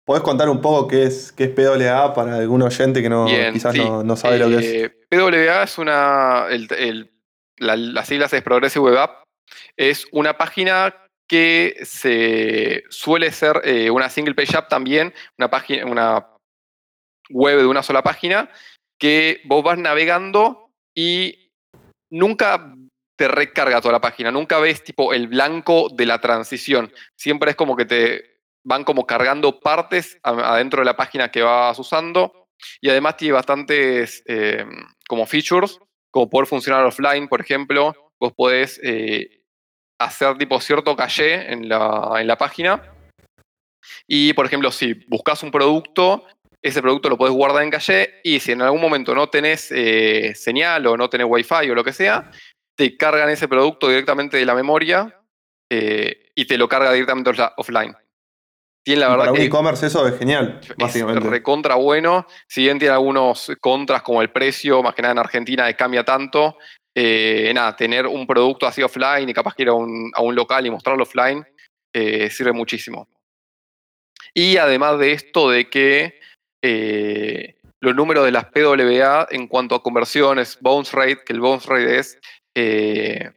¿Podés 0.07 0.23
contar 0.23 0.49
un 0.49 0.61
poco 0.61 0.87
qué 0.87 1.03
es, 1.03 1.33
qué 1.33 1.45
es 1.45 1.51
PWA 1.51 2.15
para 2.15 2.37
algún 2.37 2.63
oyente 2.63 3.03
que 3.03 3.09
no, 3.09 3.25
Bien, 3.25 3.53
quizás 3.53 3.73
sí. 3.75 3.81
no, 3.81 4.05
no 4.05 4.15
sabe 4.17 4.39
lo 4.39 4.49
que 4.49 4.57
es? 4.59 4.65
Eh, 4.65 4.97
PWA 5.11 5.65
es 5.65 5.79
una. 5.79 6.47
el- 6.49 6.69
el- 6.79 7.11
la- 7.59 7.75
las 7.77 8.07
siglas 8.07 8.33
es 8.33 8.43
Progressive 8.43 8.85
Web 8.85 8.99
App. 8.99 9.25
Es 9.77 10.07
una 10.13 10.39
página 10.39 10.95
que 11.29 11.75
se 11.83 12.85
suele 12.89 13.33
ser 13.33 13.61
eh, 13.65 13.91
una 13.91 14.09
single 14.09 14.35
page 14.35 14.57
app 14.57 14.69
también, 14.69 15.13
una 15.39 15.51
página, 15.51 15.87
una 15.87 16.29
web 17.31 17.59
de 17.59 17.67
una 17.67 17.83
sola 17.83 18.03
página, 18.05 18.49
que 19.01 19.41
vos 19.47 19.65
vas 19.65 19.79
navegando 19.79 20.66
y 20.97 21.53
nunca 22.11 22.75
te 23.17 23.29
recarga 23.29 23.81
toda 23.81 23.93
la 23.93 24.01
página, 24.01 24.31
nunca 24.31 24.59
ves 24.59 24.83
tipo 24.83 25.13
el 25.13 25.29
blanco 25.29 25.89
de 25.93 26.07
la 26.07 26.21
transición. 26.21 26.93
Siempre 27.17 27.51
es 27.51 27.57
como 27.57 27.77
que 27.77 27.85
te 27.85 28.41
van 28.65 28.85
como 28.85 29.07
cargando 29.07 29.61
partes 29.61 30.19
adentro 30.23 30.81
de 30.81 30.87
la 30.87 30.97
página 30.97 31.31
que 31.31 31.43
vas 31.43 31.79
usando 31.79 32.49
y 32.81 32.89
además 32.91 33.17
tiene 33.17 33.35
bastantes 33.35 34.23
eh, 34.27 34.65
como 35.09 35.27
features, 35.27 35.79
como 36.11 36.29
poder 36.29 36.47
funcionar 36.47 36.85
offline, 36.85 37.29
por 37.29 37.41
ejemplo, 37.41 37.95
vos 38.19 38.33
podés 38.35 38.81
eh, 38.83 39.45
hacer 39.99 40.37
tipo 40.37 40.61
cierto 40.61 40.97
caché 40.97 41.53
en 41.53 41.69
la, 41.69 42.15
en 42.19 42.27
la 42.27 42.37
página 42.37 42.83
y, 44.07 44.33
por 44.33 44.47
ejemplo, 44.47 44.71
si 44.71 44.95
buscas 45.09 45.43
un 45.43 45.51
producto, 45.51 46.25
ese 46.67 46.83
producto 46.83 47.09
lo 47.09 47.17
podés 47.17 47.35
guardar 47.35 47.63
en 47.63 47.71
caché 47.71 48.21
y 48.25 48.41
si 48.41 48.53
en 48.53 48.63
algún 48.63 48.81
momento 48.81 49.15
no 49.15 49.29
tenés 49.29 49.71
eh, 49.71 50.35
señal 50.35 50.87
o 50.87 50.97
no 50.97 51.09
tenés 51.09 51.27
wifi 51.29 51.71
o 51.71 51.75
lo 51.75 51.85
que 51.85 51.93
sea, 51.93 52.31
te 52.77 52.97
cargan 52.97 53.31
ese 53.31 53.47
producto 53.47 53.89
directamente 53.89 54.37
de 54.37 54.45
la 54.45 54.55
memoria 54.55 55.21
eh, 55.71 56.31
y 56.35 56.45
te 56.45 56.59
lo 56.59 56.69
carga 56.69 56.93
directamente 56.93 57.31
offline. 57.57 57.95
Tiene 58.85 59.01
la 59.01 59.09
verdad 59.09 59.25
para 59.27 59.33
un 59.33 59.41
e-commerce 59.41 59.87
eso 59.87 60.07
es 60.07 60.19
genial, 60.19 60.61
es 60.63 60.75
básicamente. 60.77 61.29
recontra 61.29 61.75
bueno. 61.77 62.27
Si 62.49 62.63
bien 62.63 62.79
tiene 62.79 62.95
algunos 62.95 63.51
contras 63.61 64.03
como 64.03 64.23
el 64.23 64.31
precio, 64.31 64.83
más 64.83 64.95
que 64.95 65.03
nada 65.03 65.13
en 65.13 65.19
Argentina, 65.19 65.67
que 65.67 65.75
cambia 65.75 66.05
tanto. 66.05 66.59
eh, 66.95 67.53
nada, 67.55 67.77
tener 67.77 68.07
un 68.07 68.27
producto 68.27 68.67
así 68.67 68.83
offline 68.83 69.29
y 69.29 69.35
capaz 69.35 69.55
que 69.55 69.63
ir 69.63 69.69
a 69.69 69.75
un, 69.75 70.11
a 70.15 70.23
un 70.23 70.35
local 70.35 70.67
y 70.67 70.71
mostrarlo 70.71 71.03
offline 71.03 71.45
sirve 72.31 72.53
muchísimo. 72.53 73.09
Y 74.35 74.59
además 74.59 74.99
de 74.99 75.13
esto 75.13 75.49
de 75.49 75.71
que 75.71 76.21
eh, 76.63 77.57
los 77.81 77.95
números 77.95 78.25
de 78.25 78.33
las 78.33 78.47
PWA 78.47 79.27
en 79.31 79.47
cuanto 79.49 79.75
a 79.75 79.83
conversiones, 79.83 80.59
bounce 80.61 80.97
rate, 80.97 81.23
que 81.25 81.33
el 81.33 81.41
bounce 81.41 81.69
rate 81.69 81.99
es 81.99 82.19
eh, 82.55 83.33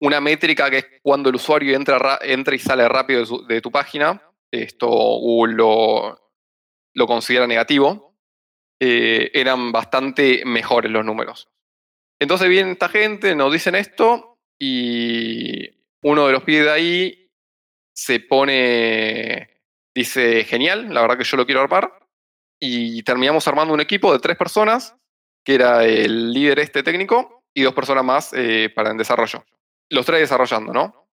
una 0.00 0.20
métrica 0.20 0.70
que 0.70 0.78
es 0.78 0.86
cuando 1.02 1.28
el 1.30 1.36
usuario 1.36 1.74
entra, 1.74 1.98
ra- 1.98 2.18
entra 2.22 2.54
y 2.54 2.58
sale 2.58 2.88
rápido 2.88 3.24
de, 3.46 3.60
tu 3.60 3.70
página. 3.70 4.22
Esto 4.50 4.86
Google 4.88 5.54
lo, 5.54 6.32
lo 6.94 7.06
considera 7.06 7.46
negativo. 7.46 8.14
eh, 8.80 9.30
eran 9.34 9.72
bastante 9.72 10.42
mejores 10.44 10.90
los 10.92 11.04
números. 11.04 11.48
Entonces 12.20 12.48
viene 12.48 12.72
esta 12.72 12.88
gente, 12.88 13.34
nos 13.34 13.52
dicen 13.52 13.74
esto 13.74 14.38
y 14.58 15.68
uno 16.02 16.26
de 16.26 16.32
los 16.32 16.44
pibes 16.44 16.64
de 16.66 16.70
ahí 16.70 17.30
se 17.92 18.20
pone, 18.20 19.62
dice, 19.94 20.44
genial, 20.44 20.92
la 20.94 21.00
verdad 21.00 21.18
que 21.18 21.24
yo 21.24 21.36
lo 21.36 21.44
quiero 21.46 21.60
armar. 21.62 21.92
Y 22.60 23.02
terminamos 23.02 23.46
armando 23.46 23.74
un 23.74 23.80
equipo 23.80 24.12
de 24.12 24.18
tres 24.18 24.36
personas, 24.36 24.96
que 25.44 25.54
era 25.54 25.84
el 25.84 26.32
líder 26.32 26.58
este 26.58 26.82
técnico 26.82 27.44
y 27.54 27.62
dos 27.62 27.74
personas 27.74 28.04
más 28.04 28.32
eh, 28.32 28.70
para 28.74 28.90
el 28.90 28.98
desarrollo. 28.98 29.44
Los 29.90 30.04
tres 30.04 30.20
desarrollando, 30.20 30.72
¿no? 30.72 31.08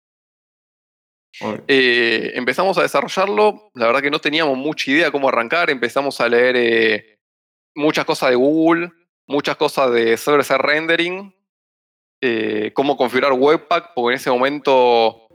Eh, 1.67 2.33
empezamos 2.35 2.77
a 2.77 2.81
desarrollarlo, 2.81 3.71
la 3.73 3.87
verdad 3.87 4.01
que 4.01 4.11
no 4.11 4.19
teníamos 4.19 4.57
mucha 4.57 4.91
idea 4.91 5.11
cómo 5.11 5.29
arrancar, 5.29 5.69
empezamos 5.69 6.19
a 6.19 6.27
leer 6.27 6.55
eh, 6.57 7.19
muchas 7.75 8.05
cosas 8.05 8.29
de 8.29 8.35
Google, 8.35 8.91
muchas 9.27 9.55
cosas 9.55 9.91
de 9.91 10.17
server 10.17 10.61
rendering, 10.61 11.33
eh, 12.21 12.71
cómo 12.73 12.97
configurar 12.97 13.33
Webpack, 13.33 13.93
porque 13.95 14.13
en 14.13 14.19
ese 14.19 14.29
momento, 14.29 15.27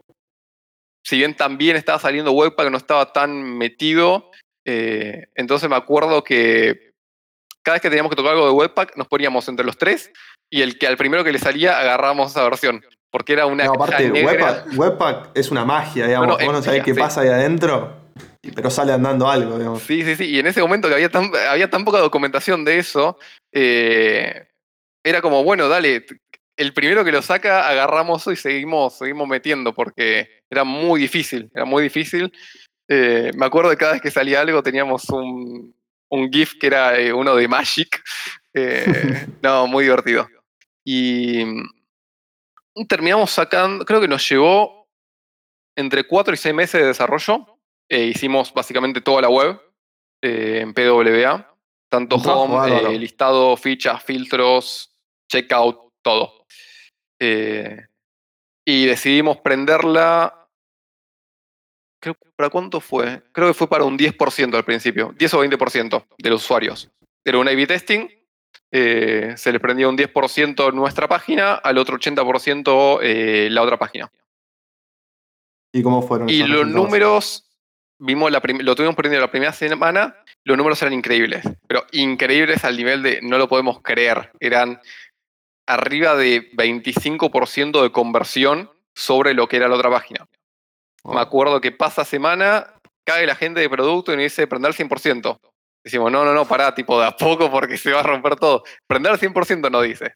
si 1.05 1.17
bien 1.17 1.35
también 1.35 1.77
estaba 1.77 1.99
saliendo 1.99 2.33
Webpack, 2.33 2.71
no 2.71 2.77
estaba 2.77 3.13
tan 3.13 3.57
metido, 3.57 4.31
eh, 4.69 5.29
entonces 5.37 5.71
me 5.71 5.77
acuerdo 5.77 6.25
que 6.25 6.93
cada 7.63 7.77
vez 7.77 7.83
que 7.83 7.89
teníamos 7.89 8.11
que 8.11 8.17
tocar 8.17 8.33
algo 8.33 8.47
de 8.47 8.53
Webpack, 8.53 8.97
nos 8.97 9.07
poníamos 9.07 9.49
entre 9.49 9.65
los 9.65 9.79
tres 9.79 10.11
y 10.51 10.63
el 10.63 10.77
que 10.77 10.89
al 10.89 10.97
primero 10.97 11.23
que 11.23 11.33
le 11.33 11.39
salía 11.39 11.79
agarramos 11.79 12.33
esa 12.33 12.43
versión, 12.43 12.85
porque 13.11 13.33
era 13.33 13.47
una 13.47 13.65
No, 13.65 13.75
aparte. 13.75 14.11
Webpack, 14.11 14.67
Webpack 14.77 15.31
es 15.35 15.53
una 15.53 15.65
magia, 15.65 16.07
digamos. 16.07 16.37
Vos 16.39 16.53
no 16.53 16.63
sabés 16.63 16.83
qué 16.83 16.95
sí. 16.95 17.01
pasa 17.01 17.21
ahí 17.21 17.29
adentro, 17.29 18.11
pero 18.55 18.69
sale 18.69 18.93
andando 18.93 19.31
algo, 19.31 19.57
digamos. 19.57 19.83
Sí, 19.83 20.03
sí, 20.03 20.17
sí. 20.17 20.25
Y 20.25 20.41
en 20.41 20.49
ese 20.49 20.61
momento 20.61 20.89
que 20.89 20.95
había 20.95 21.11
tan, 21.11 21.31
había 21.49 21.71
tan 21.71 21.85
poca 21.85 21.99
documentación 21.99 22.65
de 22.65 22.79
eso, 22.79 23.19
eh, 23.53 24.49
era 25.05 25.23
como, 25.23 25.45
bueno, 25.45 25.69
dale, 25.69 26.07
el 26.57 26.73
primero 26.73 27.05
que 27.05 27.13
lo 27.13 27.23
saca, 27.23 27.69
agarramos 27.69 28.23
eso 28.23 28.33
y 28.33 28.37
seguimos, 28.37 28.99
seguimos 28.99 29.29
metiendo, 29.29 29.75
porque 29.75 30.43
era 30.51 30.65
muy 30.65 31.01
difícil, 31.01 31.51
era 31.55 31.65
muy 31.65 31.85
difícil. 31.85 32.33
Eh, 32.89 33.31
me 33.35 33.47
acuerdo 33.47 33.71
de 33.71 33.77
cada 33.77 33.93
vez 33.93 34.03
que 34.03 34.11
salía 34.11 34.41
algo 34.41 34.63
teníamos 34.63 35.09
un, 35.11 35.75
un 36.09 36.33
GIF 36.33 36.55
que 36.59 36.69
era 36.69 36.99
eh, 36.99 37.13
uno 37.13 37.35
de 37.35 37.49
Magic. 37.49 38.03
Eh, 38.55 39.27
no, 39.43 39.67
muy 39.67 39.85
divertido. 39.85 40.29
Y 40.85 41.45
mm, 41.45 42.87
terminamos 42.89 43.31
sacando, 43.31 43.85
creo 43.85 44.01
que 44.01 44.09
nos 44.09 44.29
llevó 44.29 44.89
entre 45.77 46.05
4 46.07 46.35
y 46.35 46.37
6 46.37 46.55
meses 46.55 46.81
de 46.81 46.87
desarrollo. 46.87 47.59
Eh, 47.89 48.05
hicimos 48.07 48.53
básicamente 48.53 49.01
toda 49.01 49.23
la 49.23 49.29
web 49.29 49.61
eh, 50.23 50.61
en 50.63 50.75
PWA. 50.75 51.53
Tanto 51.89 52.17
home, 52.17 52.55
bárbaro. 52.55 52.91
eh, 52.91 52.99
listado, 52.99 53.57
fichas, 53.57 54.03
filtros, 54.03 54.97
checkout, 55.31 55.93
todo. 56.03 56.47
Eh, 57.21 57.87
y 58.65 58.87
decidimos 58.87 59.39
prenderla. 59.39 60.46
¿Para 62.37 62.51
cuánto 62.51 62.81
fue? 62.81 63.23
Creo 63.33 63.49
que 63.49 63.55
fue 63.55 63.69
para 63.69 63.85
un 63.85 63.99
10% 63.99 64.55
al 64.55 64.65
principio, 64.65 65.15
10 65.19 65.35
o 65.35 65.45
20% 65.45 66.05
de 66.19 66.31
los 66.31 66.45
usuarios. 66.45 66.91
Era 67.25 67.39
un 67.39 67.49
A-B 67.49 67.67
testing, 67.67 68.09
eh, 68.71 69.35
se 69.37 69.53
le 69.53 69.61
prendía 69.61 69.89
un 69.89 69.97
10% 69.97 70.73
nuestra 70.73 71.09
página, 71.09 71.55
al 71.55 71.79
otro 71.79 71.99
80% 71.99 73.01
eh, 73.03 73.49
la 73.51 73.63
otra 73.63 73.79
página. 73.79 74.11
¿Y 75.73 75.83
cómo 75.83 76.03
fueron? 76.03 76.29
Y 76.29 76.39
los 76.39 76.49
resultados? 76.49 76.75
números, 76.75 77.51
vimos 77.99 78.31
la 78.31 78.41
lo 78.61 78.75
tuvimos 78.75 78.95
prendido 78.95 79.21
la 79.21 79.31
primera 79.31 79.53
semana, 79.53 80.17
los 80.45 80.57
números 80.57 80.81
eran 80.83 80.95
increíbles, 80.95 81.45
pero 81.67 81.85
increíbles 81.93 82.65
al 82.65 82.77
nivel 82.77 83.03
de 83.03 83.21
no 83.23 83.39
lo 83.39 83.49
podemos 83.49 83.81
creer. 83.83 84.31
Eran 84.41 84.81
arriba 85.67 86.17
de 86.17 86.51
25% 86.53 87.83
de 87.83 87.93
conversión 87.93 88.71
sobre 88.95 89.35
lo 89.35 89.49
que 89.49 89.57
era 89.57 89.69
la 89.69 89.75
otra 89.75 89.91
página. 89.91 90.27
Me 91.13 91.21
acuerdo 91.21 91.61
que 91.61 91.73
pasa 91.73 92.05
semana, 92.05 92.75
cae 93.05 93.27
la 93.27 93.35
gente 93.35 93.61
de 93.61 93.71
producto 93.71 94.13
y 94.13 94.17
nos 94.17 94.25
dice 94.25 94.47
prender 94.47 94.71
al 94.71 94.77
100%. 94.77 95.39
Decimos, 95.87 96.11
no, 96.11 96.25
no, 96.25 96.35
no, 96.35 96.49
pará, 96.49 96.75
tipo 96.75 97.01
de 97.01 97.07
a 97.07 97.13
poco 97.13 97.49
porque 97.49 97.79
se 97.79 97.93
va 97.93 98.01
a 98.01 98.03
romper 98.03 98.35
todo. 98.35 98.65
Prender 98.89 99.13
al 99.13 99.21
100% 99.21 99.71
no 99.71 99.83
dice. 99.83 100.15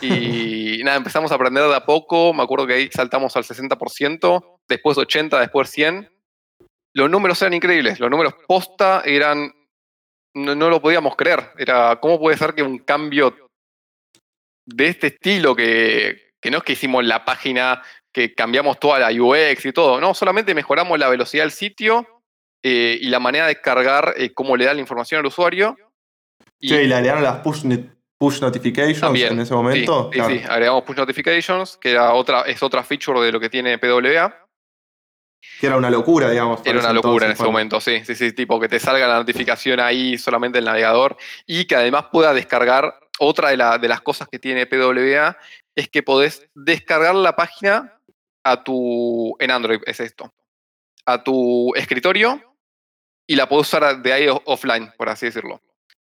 Y 0.00 0.80
nada, 0.84 0.96
empezamos 0.98 1.32
a 1.32 1.34
aprender 1.34 1.64
de 1.64 1.74
a 1.74 1.84
poco. 1.84 2.32
Me 2.32 2.44
acuerdo 2.44 2.68
que 2.68 2.74
ahí 2.74 2.90
saltamos 2.92 3.36
al 3.36 3.42
60%, 3.42 4.58
después 4.68 4.96
80%, 4.96 5.40
después 5.40 5.76
100%. 5.76 6.08
Los 6.94 7.10
números 7.10 7.42
eran 7.42 7.54
increíbles. 7.54 7.98
Los 7.98 8.08
números 8.08 8.34
posta 8.46 9.02
eran. 9.04 9.52
No, 10.36 10.54
no 10.54 10.70
lo 10.70 10.80
podíamos 10.80 11.16
creer. 11.16 11.50
Era, 11.58 11.98
¿cómo 12.00 12.20
puede 12.20 12.36
ser 12.36 12.54
que 12.54 12.62
un 12.62 12.78
cambio 12.78 13.34
de 14.64 14.86
este 14.86 15.08
estilo, 15.08 15.56
que, 15.56 16.34
que 16.40 16.52
no 16.52 16.58
es 16.58 16.62
que 16.62 16.74
hicimos 16.74 17.04
la 17.04 17.24
página, 17.24 17.82
que 18.12 18.34
cambiamos 18.34 18.78
toda 18.80 18.98
la 18.98 19.10
UX 19.10 19.64
y 19.66 19.72
todo, 19.72 20.00
no, 20.00 20.14
solamente 20.14 20.54
mejoramos 20.54 20.98
la 20.98 21.08
velocidad 21.08 21.44
del 21.44 21.52
sitio 21.52 22.06
eh, 22.62 22.98
y 23.00 23.08
la 23.08 23.20
manera 23.20 23.46
de 23.46 23.60
cargar, 23.60 24.14
eh, 24.16 24.32
cómo 24.34 24.56
le 24.56 24.64
da 24.64 24.74
la 24.74 24.80
información 24.80 25.20
al 25.20 25.26
usuario. 25.26 25.76
Y 26.58 26.68
Che, 26.68 26.82
¿y 26.84 26.86
le 26.86 26.94
agregaron 26.94 27.22
las 27.22 27.38
push, 27.38 27.64
push 28.18 28.40
notifications 28.40 29.00
También, 29.00 29.32
en 29.32 29.40
ese 29.40 29.54
momento? 29.54 30.10
Sí, 30.12 30.20
sí, 30.20 30.38
sí, 30.38 30.44
agregamos 30.48 30.82
push 30.82 30.96
notifications, 30.96 31.76
que 31.78 31.92
era 31.92 32.12
otra, 32.12 32.42
es 32.42 32.62
otra 32.62 32.82
feature 32.82 33.20
de 33.20 33.32
lo 33.32 33.40
que 33.40 33.48
tiene 33.48 33.78
PWA. 33.78 34.46
Que 35.58 35.66
era 35.68 35.76
una 35.76 35.88
locura, 35.88 36.28
digamos. 36.28 36.60
Era 36.64 36.80
una 36.80 36.92
locura 36.92 37.26
en 37.26 37.32
ese 37.32 37.42
bueno. 37.42 37.52
momento, 37.52 37.80
sí, 37.80 38.04
sí, 38.04 38.14
sí, 38.14 38.32
tipo 38.32 38.60
que 38.60 38.68
te 38.68 38.78
salga 38.78 39.06
la 39.08 39.16
notificación 39.16 39.80
ahí 39.80 40.18
solamente 40.18 40.58
el 40.58 40.64
navegador 40.66 41.16
y 41.46 41.64
que 41.64 41.76
además 41.76 42.06
pueda 42.12 42.34
descargar. 42.34 42.98
Otra 43.22 43.50
de, 43.50 43.58
la- 43.58 43.76
de 43.76 43.86
las 43.88 44.00
cosas 44.00 44.28
que 44.28 44.38
tiene 44.38 44.66
PWA 44.66 45.36
es 45.74 45.88
que 45.90 46.02
podés 46.02 46.48
descargar 46.54 47.14
la 47.14 47.36
página 47.36 47.99
a 48.44 48.62
tu. 48.64 49.36
En 49.38 49.50
Android 49.50 49.80
es 49.86 50.00
esto. 50.00 50.32
A 51.06 51.22
tu 51.22 51.74
escritorio 51.74 52.40
y 53.28 53.36
la 53.36 53.48
podés 53.48 53.68
usar 53.68 54.00
de 54.02 54.12
ahí 54.12 54.26
offline, 54.44 54.92
por 54.96 55.08
así 55.08 55.26
decirlo. 55.26 55.60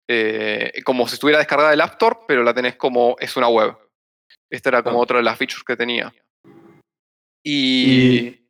Eh, 0.09 0.82
como 0.85 1.09
si 1.09 1.14
estuviera 1.14 1.39
descargada 1.39 1.70
del 1.70 1.80
App 1.80 1.93
Store, 1.93 2.18
pero 2.28 2.43
la 2.43 2.55
tenés 2.55 2.76
como. 2.76 3.16
es 3.18 3.37
una 3.37 3.49
web. 3.49 3.76
Esta 4.51 4.68
era 4.70 4.82
como 4.82 4.99
Ah. 4.99 5.03
otra 5.03 5.16
de 5.18 5.22
las 5.24 5.39
features 5.39 5.64
que 5.64 5.76
tenía. 5.76 6.12
Y. 7.43 8.26
Y- 8.28 8.49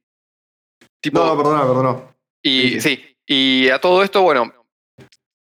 tipo, 1.02 1.18
No, 1.20 1.26
no, 1.26 1.36
perdona, 1.36 1.60
perdona. 1.62 2.14
y 2.42 2.80
Sí, 2.80 2.80
sí, 2.80 3.16
y 3.26 3.68
a 3.68 3.80
todo 3.80 4.02
esto, 4.02 4.22
bueno, 4.22 4.52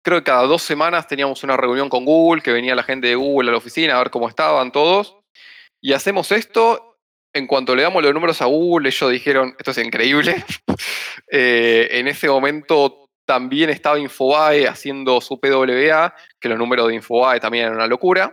creo 0.03 0.19
que 0.19 0.23
cada 0.23 0.43
dos 0.43 0.61
semanas 0.61 1.07
teníamos 1.07 1.43
una 1.43 1.57
reunión 1.57 1.89
con 1.89 2.05
Google, 2.05 2.41
que 2.41 2.51
venía 2.51 2.75
la 2.75 2.83
gente 2.83 3.07
de 3.07 3.15
Google 3.15 3.49
a 3.49 3.51
la 3.53 3.57
oficina 3.57 3.95
a 3.95 3.99
ver 3.99 4.09
cómo 4.11 4.27
estaban 4.29 4.71
todos. 4.71 5.15
Y 5.81 5.93
hacemos 5.93 6.31
esto. 6.31 6.94
En 7.35 7.47
cuanto 7.47 7.75
le 7.75 7.83
damos 7.83 8.01
los 8.01 8.13
números 8.13 8.41
a 8.41 8.45
Google, 8.45 8.87
ellos 8.87 9.11
dijeron, 9.11 9.53
esto 9.59 9.71
es 9.71 9.77
increíble. 9.77 10.43
Eh, 11.27 11.87
en 11.99 12.07
ese 12.07 12.27
momento 12.29 13.09
también 13.25 13.71
estaba 13.71 13.97
Infobae 13.97 14.67
haciendo 14.67 15.19
su 15.19 15.39
PWA, 15.39 16.13
que 16.39 16.49
los 16.49 16.57
números 16.57 16.87
de 16.87 16.95
Infobae 16.95 17.39
también 17.39 17.65
eran 17.65 17.77
una 17.77 17.87
locura. 17.87 18.31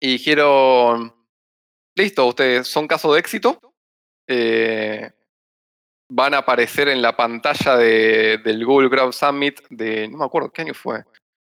Y 0.00 0.12
dijeron, 0.12 1.14
listo, 1.96 2.26
ustedes 2.26 2.66
son 2.66 2.88
caso 2.88 3.12
de 3.12 3.20
éxito. 3.20 3.60
Eh, 4.26 5.10
van 6.10 6.32
a 6.34 6.38
aparecer 6.38 6.88
en 6.88 7.02
la 7.02 7.14
pantalla 7.14 7.76
de- 7.76 8.38
del 8.38 8.64
Google 8.64 8.88
Graph 8.88 9.12
Summit 9.12 9.60
de, 9.68 10.08
no 10.08 10.18
me 10.18 10.24
acuerdo, 10.24 10.50
¿qué 10.50 10.62
año 10.62 10.74
fue? 10.74 11.04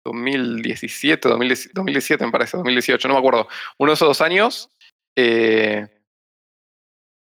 2017, 0.05 1.29
2017, 1.29 1.73
2017 1.75 2.27
me 2.27 2.33
parece, 2.33 2.57
2018, 2.59 3.09
no 3.09 3.15
me 3.15 3.21
acuerdo. 3.21 3.49
Uno 3.79 3.93
de 3.93 3.95
esos 3.95 4.09
dos 4.09 4.21
años, 4.21 4.69
eh, 5.17 5.89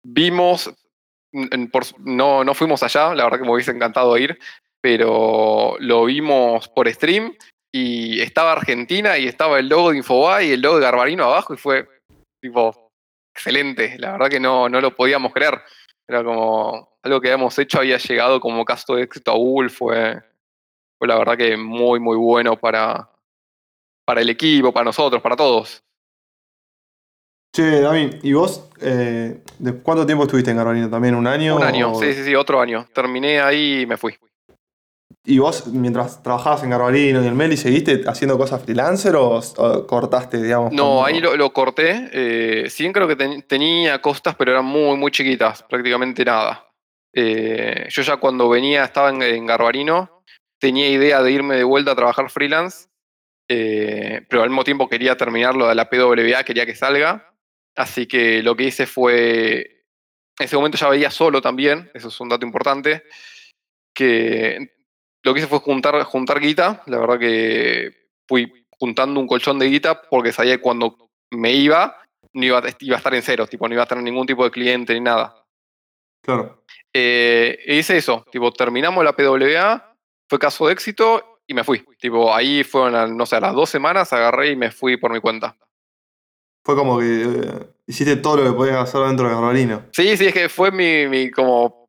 vimos, 0.04 0.74
no, 2.00 2.44
no 2.44 2.54
fuimos 2.54 2.84
allá, 2.84 3.14
la 3.16 3.24
verdad 3.24 3.40
que 3.40 3.46
me 3.46 3.54
hubiese 3.54 3.72
encantado 3.72 4.18
ir, 4.18 4.38
pero 4.82 5.76
lo 5.80 6.06
vimos 6.06 6.68
por 6.70 6.92
stream 6.92 7.36
y 7.74 8.20
estaba 8.22 8.54
Argentina 8.54 9.18
y 9.18 9.28
estaba 9.28 9.60
el 9.60 9.70
logo 9.70 9.92
de 9.92 9.98
Infobae 9.98 10.48
y 10.48 10.52
el 10.52 10.62
logo 10.62 10.78
de 10.78 10.84
Garbarino 10.84 11.26
abajo 11.26 11.54
y 11.54 11.58
fue 11.58 11.88
tipo 12.42 12.90
excelente, 13.34 13.98
la 13.98 14.14
verdad 14.14 14.30
que 14.30 14.40
no, 14.40 14.68
no 14.68 14.82
lo 14.82 14.96
podíamos 14.96 15.32
creer. 15.34 15.62
Era 16.08 16.24
como 16.24 16.98
algo 17.04 17.22
que 17.22 17.30
habíamos 17.30 17.58
hecho, 17.58 17.80
había 17.80 17.98
llegado 17.98 18.40
como 18.40 18.66
caso 18.66 18.96
de 18.96 19.04
éxito 19.04 19.32
a 19.32 19.36
Google, 19.36 19.70
fue, 19.70 20.22
fue 20.98 21.08
la 21.08 21.18
verdad 21.18 21.38
que 21.38 21.56
muy, 21.56 22.00
muy 22.00 22.18
bueno 22.18 22.58
para, 22.58 23.10
para 24.06 24.22
el 24.22 24.30
equipo, 24.30 24.74
para 24.74 24.86
nosotros, 24.86 25.22
para 25.22 25.36
todos. 25.36 25.84
Che, 27.54 27.82
David, 27.82 28.20
¿y 28.24 28.32
vos 28.34 28.70
eh, 28.80 29.42
de 29.60 29.74
cuánto 29.82 30.06
tiempo 30.06 30.24
estuviste 30.24 30.52
en 30.52 30.58
Garbarino? 30.58 30.90
¿También 30.90 31.16
un 31.16 31.28
año? 31.28 31.58
Un 31.58 31.64
año, 31.64 31.92
o- 31.92 32.00
sí, 32.00 32.14
sí, 32.14 32.24
sí, 32.24 32.34
otro 32.36 32.62
año. 32.62 32.88
Terminé 32.94 33.42
ahí 33.42 33.82
y 33.82 33.86
me 33.86 33.98
fui. 33.98 34.16
¿Y 35.26 35.38
vos, 35.38 35.68
mientras 35.68 36.24
trabajabas 36.24 36.64
en 36.64 36.70
Garbarino 36.70 37.22
y 37.22 37.28
en 37.28 37.36
Meli, 37.36 37.58
seguiste 37.58 38.04
haciendo 38.08 38.38
cosas 38.38 38.64
freelancer 38.64 39.16
o, 39.18 39.38
o 39.58 39.86
cortaste, 39.88 40.42
digamos? 40.42 40.72
No, 40.72 40.84
como- 40.84 41.06
ahí 41.06 41.20
lo, 41.20 41.36
lo 41.36 41.52
corté. 41.52 42.10
Eh, 42.14 42.70
sí, 42.70 42.90
creo 42.94 43.08
que 43.08 43.18
ten- 43.18 43.42
tenía 43.44 44.00
costas, 44.02 44.34
pero 44.36 44.52
eran 44.52 44.66
muy, 44.66 44.96
muy 44.98 45.12
chiquitas, 45.12 45.62
prácticamente 45.64 46.24
nada. 46.24 46.66
Eh, 47.14 47.88
yo 47.90 48.02
ya 48.02 48.16
cuando 48.16 48.48
venía, 48.48 48.86
estaba 48.86 49.10
en, 49.10 49.22
en 49.22 49.46
Garbarino, 49.46 50.24
tenía 50.58 50.88
idea 50.88 51.22
de 51.22 51.32
irme 51.34 51.58
de 51.58 51.66
vuelta 51.66 51.92
a 51.92 51.96
trabajar 51.96 52.30
freelance, 52.30 52.88
eh, 53.50 54.22
pero 54.30 54.42
al 54.44 54.50
mismo 54.50 54.64
tiempo 54.64 54.88
quería 54.88 55.18
terminar 55.18 55.54
lo 55.56 55.68
de 55.68 55.76
la 55.76 55.90
PWA, 55.90 56.44
quería 56.46 56.66
que 56.66 56.76
salga. 56.76 57.28
Así 57.76 58.06
que 58.08 58.44
lo 58.44 58.56
que 58.56 58.66
hice 58.66 58.86
fue, 58.86 59.60
en 60.40 60.46
ese 60.46 60.56
momento 60.56 60.78
ya 60.78 60.90
veía 60.90 61.10
solo 61.12 61.42
también, 61.42 61.90
eso 61.94 62.10
es 62.10 62.20
un 62.20 62.30
dato 62.30 62.46
importante, 62.46 63.04
que 63.94 64.74
lo 65.24 65.34
que 65.34 65.40
hice 65.40 65.48
fue 65.50 65.60
juntar, 65.60 66.02
juntar 66.04 66.40
guita, 66.40 66.84
la 66.88 66.98
verdad 67.00 67.20
que 67.20 68.08
fui 68.28 68.52
juntando 68.80 69.20
un 69.20 69.28
colchón 69.28 69.60
de 69.60 69.68
guita 69.68 70.02
porque 70.10 70.32
sabía 70.32 70.56
que 70.58 70.62
cuando 70.62 71.10
me 71.32 71.54
iba, 71.54 71.98
no 72.34 72.46
iba, 72.46 72.60
a- 72.60 72.76
iba 72.80 72.96
a 72.96 72.98
estar 72.98 73.14
en 73.14 73.22
cero, 73.22 73.48
tipo, 73.48 73.68
no 73.68 73.74
iba 73.74 73.84
a 73.84 73.88
tener 73.88 74.04
ningún 74.04 74.26
tipo 74.26 74.44
de 74.44 74.52
cliente 74.52 74.94
ni 74.94 75.02
nada. 75.02 75.36
Claro. 76.24 76.64
Eh, 76.94 77.58
e 77.66 77.76
hice 77.78 77.98
eso, 77.98 78.26
tipo, 78.32 78.52
terminamos 78.52 79.04
la 79.04 79.16
PWA, 79.16 79.96
fue 80.30 80.40
caso 80.40 80.68
de 80.68 80.74
éxito 80.74 81.40
y 81.48 81.54
me 81.54 81.64
fui. 81.64 81.84
Tipo, 82.00 82.34
ahí 82.34 82.64
fueron, 82.64 83.16
no 83.18 83.26
sé, 83.26 83.36
a 83.36 83.42
las 83.42 83.54
dos 83.54 83.70
semanas 83.70 84.12
agarré 84.14 84.52
y 84.52 84.56
me 84.56 84.72
fui 84.72 84.98
por 84.98 85.12
mi 85.12 85.20
cuenta. 85.20 85.58
Fue 86.64 86.76
como 86.76 87.00
que 87.00 87.24
eh, 87.24 87.68
hiciste 87.88 88.16
todo 88.18 88.38
lo 88.38 88.44
que 88.44 88.56
podías 88.56 88.78
hacer 88.78 89.02
dentro 89.02 89.28
de 89.28 89.34
Garbarino. 89.34 89.84
Sí, 89.92 90.16
sí, 90.18 90.28
es 90.28 90.34
que 90.34 90.50
fue 90.50 90.72
mi, 90.72 91.08
mi 91.08 91.32
como 91.32 91.86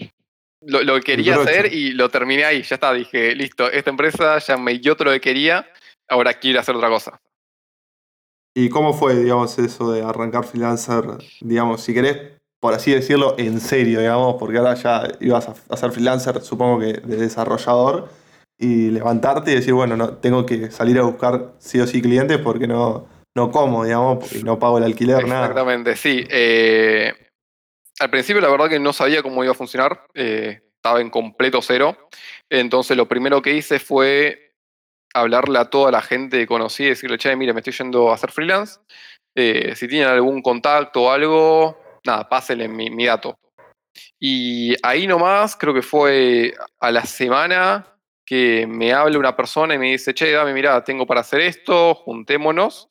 lo, 0.62 0.82
lo 0.82 0.94
que 0.96 1.02
quería 1.02 1.36
hacer 1.36 1.72
y 1.72 1.92
lo 1.92 2.08
terminé 2.08 2.44
ahí, 2.44 2.62
ya 2.62 2.76
está, 2.76 2.92
dije, 2.92 3.34
listo, 3.34 3.70
esta 3.70 3.90
empresa 3.90 4.38
ya 4.38 4.56
me 4.56 4.78
dio 4.78 4.96
todo 4.96 5.06
lo 5.06 5.12
que 5.12 5.20
quería, 5.20 5.66
ahora 6.08 6.34
quiero 6.34 6.60
hacer 6.60 6.74
otra 6.74 6.88
cosa. 6.88 7.20
¿Y 8.54 8.68
cómo 8.68 8.92
fue, 8.92 9.16
digamos, 9.16 9.58
eso 9.58 9.92
de 9.92 10.02
arrancar 10.02 10.44
freelancer, 10.44 11.04
digamos, 11.40 11.82
si 11.82 11.94
querés, 11.94 12.40
por 12.60 12.74
así 12.74 12.92
decirlo, 12.92 13.34
en 13.38 13.60
serio, 13.60 14.00
digamos, 14.00 14.36
porque 14.38 14.58
ahora 14.58 14.74
ya 14.74 15.08
ibas 15.20 15.48
a, 15.48 15.54
a 15.68 15.76
ser 15.76 15.90
freelancer, 15.90 16.40
supongo 16.42 16.80
que 16.80 16.92
de 16.92 17.16
desarrollador, 17.16 18.10
y 18.58 18.90
levantarte 18.90 19.50
y 19.50 19.56
decir, 19.56 19.74
bueno, 19.74 19.96
no, 19.96 20.10
tengo 20.18 20.46
que 20.46 20.70
salir 20.70 20.98
a 20.98 21.02
buscar 21.02 21.54
sí 21.58 21.80
o 21.80 21.86
sí 21.86 22.00
clientes 22.00 22.38
porque 22.38 22.68
no, 22.68 23.06
no 23.37 23.51
como, 23.51 23.85
digamos, 23.85 24.45
no 24.45 24.59
pago 24.59 24.78
el 24.78 24.85
alquiler, 24.85 25.26
nada. 25.26 25.47
Exactamente, 25.47 25.97
sí. 25.97 26.24
eh, 26.28 27.12
al 27.99 28.11
principio 28.11 28.41
la 28.41 28.49
verdad 28.49 28.68
que 28.68 28.78
no 28.78 28.93
sabía 28.93 29.22
cómo 29.22 29.43
iba 29.45 29.53
a 29.53 29.57
funcionar, 29.57 30.07
eh, 30.14 30.61
estaba 30.76 31.01
en 31.01 31.11
completo 31.11 31.62
cero, 31.62 31.97
entonces 32.51 32.97
lo 32.97 33.07
primero 33.07 33.41
que 33.41 33.55
hice 33.55 33.78
fue 33.78 34.55
hablarle 35.14 35.59
a 35.59 35.66
toda 35.66 35.91
la 35.91 36.03
gente 36.03 36.39
que 36.39 36.47
conocí 36.47 36.85
y 36.85 36.89
decirle, 36.89 37.18
che, 37.18 37.35
mire, 37.37 37.53
me 37.53 37.61
estoy 37.61 37.72
yendo 37.72 38.11
a 38.11 38.14
hacer 38.14 38.33
freelance, 38.33 38.80
eh, 39.37 39.74
si 39.76 39.89
tienen 39.89 40.09
algún 40.09 40.43
contacto 40.43 41.03
o 41.03 41.11
algo, 41.11 41.78
nada, 42.05 42.28
pásenle 42.28 42.68
mi, 42.68 42.91
mi 42.91 43.07
dato. 43.07 43.37
Y 44.20 44.74
ahí 44.83 45.07
nomás, 45.07 45.57
creo 45.57 45.74
que 45.74 45.83
fue 45.83 46.55
a 46.80 46.91
la 46.91 47.05
semana 47.05 47.87
que 48.26 48.66
me 48.66 48.93
habla 48.93 49.18
una 49.18 49.37
persona 49.37 49.74
y 49.74 49.78
me 49.78 49.91
dice, 49.91 50.14
che, 50.14 50.30
dame, 50.33 50.55
mira, 50.55 50.83
tengo 50.85 51.07
para 51.07 51.20
hacer 51.20 51.41
esto, 51.41 51.95
juntémonos. 51.95 52.89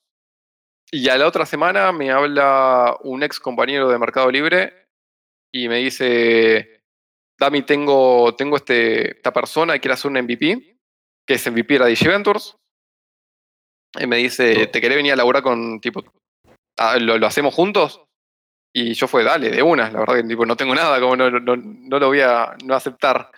Y 0.94 1.08
a 1.08 1.18
la 1.18 1.28
otra 1.28 1.46
semana 1.46 1.92
me 1.92 2.12
habla 2.12 2.98
un 3.02 3.24
ex 3.24 3.40
compañero 3.40 3.90
de 3.90 3.98
Mercado 3.98 4.30
Libre 4.30 4.88
y 5.54 5.70
me 5.70 5.78
dice, 5.78 6.82
Dami, 7.40 7.62
tengo, 7.62 8.36
tengo 8.36 8.58
este, 8.58 9.18
esta 9.18 9.32
persona 9.32 9.74
que 9.74 9.80
quiere 9.80 9.94
hacer 9.94 10.12
un 10.12 10.22
MVP, 10.22 10.78
que 11.26 11.34
es 11.34 11.50
MVP 11.50 11.76
de 11.76 11.80
la 11.80 11.86
Digiventures. 11.88 12.58
Y 14.00 14.08
me 14.08 14.18
dice, 14.18 14.68
¿te 14.68 14.82
querés 14.82 14.98
venir 14.98 15.14
a 15.14 15.18
laburar 15.18 15.44
con, 15.44 15.80
tipo, 15.80 16.04
¿lo, 17.00 17.18
lo 17.18 17.28
hacemos 17.28 17.54
juntos? 17.54 18.04
Y 18.74 18.94
yo 18.94 19.08
fue, 19.08 19.24
dale, 19.24 19.50
de 19.50 19.62
una, 19.62 19.90
la 19.90 20.00
verdad 20.00 20.16
que 20.16 20.24
tipo, 20.24 20.46
no 20.46 20.56
tengo 20.56 20.74
nada, 20.74 21.00
como 21.00 21.16
no, 21.16 21.30
no, 21.30 21.56
no 21.58 22.00
lo 22.00 22.08
voy 22.08 22.22
a 22.22 22.56
no 22.64 22.74
aceptar. 22.74 23.32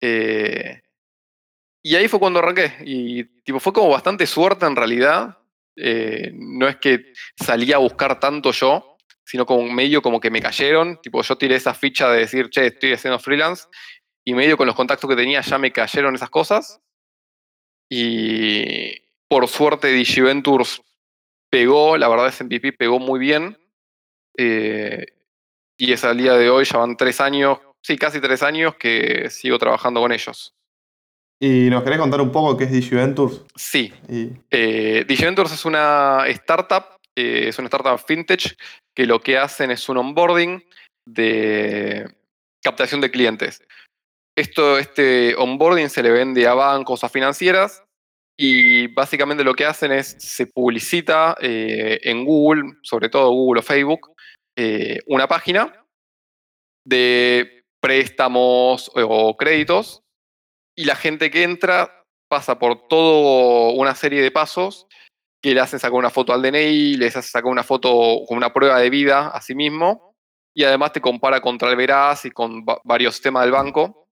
Eh, 0.00 0.80
y 1.82 1.96
ahí 1.96 2.08
fue 2.08 2.20
cuando 2.20 2.38
arranqué. 2.38 2.76
Y 2.84 3.24
tipo, 3.42 3.60
fue 3.60 3.72
como 3.72 3.90
bastante 3.90 4.26
suerte 4.26 4.66
en 4.66 4.76
realidad. 4.76 5.38
Eh, 5.82 6.30
no 6.34 6.68
es 6.68 6.76
que 6.76 7.12
salía 7.36 7.76
a 7.76 7.78
buscar 7.78 8.20
tanto 8.20 8.52
yo, 8.52 8.96
sino 9.24 9.46
como 9.46 9.62
medio 9.72 10.02
como 10.02 10.20
que 10.20 10.30
me 10.30 10.42
cayeron. 10.42 11.00
Tipo, 11.00 11.22
yo 11.22 11.36
tiré 11.36 11.56
esa 11.56 11.74
ficha 11.74 12.10
de 12.10 12.20
decir, 12.20 12.50
che, 12.50 12.66
estoy 12.66 12.92
haciendo 12.92 13.18
freelance. 13.18 13.66
Y 14.24 14.34
medio 14.34 14.56
con 14.56 14.66
los 14.66 14.76
contactos 14.76 15.08
que 15.08 15.16
tenía 15.16 15.40
ya 15.40 15.58
me 15.58 15.72
cayeron 15.72 16.14
esas 16.14 16.30
cosas. 16.30 16.80
Y 17.88 18.92
por 19.28 19.48
suerte 19.48 19.88
Digiventures 19.88 20.82
pegó, 21.50 21.96
la 21.96 22.08
verdad 22.08 22.28
es 22.28 22.40
MVP 22.42 22.74
pegó 22.74 22.98
muy 22.98 23.18
bien. 23.18 23.58
Eh, 24.36 25.06
y 25.76 25.92
es 25.92 26.04
al 26.04 26.18
día 26.18 26.34
de 26.34 26.50
hoy, 26.50 26.64
ya 26.66 26.78
van 26.78 26.96
tres 26.96 27.20
años, 27.20 27.58
sí, 27.82 27.96
casi 27.96 28.20
tres 28.20 28.42
años 28.42 28.74
que 28.76 29.30
sigo 29.30 29.58
trabajando 29.58 30.00
con 30.00 30.12
ellos. 30.12 30.54
¿Y 31.42 31.70
nos 31.70 31.82
querés 31.82 31.98
contar 31.98 32.20
un 32.20 32.30
poco 32.30 32.56
qué 32.56 32.64
es 32.64 32.72
DigiVentures? 32.72 33.42
Sí. 33.56 33.92
Eh, 34.50 35.04
DigiVentures 35.08 35.52
es 35.52 35.64
una 35.64 36.24
startup, 36.28 36.96
eh, 37.16 37.48
es 37.48 37.58
una 37.58 37.68
startup 37.68 37.98
fintech 37.98 38.56
que 38.94 39.06
lo 39.06 39.20
que 39.20 39.38
hacen 39.38 39.70
es 39.70 39.88
un 39.88 39.96
onboarding 39.96 40.62
de 41.08 42.14
captación 42.62 43.00
de 43.00 43.10
clientes. 43.10 43.62
Esto, 44.36 44.78
este 44.78 45.34
onboarding 45.36 45.88
se 45.88 46.02
le 46.02 46.10
vende 46.10 46.46
a 46.46 46.54
bancos, 46.54 47.04
a 47.04 47.08
financieras, 47.08 47.82
y 48.38 48.86
básicamente 48.88 49.44
lo 49.44 49.54
que 49.54 49.64
hacen 49.64 49.92
es, 49.92 50.16
se 50.18 50.46
publicita 50.46 51.36
en 51.40 52.24
Google, 52.24 52.78
sobre 52.82 53.10
todo 53.10 53.30
Google 53.30 53.60
o 53.60 53.62
Facebook, 53.62 54.14
eh, 54.58 54.98
una 55.06 55.26
página 55.26 55.72
de 56.86 57.62
préstamos 57.80 58.90
o 58.94 59.36
créditos 59.36 59.99
y 60.80 60.84
la 60.84 60.96
gente 60.96 61.30
que 61.30 61.42
entra 61.42 62.06
pasa 62.26 62.58
por 62.58 62.88
toda 62.88 63.74
una 63.74 63.94
serie 63.94 64.22
de 64.22 64.30
pasos 64.30 64.86
que 65.42 65.52
le 65.52 65.60
hacen 65.60 65.78
sacar 65.78 65.98
una 65.98 66.08
foto 66.08 66.32
al 66.32 66.40
DNI, 66.40 66.96
les 66.96 67.14
hacen 67.14 67.30
sacar 67.30 67.50
una 67.50 67.62
foto 67.62 67.90
con 68.26 68.38
una 68.38 68.50
prueba 68.50 68.78
de 68.78 68.88
vida 68.88 69.28
a 69.28 69.42
sí 69.42 69.54
mismo 69.54 70.16
y 70.54 70.64
además 70.64 70.92
te 70.92 71.02
compara 71.02 71.42
contra 71.42 71.68
el 71.68 71.76
Veraz 71.76 72.24
y 72.24 72.30
con 72.30 72.64
varios 72.84 73.14
sistemas 73.14 73.42
del 73.42 73.52
banco 73.52 74.08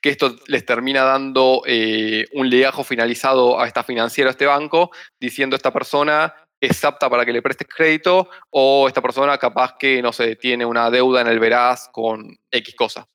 que 0.00 0.10
esto 0.10 0.34
les 0.48 0.66
termina 0.66 1.04
dando 1.04 1.62
eh, 1.64 2.24
un 2.32 2.50
legajo 2.50 2.82
finalizado 2.82 3.60
a 3.60 3.68
esta 3.68 3.84
financiera, 3.84 4.30
a 4.30 4.32
este 4.32 4.46
banco, 4.46 4.90
diciendo 5.20 5.54
esta 5.54 5.72
persona 5.72 6.34
es 6.60 6.84
apta 6.84 7.08
para 7.08 7.24
que 7.24 7.32
le 7.32 7.42
prestes 7.42 7.68
crédito 7.68 8.28
o 8.50 8.88
esta 8.88 9.00
persona 9.00 9.38
capaz 9.38 9.76
que, 9.78 10.02
no 10.02 10.12
sé, 10.12 10.34
tiene 10.34 10.66
una 10.66 10.90
deuda 10.90 11.20
en 11.20 11.28
el 11.28 11.38
veraz 11.38 11.88
con 11.92 12.36
X 12.50 12.74
cosa. 12.74 13.06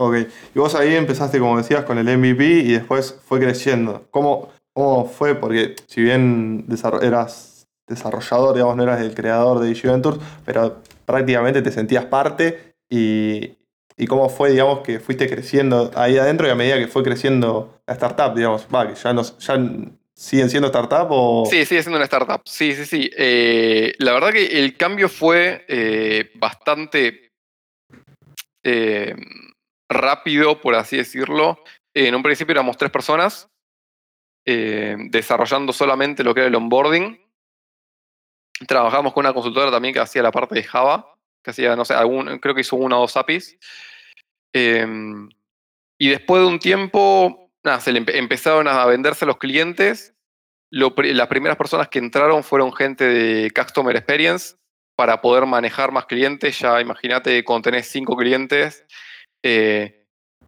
Ok, 0.00 0.14
y 0.54 0.58
vos 0.60 0.76
ahí 0.76 0.94
empezaste, 0.94 1.40
como 1.40 1.56
decías, 1.56 1.84
con 1.84 1.98
el 1.98 2.06
MVP 2.18 2.44
y 2.44 2.72
después 2.72 3.18
fue 3.26 3.40
creciendo. 3.40 4.06
¿Cómo, 4.12 4.48
cómo 4.72 5.06
fue? 5.06 5.34
Porque 5.34 5.74
si 5.88 6.02
bien 6.02 6.66
eras 7.02 7.66
desarrollador, 7.88 8.54
digamos, 8.54 8.76
no 8.76 8.84
eras 8.84 9.00
el 9.00 9.12
creador 9.12 9.58
de 9.58 9.66
DigiVentures, 9.66 10.20
pero 10.44 10.82
prácticamente 11.04 11.62
te 11.62 11.72
sentías 11.72 12.04
parte 12.04 12.74
y, 12.88 13.56
y 13.96 14.06
cómo 14.06 14.28
fue, 14.28 14.52
digamos, 14.52 14.80
que 14.80 15.00
fuiste 15.00 15.28
creciendo 15.28 15.90
ahí 15.96 16.16
adentro 16.16 16.46
y 16.46 16.50
a 16.50 16.54
medida 16.54 16.78
que 16.78 16.86
fue 16.86 17.02
creciendo 17.02 17.80
la 17.84 17.94
startup, 17.94 18.36
digamos, 18.36 18.68
va, 18.72 18.94
ya, 18.94 19.12
ya 19.40 19.68
¿Siguen 20.14 20.50
siendo 20.50 20.66
startup 20.66 21.06
o...? 21.10 21.44
Sí, 21.48 21.64
sigue 21.64 21.82
siendo 21.82 21.96
una 21.96 22.04
startup. 22.04 22.42
Sí, 22.44 22.74
sí, 22.74 22.86
sí. 22.86 23.10
Eh, 23.16 23.94
la 23.98 24.12
verdad 24.12 24.32
que 24.32 24.46
el 24.46 24.76
cambio 24.76 25.08
fue 25.08 25.64
eh, 25.68 26.30
bastante 26.34 27.30
eh, 28.64 29.14
rápido, 29.88 30.60
por 30.60 30.74
así 30.74 30.96
decirlo. 30.96 31.62
En 31.94 32.14
un 32.14 32.22
principio 32.22 32.52
éramos 32.52 32.76
tres 32.76 32.90
personas 32.90 33.48
desarrollando 34.44 35.74
solamente 35.74 36.24
lo 36.24 36.32
que 36.32 36.40
era 36.40 36.48
el 36.48 36.54
onboarding. 36.54 37.20
Trabajamos 38.66 39.12
con 39.12 39.26
una 39.26 39.34
consultora 39.34 39.70
también 39.70 39.92
que 39.92 40.00
hacía 40.00 40.22
la 40.22 40.32
parte 40.32 40.54
de 40.54 40.62
Java, 40.62 41.14
que 41.42 41.50
hacía, 41.50 41.76
no 41.76 41.84
sé, 41.84 41.92
algún, 41.92 42.38
creo 42.38 42.54
que 42.54 42.62
hizo 42.62 42.76
una 42.76 42.96
o 42.96 43.02
dos 43.02 43.16
APIs. 43.16 43.58
y 44.54 46.08
después 46.08 46.42
de 46.42 46.48
un 46.48 46.58
tiempo 46.58 47.48
nada, 47.62 47.80
se 47.80 47.92
le 47.92 48.02
empezaron 48.18 48.68
a 48.68 48.84
venderse 48.86 49.26
los 49.26 49.38
clientes. 49.38 50.14
las 50.70 51.28
primeras 51.28 51.56
personas 51.56 51.88
que 51.88 51.98
entraron 51.98 52.42
fueron 52.42 52.72
gente 52.72 53.04
de 53.04 53.50
Customer 53.50 53.94
Experience 53.96 54.56
para 54.96 55.20
poder 55.20 55.46
manejar 55.46 55.92
más 55.92 56.06
clientes. 56.06 56.58
Ya 56.58 56.80
imagínate 56.80 57.44
cuando 57.44 57.70
tenés 57.70 57.88
cinco 57.88 58.16
clientes, 58.16 58.84
eh, 59.42 60.06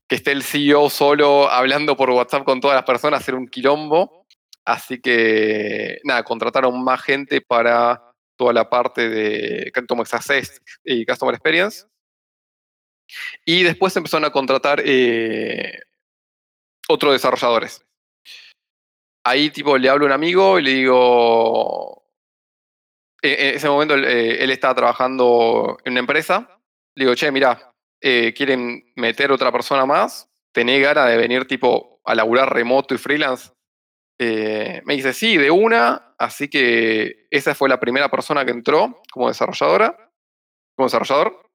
que 0.09 0.17
esté 0.17 0.33
el 0.33 0.43
CEO 0.43 0.91
solo 0.91 1.49
hablando 1.49 1.97
por 1.97 2.11
WhatsApp 2.11 2.45
con 2.45 2.61
todas 2.61 2.75
las 2.75 2.85
personas, 2.85 3.21
hacer 3.21 3.35
un 3.35 3.49
quilombo. 3.49 4.27
Así 4.65 5.01
que, 5.01 6.01
nada, 6.05 6.23
contrataron 6.23 6.83
más 6.83 7.01
gente 7.03 7.41
para 7.41 8.03
toda 8.37 8.53
la 8.53 8.69
parte 8.69 9.09
de 9.09 9.73
Customer 9.73 10.07
Success 10.07 10.61
y 10.85 11.05
Customer 11.07 11.35
Experience. 11.35 11.87
Y 13.45 13.63
después 13.63 13.97
empezaron 13.97 14.25
a 14.25 14.31
contratar 14.31 14.83
eh, 14.85 15.81
otros 16.89 17.13
desarrolladores. 17.13 17.85
Ahí 19.25 19.51
tipo 19.51 19.77
le 19.77 19.89
hablo 19.89 20.07
a 20.07 20.09
un 20.09 20.13
amigo 20.13 20.59
y 20.59 20.63
le 20.63 20.71
digo, 20.71 22.03
en 23.23 23.55
ese 23.57 23.69
momento 23.69 23.97
eh, 23.97 24.43
él, 24.43 24.51
estaba 24.51 24.75
trabajando 24.75 25.79
en 25.85 25.93
una 25.93 26.01
empresa, 26.01 26.59
le 26.95 27.05
digo, 27.05 27.15
che, 27.15 27.31
mira, 27.31 27.70
eh, 28.01 28.33
quieren 28.35 28.93
meter 28.97 29.33
otra 29.33 29.53
persona 29.53 29.87
más, 29.87 30.29
tenés 30.53 30.83
ganas 30.83 31.09
de 31.09 31.17
venir 31.17 31.47
tipo 31.47 32.01
a 32.05 32.15
laburar 32.15 32.53
remoto 32.53 32.95
y 32.95 32.99
freelance. 32.99 33.51
Eh, 34.19 34.83
me 34.85 34.95
dice, 34.97 35.13
sí, 35.13 35.37
de 35.37 35.51
una, 35.51 36.15
así 36.19 36.49
que 36.49 37.27
esa 37.31 37.55
fue 37.55 37.69
la 37.69 37.81
primera 37.81 38.11
persona 38.11 38.45
que 38.45 38.51
entró 38.51 39.01
como 39.13 39.29
desarrolladora, 39.29 39.97
como 40.77 40.87
desarrollador. 40.87 41.51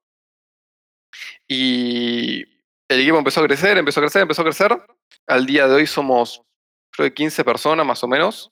Y 1.48 2.44
el 2.88 3.02
equipo 3.02 3.18
empezó 3.18 3.42
a 3.42 3.46
crecer, 3.46 3.78
empezó 3.78 4.00
a 4.00 4.04
crecer, 4.04 4.22
empezó 4.24 4.42
a 4.42 4.46
crecer. 4.46 4.86
Al 5.28 5.46
día 5.46 5.68
de 5.68 5.76
hoy 5.76 5.88
somos, 5.88 6.42
creo 6.92 7.10
que 7.10 7.14
15 7.14 7.44
personas 7.44 7.86
más 7.86 8.04
o 8.04 8.08
menos. 8.08 8.52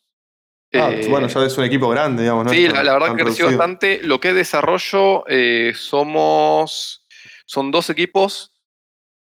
Ah, 0.76 0.92
bueno, 1.08 1.28
ya 1.28 1.46
es 1.46 1.58
un 1.58 1.66
equipo 1.66 1.88
grande, 1.90 2.24
digamos. 2.24 2.46
¿no? 2.46 2.52
Sí, 2.52 2.68
la, 2.68 2.82
verdad 2.82 3.16
que 3.16 3.24
creció 3.24 3.46
bastante. 3.46 4.02
Lo 4.04 4.20
que 4.20 4.30
es 4.30 4.36
desarrollo, 4.36 5.24
eh, 5.28 5.74
somos, 5.76 7.03
son 7.46 7.72
dos 7.72 7.90
equipos. 7.90 8.52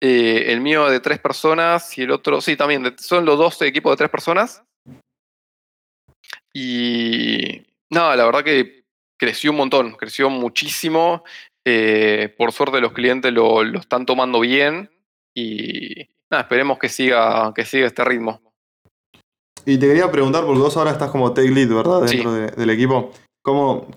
Eh, 0.00 0.52
el 0.52 0.60
mío 0.60 0.88
de 0.90 1.00
tres 1.00 1.18
personas 1.18 1.96
y 1.96 2.02
el 2.02 2.10
otro, 2.10 2.40
sí, 2.40 2.56
también, 2.56 2.94
son 2.98 3.24
los 3.24 3.38
dos 3.38 3.62
equipos 3.62 3.92
de 3.92 3.96
tres 3.96 4.10
personas. 4.10 4.62
Y 6.52 7.62
nada, 7.90 8.14
la 8.16 8.26
verdad 8.26 8.44
que 8.44 8.84
creció 9.18 9.50
un 9.50 9.56
montón, 9.58 9.92
creció 9.92 10.28
muchísimo. 10.30 11.24
Eh, 11.66 12.34
por 12.36 12.52
suerte 12.52 12.80
los 12.80 12.92
clientes 12.92 13.32
lo, 13.32 13.64
lo, 13.64 13.78
están 13.78 14.04
tomando 14.04 14.40
bien 14.40 14.90
y 15.34 16.08
nada, 16.30 16.42
esperemos 16.42 16.78
que 16.78 16.90
siga, 16.90 17.52
que 17.54 17.64
siga 17.64 17.86
este 17.86 18.04
ritmo. 18.04 18.42
Y 19.64 19.78
te 19.78 19.86
quería 19.86 20.10
preguntar, 20.10 20.44
porque 20.44 20.60
vos 20.60 20.76
ahora 20.76 20.90
estás 20.90 21.10
como 21.10 21.32
tech 21.32 21.50
lead, 21.50 21.74
¿verdad? 21.74 22.02
Dentro 22.02 22.32
del 22.32 22.70
equipo. 22.70 23.12
¿Cómo, 23.42 23.88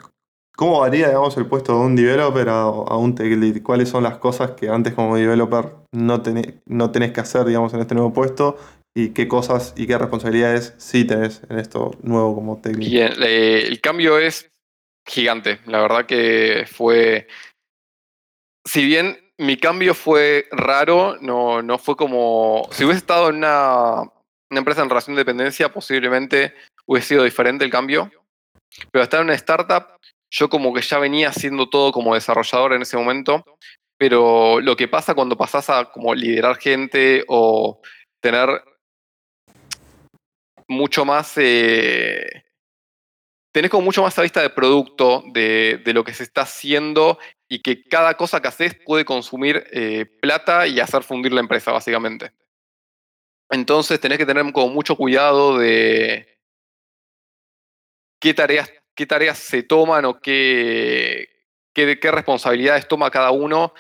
¿Cómo 0.57 0.79
varía, 0.79 1.09
digamos, 1.09 1.37
el 1.37 1.45
puesto 1.45 1.73
de 1.73 1.85
un 1.85 1.95
developer 1.95 2.49
a, 2.49 2.67
un 2.97 3.13
tech 3.13 3.31
lead? 3.37 3.61
¿Cuáles 3.61 3.89
son 3.89 4.01
las 4.01 4.17
cosas 4.17 4.51
que 4.51 4.69
antes 4.69 4.95
como 4.95 5.15
developer 5.15 5.75
no 5.91 6.23
tenés, 6.23 7.11
que 7.11 7.19
hacer, 7.19 7.45
digamos, 7.45 7.75
en 7.75 7.81
este 7.81 7.93
nuevo 7.93 8.11
puesto? 8.11 8.57
¿Y 8.95 9.09
qué 9.09 9.27
cosas 9.27 9.75
y 9.77 9.85
qué 9.85 9.99
responsabilidades 9.99 10.73
sí 10.77 11.05
tenés 11.05 11.43
en 11.47 11.59
esto 11.59 11.91
nuevo 12.01 12.33
como 12.33 12.59
tech 12.59 12.75
lead? 12.75 12.89
Bien, 12.89 13.13
eh, 13.21 13.65
el 13.67 13.79
cambio 13.81 14.17
es 14.17 14.49
gigante. 15.07 15.59
La 15.67 15.79
verdad 15.79 16.07
que 16.07 16.65
fue... 16.67 17.27
Si 18.65 18.83
bien 18.83 19.15
mi 19.37 19.57
cambio 19.57 19.93
fue 19.93 20.47
raro, 20.51 21.17
no, 21.21 21.61
no 21.61 21.77
fue 21.77 21.95
como. 21.95 22.67
Si 22.71 22.83
hubiese 22.83 22.99
estado 22.99 23.29
en 23.29 23.35
una, 23.37 24.11
empresa 24.49 24.81
en 24.81 24.89
relación 24.89 25.15
de 25.15 25.21
dependencia, 25.21 25.71
posiblemente 25.71 26.55
hubiese 26.87 27.09
sido 27.09 27.23
diferente 27.23 27.63
el 27.63 27.71
cambio. 27.71 28.11
Pero 28.91 29.03
estar 29.03 29.21
en 29.21 29.27
una 29.27 29.35
startup, 29.35 29.97
yo 30.29 30.49
como 30.49 30.73
que 30.73 30.81
ya 30.81 30.99
venía 30.99 31.29
haciendo 31.29 31.69
todo 31.69 31.91
como 31.91 32.13
desarrollador 32.13 32.73
en 32.73 32.81
ese 32.81 32.97
momento. 32.97 33.43
Pero 33.97 34.59
lo 34.61 34.75
que 34.75 34.87
pasa 34.87 35.15
cuando 35.15 35.37
pasás 35.37 35.69
a 35.69 35.85
como 35.85 36.13
liderar 36.13 36.57
gente 36.57 37.23
o 37.27 37.81
tener 38.21 38.49
mucho 40.67 41.05
más. 41.05 41.33
Eh, 41.37 42.43
tenés 43.51 43.71
como 43.71 43.85
mucho 43.85 44.03
más 44.03 44.17
a 44.19 44.21
vista 44.21 44.41
de 44.41 44.49
producto, 44.49 45.23
de, 45.33 45.81
lo 45.87 46.03
que 46.03 46.13
se 46.13 46.23
está 46.23 46.41
haciendo 46.41 47.17
y 47.49 47.61
que 47.61 47.83
cada 47.83 48.15
cosa 48.15 48.41
que 48.41 48.49
haces 48.49 48.75
puede 48.85 49.05
consumir 49.05 49.65
eh, 49.71 50.05
plata 50.21 50.67
y 50.67 50.79
hacer 50.79 51.03
fundir 51.03 51.33
la 51.33 51.39
empresa, 51.39 51.71
básicamente. 51.71 52.33
Entonces 53.49 53.99
tenés 53.99 54.17
que 54.17 54.25
tener 54.25 54.51
como 54.51 54.69
mucho 54.69 54.95
cuidado 54.95 55.57
de 55.57 56.37
qué 58.19 58.33
tareas, 58.33 58.71
qué 58.97 59.05
tareas 59.05 59.37
se 59.37 59.63
toman 59.63 60.03
o 60.05 60.19
qué, 60.19 61.29
qué, 61.73 61.99
qué 61.99 62.11
responsabilidades 62.11 62.87
toma 62.87 63.11
cada 63.11 63.31
uno 63.31 63.73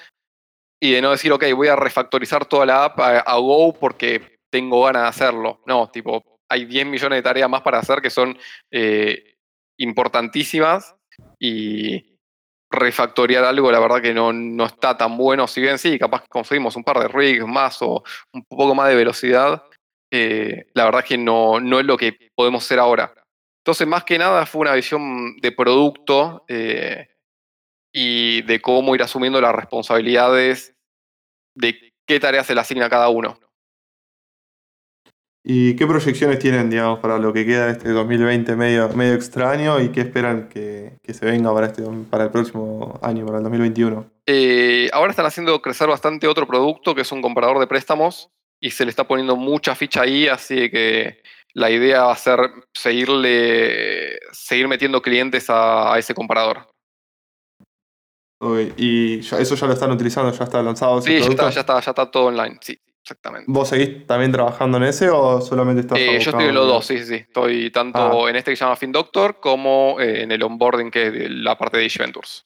y 0.79 0.91
de 0.91 1.01
no 1.01 1.11
decir, 1.11 1.31
ok, 1.31 1.43
voy 1.55 1.67
a 1.67 1.75
refactorizar 1.75 2.45
toda 2.45 2.65
la 2.65 2.85
app 2.85 2.99
a, 2.99 3.37
Go 3.37 3.73
porque 3.73 4.37
tengo 4.51 4.83
ganas 4.83 5.01
de 5.03 5.07
hacerlo. 5.09 5.61
No, 5.65 5.89
tipo, 5.89 6.23
hay 6.47 6.65
10 6.65 6.85
millones 6.85 7.17
de 7.17 7.23
tareas 7.23 7.49
más 7.49 7.63
para 7.63 7.79
hacer 7.79 7.99
que 7.99 8.11
son 8.11 8.37
eh, 8.71 9.35
importantísimas 9.79 10.95
y 11.39 12.17
refactorear 12.69 13.43
algo, 13.43 13.71
la 13.71 13.79
verdad 13.79 14.01
que 14.01 14.13
no, 14.13 14.31
no, 14.31 14.65
está 14.65 14.95
tan 14.95 15.17
bueno. 15.17 15.47
Si 15.47 15.61
bien 15.61 15.79
sí, 15.79 15.97
capaz 15.97 16.21
que 16.21 16.27
conseguimos 16.27 16.75
un 16.75 16.83
par 16.83 16.99
de 16.99 17.07
rigs 17.07 17.45
más 17.47 17.81
o 17.81 18.03
un 18.33 18.43
poco 18.43 18.75
más 18.75 18.89
de 18.89 18.95
velocidad, 18.95 19.63
eh, 20.11 20.67
la 20.75 20.85
verdad 20.85 21.03
que 21.03 21.17
no, 21.17 21.59
no 21.59 21.79
es 21.79 21.85
lo 21.85 21.97
que 21.97 22.29
podemos 22.35 22.63
hacer 22.63 22.77
ahora. 22.77 23.11
Entonces, 23.67 23.85
más 23.85 24.05
que 24.05 24.17
nada 24.17 24.45
fue 24.45 24.61
una 24.61 24.73
visión 24.75 25.35
de 25.41 25.51
producto 25.51 26.45
eh, 26.47 27.09
y 27.91 28.41
de 28.43 28.61
cómo 28.61 28.95
ir 28.95 29.03
asumiendo 29.03 29.41
las 29.41 29.53
responsabilidades 29.53 30.73
de 31.53 31.91
qué 32.05 32.17
tareas 32.17 32.47
se 32.47 32.55
le 32.55 32.61
asigna 32.61 32.85
a 32.85 32.89
cada 32.89 33.09
uno. 33.09 33.37
¿Y 35.43 35.75
qué 35.75 35.85
proyecciones 35.85 36.39
tienen, 36.39 36.69
digamos, 36.69 36.99
para 36.99 37.17
lo 37.17 37.33
que 37.33 37.45
queda 37.45 37.65
de 37.65 37.73
este 37.73 37.89
2020 37.89 38.55
medio, 38.55 38.87
medio 38.95 39.15
extraño 39.15 39.81
y 39.81 39.89
qué 39.89 39.99
esperan 39.99 40.47
que, 40.47 40.93
se 41.05 41.25
venga 41.25 41.53
para, 41.53 41.67
este, 41.67 41.83
para 42.09 42.23
el 42.23 42.31
próximo 42.31 42.97
año, 43.01 43.25
para 43.25 43.39
el 43.39 43.43
2021? 43.43 44.09
Eh, 44.27 44.89
ahora 44.93 45.11
están 45.11 45.25
haciendo 45.25 45.61
crecer 45.61 45.89
bastante 45.89 46.25
otro 46.29 46.47
producto 46.47 46.95
que 46.95 47.01
es 47.01 47.11
un 47.11 47.21
comparador 47.21 47.59
de 47.59 47.67
préstamos 47.67 48.29
y 48.61 48.71
se 48.71 48.85
le 48.85 48.91
está 48.91 49.05
poniendo 49.05 49.35
mucha 49.35 49.75
ficha 49.75 50.03
ahí, 50.03 50.29
así 50.29 50.69
que 50.71 51.21
la 51.57 51.71
idea 51.71 52.03
va 52.03 52.11
a 52.11 52.17
ser 52.17 52.39
seguirle, 52.71 54.19
seguir 54.31 54.67
metiendo 54.67 55.01
clientes 55.01 55.47
a 55.49 55.95
ese 55.97 56.13
comparador. 56.13 56.67
¿Y 58.77 59.19
eso 59.19 59.55
ya 59.55 59.65
lo 59.65 59.73
están 59.73 59.91
utilizando? 59.91 60.31
¿Ya 60.31 60.43
está 60.43 60.61
lanzado? 60.61 61.01
sí, 61.01 61.19
ya 61.19 61.25
está, 61.25 61.49
ya 61.49 61.61
está, 61.61 61.79
ya 61.79 61.91
está 61.91 62.11
todo 62.11 62.25
online, 62.25 62.59
sí, 62.61 62.79
exactamente. 63.01 63.45
¿Vos 63.47 63.69
seguís 63.69 64.05
también 64.05 64.31
trabajando 64.31 64.77
en 64.77 64.83
ese 64.83 65.09
o 65.09 65.41
solamente 65.41 65.81
estás 65.81 65.97
eh, 65.97 66.19
Yo 66.19 66.29
estoy 66.29 66.45
en 66.45 66.53
los 66.53 66.67
dos, 66.67 66.85
sí, 66.85 67.03
sí. 67.03 67.15
Estoy 67.15 67.71
tanto 67.71 68.27
ah. 68.27 68.29
en 68.29 68.35
este 68.35 68.51
que 68.51 68.55
se 68.55 68.63
llama 68.63 68.75
FinDoctor 68.75 69.39
como 69.39 69.99
eh, 69.99 70.21
en 70.21 70.31
el 70.31 70.43
onboarding 70.43 70.91
que 70.91 71.07
es 71.07 71.31
la 71.31 71.57
parte 71.57 71.77
de 71.77 71.91
Ventures. 71.97 72.45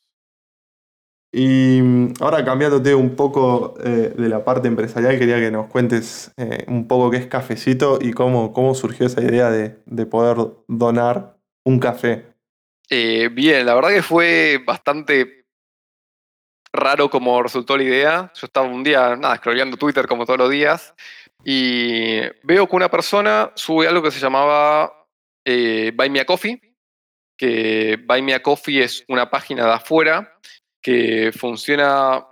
Y 1.32 1.82
mm, 1.82 2.14
ahora 2.20 2.44
cambiándote 2.44 2.94
un 2.94 3.16
poco 3.16 3.76
eh, 3.84 4.14
de 4.18 4.30
la 4.30 4.44
parte 4.44 4.68
empresarial, 4.68 5.18
quería 5.18 5.40
que 5.40 5.52
nos 5.52 5.68
cuentes 5.68 6.34
un 6.68 6.88
poco 6.88 7.12
qué 7.12 7.18
es 7.18 7.28
cafecito 7.28 8.00
y 8.02 8.12
cómo, 8.14 8.54
cómo 8.54 8.76
surgió 8.76 9.06
esa 9.06 9.22
idea 9.22 9.50
de, 9.50 9.78
de 9.86 10.06
poder 10.06 10.38
donar 10.68 11.38
un 11.64 11.80
café. 11.80 12.26
bien, 12.90 13.66
la 13.66 13.76
verdad 13.76 13.90
que 13.90 14.02
fue 14.02 14.62
bastante 14.66 15.42
raro 16.74 17.10
como 17.10 17.42
resultó 17.42 17.78
la 17.78 17.84
idea. 17.84 18.32
Yo 18.34 18.46
estaba 18.46 18.68
un 18.68 18.84
día, 18.84 19.16
nada, 19.16 19.38
scrolleando 19.38 19.78
Twitter 19.78 20.08
como 20.08 20.26
todos 20.26 20.40
los 20.40 20.50
días 20.50 20.94
y 21.44 22.20
veo 22.44 22.68
que 22.68 22.76
una 22.76 22.90
persona 22.90 23.52
sube 23.56 23.88
algo 23.88 24.04
que 24.04 24.12
se 24.12 24.20
llamaba 24.20 25.08
eh, 25.46 25.92
Buy 25.96 26.10
Me 26.10 26.20
a 26.20 26.26
Coffee, 26.26 26.62
que 27.38 27.98
Buy 28.06 28.22
Me 28.22 28.34
a 28.34 28.44
Coffee 28.44 28.84
es 28.84 29.04
una 29.08 29.30
página 29.30 29.66
de 29.66 29.74
afuera 29.74 30.31
que 30.82 31.32
funciona 31.32 32.26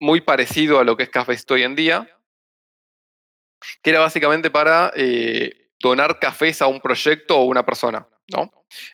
muy 0.00 0.20
parecido 0.20 0.78
a 0.78 0.84
lo 0.84 0.96
que 0.96 1.04
es 1.04 1.10
Café 1.10 1.36
hoy 1.50 1.62
en 1.62 1.74
día, 1.74 2.18
que 3.82 3.90
era 3.90 4.00
básicamente 4.00 4.50
para 4.50 4.92
eh, 4.94 5.70
donar 5.80 6.18
cafés 6.18 6.62
a 6.62 6.66
un 6.66 6.80
proyecto 6.80 7.38
o 7.38 7.44
una 7.44 7.64
persona, 7.64 8.06
¿no? 8.32 8.50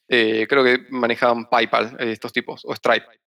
Eh, 0.08 0.46
creo 0.48 0.64
que 0.64 0.86
manejaban 0.90 1.48
PayPal 1.48 1.96
estos 2.00 2.32
tipos, 2.32 2.62
o 2.64 2.74
Stripe 2.74 3.22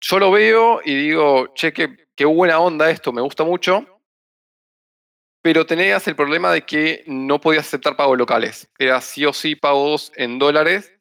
yo 0.00 0.18
lo 0.18 0.30
veo 0.30 0.80
y 0.84 0.94
digo, 0.94 1.52
che, 1.54 1.72
qué, 1.72 2.24
buena 2.24 2.60
onda 2.60 2.90
esto, 2.90 3.12
me 3.12 3.22
gusta 3.22 3.44
mucho. 3.44 4.00
Pero 5.42 5.66
tenías 5.66 6.06
el 6.08 6.16
problema 6.16 6.52
de 6.52 6.62
que 6.62 7.04
no 7.06 7.40
podías 7.40 7.66
aceptar 7.66 7.96
pagos 7.96 8.18
locales. 8.18 8.68
Era 8.78 9.00
sí 9.00 9.24
o 9.24 9.32
sí 9.32 9.54
pagos 9.56 10.12
en 10.16 10.38
dólares. 10.38 10.92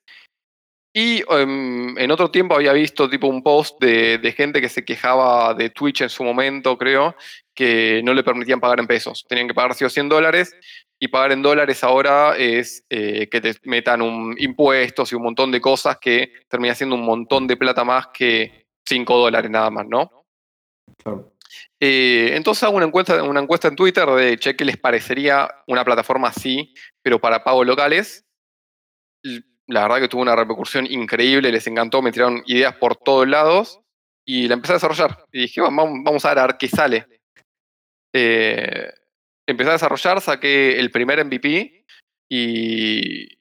Y 1.00 1.22
em, 1.30 1.96
en 1.96 2.10
otro 2.10 2.32
tiempo 2.32 2.56
había 2.56 2.74
visto 2.74 3.08
tipo 3.08 3.28
un 3.28 3.44
post 3.44 3.80
de, 3.80 4.18
de, 4.18 4.32
gente 4.32 4.60
que 4.60 4.68
se 4.68 4.84
quejaba 4.84 5.54
de 5.54 5.70
Twitch 5.70 6.02
en 6.02 6.10
su 6.10 6.24
momento, 6.24 6.76
creo, 6.76 7.16
que 7.54 8.02
no 8.04 8.16
le 8.16 8.24
permitían 8.24 8.60
pagar 8.60 8.80
en 8.80 8.88
pesos. 8.88 9.24
Tenían 9.30 9.48
que 9.48 9.54
pagar 9.54 9.76
sí 9.76 9.86
o 9.86 9.90
sí 9.92 10.00
en 10.00 10.10
dólares. 10.10 10.56
Y 11.00 11.10
pagar 11.10 11.34
en 11.34 11.44
dólares 11.44 11.84
ahora 11.84 12.36
es 12.36 12.84
eh, 12.90 13.30
que 13.30 13.42
te 13.42 13.54
metan 13.66 14.02
un 14.02 14.36
impuestos 14.40 15.12
y 15.12 15.16
un 15.16 15.22
montón 15.22 15.52
de 15.52 15.62
cosas 15.62 16.00
que 16.02 16.32
termina 16.50 16.74
siendo 16.74 16.96
un 16.96 17.06
montón 17.06 17.46
de 17.46 17.58
plata 17.58 17.84
más 17.84 18.08
que, 18.12 18.66
5 18.88 19.18
dólares 19.20 19.52
nada 19.52 19.70
más, 19.70 19.86
¿no? 19.88 20.26
Claro. 21.04 21.32
Eh, 21.80 22.32
entonces 22.34 22.64
hago 22.64 22.76
una 22.76 22.88
encuesta, 22.88 23.22
una 23.22 23.42
encuesta 23.42 23.68
en 23.68 23.76
Twitter 23.76 24.10
de 24.10 24.40
che, 24.40 24.56
¿qué 24.56 24.66
les 24.66 24.78
parecería 24.78 25.48
una 25.68 25.86
plataforma 25.86 26.30
así, 26.30 26.74
pero 27.04 27.20
para 27.22 27.44
pagos 27.44 27.68
locales? 27.68 28.26
La 29.68 29.82
verdad 29.84 30.00
que 30.00 30.08
tuvo 30.08 30.22
una 30.22 30.36
repercusión 30.36 30.86
increíble, 30.86 31.52
les 31.52 31.68
encantó, 31.68 32.02
me 32.02 32.12
tiraron 32.12 32.42
ideas 32.46 32.76
por 32.76 32.96
todos 32.96 33.28
lados 33.28 33.80
y 34.26 34.48
la 34.48 34.56
empecé 34.56 34.74
a 34.74 34.76
desarrollar. 34.76 35.26
Y 35.32 35.42
dije, 35.42 35.62
vamos, 35.62 36.26
a 36.26 36.34
ver 36.34 36.58
qué 36.58 36.68
sale. 36.68 37.06
Eh, 38.14 38.92
empecé 39.48 39.70
a 39.70 39.74
desarrollar, 39.74 40.22
saqué 40.22 40.80
el 40.80 40.92
primer 40.92 41.24
MVP 41.24 41.86
y 42.30 43.38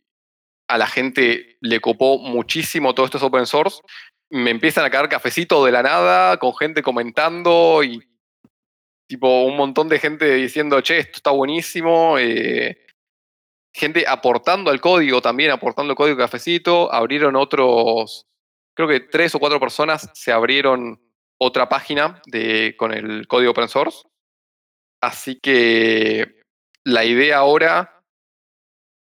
a 0.68 0.78
la 0.78 0.86
gente 0.86 1.56
le 1.60 1.80
copó 1.80 2.18
muchísimo 2.18 2.92
todo 2.94 3.06
esto 3.06 3.18
es 3.18 3.24
open 3.24 3.46
source 3.46 3.80
me 4.30 4.50
empiezan 4.50 4.84
a 4.84 4.90
caer 4.90 5.08
cafecitos 5.08 5.64
de 5.64 5.72
la 5.72 5.82
nada, 5.82 6.36
con 6.38 6.54
gente 6.56 6.82
comentando 6.82 7.82
y 7.84 8.02
tipo 9.08 9.44
un 9.44 9.56
montón 9.56 9.88
de 9.88 9.98
gente 9.98 10.34
diciendo, 10.34 10.80
che, 10.80 10.98
esto 10.98 11.16
está 11.16 11.30
buenísimo. 11.30 12.18
Eh, 12.18 12.85
gente 13.76 14.04
aportando 14.08 14.70
al 14.70 14.80
código 14.80 15.20
también, 15.20 15.50
aportando 15.50 15.92
el 15.92 15.96
código 15.96 16.16
cafecito. 16.16 16.92
Abrieron 16.92 17.36
otros, 17.36 18.26
creo 18.74 18.88
que 18.88 19.00
tres 19.00 19.34
o 19.34 19.38
cuatro 19.38 19.60
personas 19.60 20.10
se 20.14 20.32
abrieron 20.32 21.00
otra 21.38 21.68
página 21.68 22.22
de, 22.26 22.74
con 22.78 22.92
el 22.92 23.28
código 23.28 23.52
open 23.52 23.68
source. 23.68 24.08
Así 25.02 25.38
que 25.40 26.40
la 26.84 27.04
idea 27.04 27.38
ahora 27.38 28.02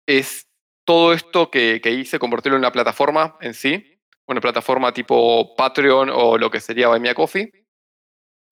es 0.08 0.48
todo 0.86 1.14
esto 1.14 1.52
que, 1.52 1.80
hice, 1.86 2.20
convertirlo 2.20 2.58
en 2.58 2.62
una 2.62 2.72
plataforma 2.72 3.38
en 3.40 3.54
sí 3.54 3.90
una 4.28 4.42
plataforma 4.42 4.94
tipo 4.94 5.56
Patreon 5.56 6.10
o 6.10 6.38
lo 6.38 6.50
que 6.50 6.60
sería 6.60 6.88
Buy 6.88 7.00
Me 7.00 7.14
Coffee, 7.14 7.52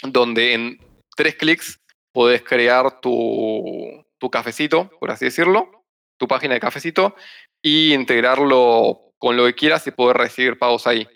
donde 0.03 0.53
en 0.53 0.77
tres 1.15 1.35
clics 1.35 1.79
podés 2.11 2.43
crear 2.43 2.99
tu, 2.99 4.05
tu 4.17 4.29
cafecito, 4.29 4.89
por 4.99 5.11
así 5.11 5.25
decirlo, 5.25 5.80
tu 6.21 6.27
página 6.27 6.53
de 6.53 6.59
cafecito, 6.59 7.15
y 7.63 7.95
integrarlo 7.95 9.11
con 9.17 9.35
lo 9.35 9.45
que 9.45 9.55
quieras 9.55 9.87
y 9.87 9.91
poder 9.91 10.17
recibir 10.17 10.59
pagos 10.59 10.85
ahí. 10.85 11.07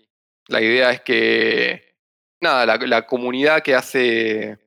La 0.47 0.61
idea 0.61 0.89
es 0.89 1.01
que, 1.01 1.95
nada, 2.41 2.65
la, 2.77 3.05
comunidad 3.05 3.61
que 3.61 3.75
hace, 3.75 4.57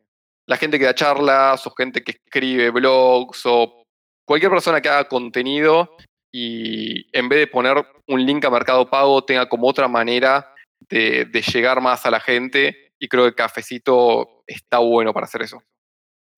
la 0.46 0.56
gente 0.56 0.78
que 0.78 0.84
da 0.84 0.94
charlas 0.94 1.66
o 1.66 1.72
gente 1.72 2.04
que 2.04 2.12
escribe 2.12 2.70
blogs 2.70 3.42
o 3.46 3.82
cualquier 4.24 4.52
persona 4.52 4.80
que 4.80 4.88
haga 4.88 5.08
contenido 5.08 5.96
y 6.32 7.06
en 7.16 7.28
vez 7.28 7.40
de 7.40 7.46
poner 7.48 7.84
un 8.06 8.24
link 8.24 8.44
a 8.44 8.50
Mercado 8.50 8.88
Pago 8.88 9.24
tenga 9.24 9.48
como 9.48 9.66
otra 9.66 9.88
manera 9.88 10.54
de, 10.88 11.28
llegar 11.52 11.80
más 11.80 12.06
a 12.06 12.12
la 12.12 12.20
gente 12.20 12.92
y 13.00 13.08
creo 13.08 13.24
que 13.24 13.34
Cafecito 13.34 14.44
está 14.46 14.78
bueno 14.78 15.12
para 15.12 15.26
hacer 15.26 15.42
eso. 15.42 15.60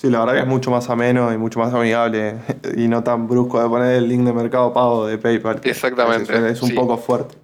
Sí, 0.00 0.08
la 0.08 0.20
verdad 0.20 0.32
que 0.32 0.40
es 0.40 0.46
mucho 0.46 0.70
más 0.70 0.88
ameno 0.88 1.30
y 1.30 1.36
mucho 1.36 1.58
más 1.58 1.74
amigable 1.74 2.36
y 2.74 2.88
no 2.88 3.04
tan 3.04 3.28
brusco 3.28 3.62
de 3.62 3.68
poner 3.68 3.96
el 3.96 4.08
link 4.08 4.24
de 4.24 4.32
Mercado 4.32 4.72
Pago 4.72 5.06
de 5.06 5.18
PayPal. 5.18 5.60
Exactamente. 5.62 6.50
Es, 6.50 6.62
un 6.62 6.74
poco 6.74 6.96
fuerte. 6.96 7.34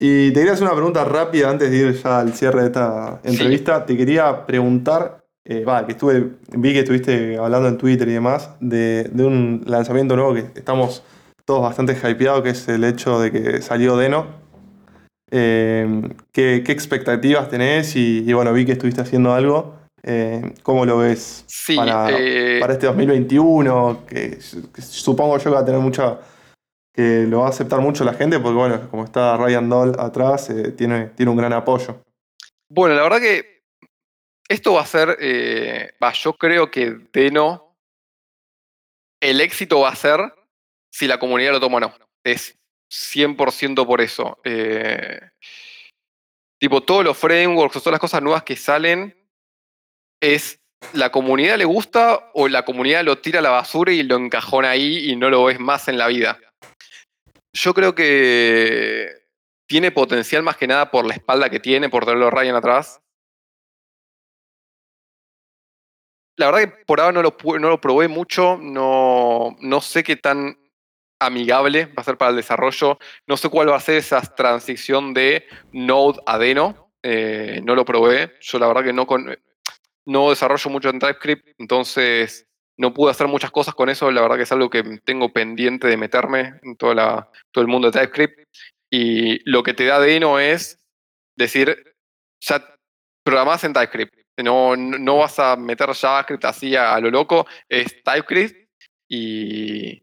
Y 0.00 0.28
te 0.28 0.36
quería 0.36 0.52
hacer 0.54 0.64
una 0.64 0.74
pregunta 0.74 1.04
rápida 1.04 1.50
antes 1.50 1.70
de 1.70 1.76
ir 1.76 2.02
ya 2.02 2.20
al 2.20 2.32
cierre 2.32 2.60
de 2.62 2.66
esta 2.68 3.20
entrevista. 3.24 3.84
Te 3.84 3.94
quería 3.94 4.46
preguntar, 4.46 5.22
eh, 5.44 5.66
que 5.84 5.92
estuve, 5.92 6.30
vi 6.52 6.72
que 6.72 6.78
estuviste 6.78 7.36
hablando 7.36 7.68
en 7.68 7.76
Twitter 7.76 8.08
y 8.08 8.12
demás, 8.12 8.52
de, 8.60 9.10
de 9.12 9.24
un 9.24 9.62
lanzamiento 9.66 10.16
nuevo 10.16 10.32
que 10.32 10.46
estamos 10.54 11.02
todos 11.44 11.60
bastante 11.60 11.92
hypeados, 11.92 12.42
que 12.42 12.50
es 12.50 12.68
el 12.68 12.84
hecho 12.84 13.20
de 13.20 13.30
que 13.30 13.60
salió 13.60 13.98
Deno. 13.98 14.46
Eh, 15.30 16.08
¿qué, 16.32 16.56
expectativas 16.56 17.50
tenés? 17.50 17.96
Y, 17.96 18.32
bueno, 18.32 18.52
vi 18.54 18.64
que 18.64 18.72
estuviste 18.72 19.02
haciendo 19.02 19.34
algo. 19.34 19.75
Eh, 20.08 20.54
¿Cómo 20.62 20.86
lo 20.86 20.98
ves 20.98 21.44
para, 21.74 22.08
eh, 22.16 22.60
para, 22.60 22.74
este 22.74 22.86
2021? 22.86 24.06
Que, 24.06 24.38
supongo 24.40 25.36
yo 25.38 25.44
que 25.44 25.50
va 25.50 25.60
a 25.60 25.64
tener 25.64 25.80
mucha, 25.80 26.20
que 26.94 27.26
lo 27.26 27.40
va 27.40 27.46
a 27.46 27.50
aceptar 27.50 27.80
mucho 27.80 28.04
la 28.04 28.14
gente 28.14 28.38
porque, 28.38 28.56
bueno, 28.56 28.88
como 28.88 29.04
está 29.04 29.36
Ryan 29.36 29.68
Doll 29.68 29.96
atrás, 29.98 30.48
eh, 30.50 30.70
tiene, 30.70 31.06
tiene 31.16 31.30
un 31.30 31.36
gran 31.36 31.52
apoyo. 31.52 32.00
Bueno, 32.68 32.94
la 32.94 33.02
verdad 33.02 33.20
que 33.20 33.62
esto 34.48 34.74
va 34.74 34.82
a 34.82 34.86
ser, 34.86 35.16
eh, 35.20 35.92
va, 36.02 36.12
yo 36.12 36.34
creo 36.34 36.70
que 36.70 36.96
Deno, 37.12 37.76
el 39.20 39.40
éxito 39.40 39.80
va 39.80 39.88
a 39.88 39.96
ser 39.96 40.20
si 40.92 41.08
la 41.08 41.18
comunidad 41.18 41.52
lo 41.52 41.60
toma 41.60 41.78
o 41.78 41.80
no. 41.80 41.94
Es 42.24 42.56
100% 42.88 43.84
por 43.84 44.00
eso. 44.00 44.38
Eh, 44.44 45.20
tipo, 46.60 46.82
todos 46.82 47.04
los 47.04 47.18
frameworks 47.18 47.76
o 47.76 47.80
todas 47.80 47.94
las 47.94 48.00
cosas 48.00 48.22
nuevas 48.22 48.44
que 48.44 48.54
salen 48.54 49.25
es 50.34 50.60
la 50.92 51.10
comunidad 51.10 51.56
le 51.56 51.64
gusta 51.64 52.30
o 52.34 52.48
la 52.48 52.64
comunidad 52.64 53.04
lo 53.04 53.18
tira 53.18 53.40
a 53.40 53.42
la 53.42 53.50
basura 53.50 53.92
y 53.92 54.02
lo 54.02 54.16
encajona 54.16 54.70
ahí 54.70 55.10
y 55.10 55.16
no 55.16 55.30
lo 55.30 55.44
ves 55.44 55.58
más 55.58 55.88
en 55.88 55.98
la 55.98 56.06
vida. 56.06 56.38
Yo 57.52 57.74
creo 57.74 57.94
que 57.94 59.10
tiene 59.66 59.90
potencial 59.90 60.42
más 60.42 60.56
que 60.56 60.66
nada 60.66 60.90
por 60.90 61.06
la 61.06 61.14
espalda 61.14 61.50
que 61.50 61.60
tiene, 61.60 61.88
por 61.88 62.04
tenerlo 62.04 62.30
Ryan 62.30 62.56
atrás. 62.56 63.00
La 66.36 66.46
verdad 66.46 66.60
que 66.60 66.84
por 66.84 67.00
ahora 67.00 67.12
no 67.12 67.22
lo, 67.22 67.36
no 67.58 67.68
lo 67.70 67.80
probé 67.80 68.08
mucho, 68.08 68.58
no, 68.60 69.56
no 69.60 69.80
sé 69.80 70.04
qué 70.04 70.16
tan 70.16 70.58
amigable 71.18 71.86
va 71.86 72.02
a 72.02 72.04
ser 72.04 72.18
para 72.18 72.30
el 72.30 72.36
desarrollo. 72.36 72.98
No 73.26 73.36
sé 73.38 73.48
cuál 73.48 73.70
va 73.70 73.76
a 73.76 73.80
ser 73.80 73.96
esa 73.96 74.20
transición 74.20 75.14
de 75.14 75.46
Node 75.72 76.20
a 76.26 76.38
Deno. 76.38 76.92
Eh, 77.02 77.60
no 77.64 77.74
lo 77.74 77.86
probé. 77.86 78.34
Yo 78.40 78.58
la 78.58 78.68
verdad 78.68 78.84
que 78.84 78.92
no, 78.92 79.06
con, 79.06 79.34
no 80.06 80.30
desarrollo 80.30 80.70
mucho 80.70 80.88
en 80.88 80.98
TypeScript, 80.98 81.48
entonces 81.58 82.46
no 82.78 82.94
pude 82.94 83.10
hacer 83.10 83.26
muchas 83.26 83.50
cosas 83.50 83.74
con 83.74 83.88
eso. 83.88 84.10
La 84.10 84.22
verdad 84.22 84.36
que 84.36 84.42
es 84.42 84.52
algo 84.52 84.70
que 84.70 84.82
tengo 85.04 85.32
pendiente 85.32 85.88
de 85.88 85.96
meterme 85.96 86.60
en 86.62 86.76
toda 86.76 86.94
la, 86.94 87.30
todo 87.50 87.62
el 87.62 87.68
mundo 87.68 87.90
de 87.90 87.98
TypeScript. 87.98 88.48
Y 88.90 89.50
lo 89.50 89.62
que 89.62 89.74
te 89.74 89.84
da 89.84 89.98
Deno 89.98 90.38
es 90.38 90.78
decir, 91.36 91.94
ya 92.40 92.62
programás 93.24 93.64
en 93.64 93.72
TypeScript. 93.72 94.14
No, 94.38 94.76
no 94.76 95.18
vas 95.18 95.38
a 95.38 95.56
meter 95.56 95.92
JavaScript 95.94 96.44
así 96.44 96.76
a, 96.76 97.00
lo 97.00 97.10
loco, 97.10 97.46
es 97.70 98.02
TypeScript 98.04 98.68
y, 99.08 100.02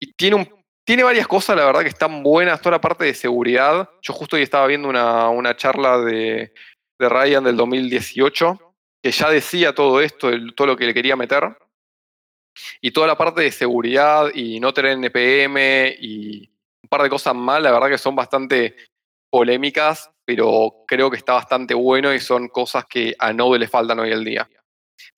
y 0.00 0.12
tiene, 0.12 0.36
un, 0.36 0.64
tiene 0.84 1.02
varias 1.02 1.26
cosas, 1.26 1.56
la 1.56 1.64
verdad, 1.64 1.82
que 1.82 1.88
están 1.88 2.22
buenas. 2.22 2.60
Toda 2.60 2.76
la 2.76 2.80
parte 2.80 3.04
de 3.04 3.14
seguridad. 3.14 3.90
Yo 4.00 4.12
justo 4.12 4.36
estaba 4.36 4.68
viendo 4.68 4.88
una, 4.88 5.28
una 5.28 5.56
charla 5.56 5.98
de, 5.98 6.54
de 7.00 7.08
Ryan 7.08 7.42
del 7.42 7.56
2018 7.56 8.69
que 9.02 9.10
ya 9.10 9.30
decía 9.30 9.74
todo 9.74 10.00
esto, 10.00 10.30
todo 10.54 10.66
lo 10.68 10.76
que 10.76 10.86
le 10.86 10.94
quería 10.94 11.16
meter. 11.16 11.56
Y 12.80 12.90
toda 12.90 13.06
la 13.06 13.16
parte 13.16 13.42
de 13.42 13.52
seguridad 13.52 14.30
y 14.34 14.60
no 14.60 14.74
tener 14.74 14.92
NPM 14.92 15.94
y 15.98 16.50
un 16.82 16.88
par 16.88 17.02
de 17.02 17.08
cosas 17.08 17.34
más, 17.34 17.62
la 17.62 17.70
verdad 17.70 17.88
que 17.88 17.98
son 17.98 18.16
bastante 18.16 18.76
polémicas, 19.30 20.10
pero 20.24 20.84
creo 20.86 21.10
que 21.10 21.16
está 21.16 21.34
bastante 21.34 21.74
bueno 21.74 22.12
y 22.12 22.18
son 22.18 22.48
cosas 22.48 22.84
que 22.86 23.14
a 23.18 23.32
Node 23.32 23.60
le 23.60 23.68
faltan 23.68 24.00
hoy 24.00 24.12
en 24.12 24.24
día. 24.24 24.50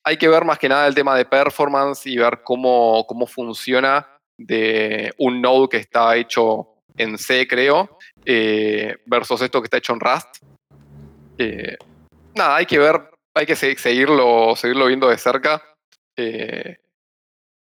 Hay 0.04 0.16
que 0.16 0.28
ver 0.28 0.44
más 0.44 0.58
que 0.58 0.68
nada 0.68 0.86
el 0.86 0.94
tema 0.94 1.16
de 1.16 1.24
performance 1.24 2.06
y 2.06 2.18
ver 2.18 2.42
cómo, 2.44 3.04
cómo 3.06 3.26
funciona 3.26 4.06
de 4.38 5.12
un 5.18 5.40
Node 5.40 5.68
que 5.70 5.76
está 5.78 6.14
hecho 6.16 6.68
en 6.96 7.16
C, 7.16 7.48
creo, 7.48 7.98
eh, 8.24 8.96
versus 9.06 9.40
esto 9.40 9.60
que 9.60 9.66
está 9.66 9.78
hecho 9.78 9.94
en 9.94 10.00
Rust. 10.00 10.36
Nada, 12.34 12.56
hay 12.56 12.66
que 12.66 12.78
ver 12.78 13.11
hay 13.34 13.46
que 13.46 13.56
seguirlo, 13.56 14.54
seguirlo 14.56 14.86
viendo 14.86 15.08
de 15.08 15.18
cerca. 15.18 15.62
Eh, 16.16 16.78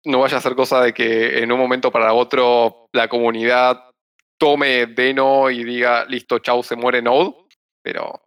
no 0.05 0.21
vaya 0.21 0.39
a 0.39 0.41
ser 0.41 0.55
cosa 0.55 0.83
de 0.83 0.93
que 0.93 1.39
en 1.39 1.53
un 1.53 1.59
momento 1.59 1.93
para 1.93 2.13
otro 2.13 2.89
la 2.93 3.09
comunidad 3.09 3.91
tome 4.39 4.87
Deno 4.87 5.51
y 5.51 5.63
diga, 5.63 6.05
listo, 6.07 6.41
chau, 6.41 6.63
se 6.63 6.77
muere 6.77 7.03
Node. 7.03 7.35
Pero 7.83 8.21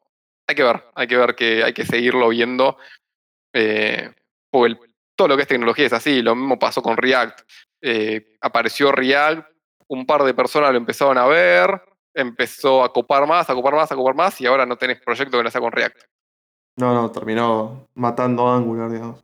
hay 0.48 0.56
que 0.56 0.64
ver, 0.64 0.84
hay 0.96 1.08
que 1.08 1.18
ver 1.18 1.36
que 1.36 1.64
hay 1.64 1.74
que 1.74 1.86
seguirlo 1.86 2.30
viendo. 2.30 2.78
Eh, 3.54 4.12
porque 4.50 4.76
todo 5.16 5.30
lo 5.30 5.36
que 5.36 5.44
es 5.44 5.48
tecnología 5.48 5.86
es 5.86 5.94
así. 5.94 6.22
Lo 6.22 6.36
mismo 6.36 6.58
pasó 6.58 6.82
con 6.82 6.98
React. 6.98 7.42
Eh, 7.82 8.38
apareció 8.42 8.92
React, 8.92 9.48
un 9.88 10.06
par 10.06 10.24
de 10.24 10.34
personas 10.34 10.72
lo 10.72 10.78
empezaron 10.78 11.18
a 11.18 11.26
ver, 11.28 11.82
empezó 12.14 12.84
a 12.84 12.92
copar 12.92 13.28
más, 13.28 13.50
a 13.50 13.54
copar 13.54 13.76
más, 13.76 13.92
a 13.92 13.96
copar 13.96 14.16
más, 14.16 14.40
y 14.42 14.46
ahora 14.46 14.66
no 14.66 14.78
tenés 14.78 15.00
proyecto 15.02 15.38
que 15.38 15.44
no 15.44 15.52
sea 15.52 15.62
con 15.62 15.72
React. 15.72 15.98
No, 16.78 16.93
no, 16.93 17.11
terminó 17.11 17.88
matando 17.95 18.47
a 18.47 18.57
Angular, 18.57 18.91
digamos. 18.91 19.23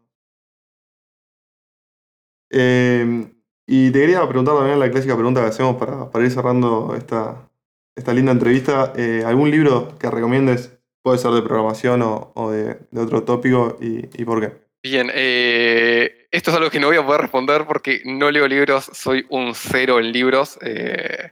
Em, 2.50 3.34
y 3.66 3.92
te 3.92 4.00
quería 4.00 4.28
preguntar 4.28 4.56
también 4.56 4.80
la 4.80 4.92
clásica 4.92 5.16
pregunta 5.16 5.42
que 5.42 5.48
hacemos 5.48 5.78
para, 5.78 6.26
ir 6.26 6.32
cerrando 6.32 6.96
esta, 6.98 7.50
esta 7.96 8.14
linda 8.14 8.32
entrevista. 8.32 8.94
Eh, 8.96 9.24
¿Algún 9.26 9.52
libro 9.52 9.98
que 9.98 10.10
recomiendes? 10.10 10.78
Puede 11.04 11.18
ser 11.18 11.32
de 11.32 11.42
programación 11.42 12.02
o, 12.04 12.52
de, 12.52 12.78
otro 12.96 13.24
tópico 13.24 13.78
y, 13.82 14.24
por 14.24 14.40
qué. 14.40 14.54
Bien, 14.84 15.10
eh, 15.14 16.28
esto 16.32 16.52
es 16.52 16.58
algo 16.58 16.70
que 16.70 16.80
no 16.80 16.88
voy 16.88 16.98
a 16.98 17.06
poder 17.06 17.22
responder 17.22 17.66
porque 17.66 18.02
no 18.06 18.30
leo 18.30 18.48
libros, 18.48 18.86
soy 18.94 19.26
un 19.30 19.56
cero 19.56 20.00
en 20.00 20.12
libros. 20.12 20.60
Eh, 20.62 21.32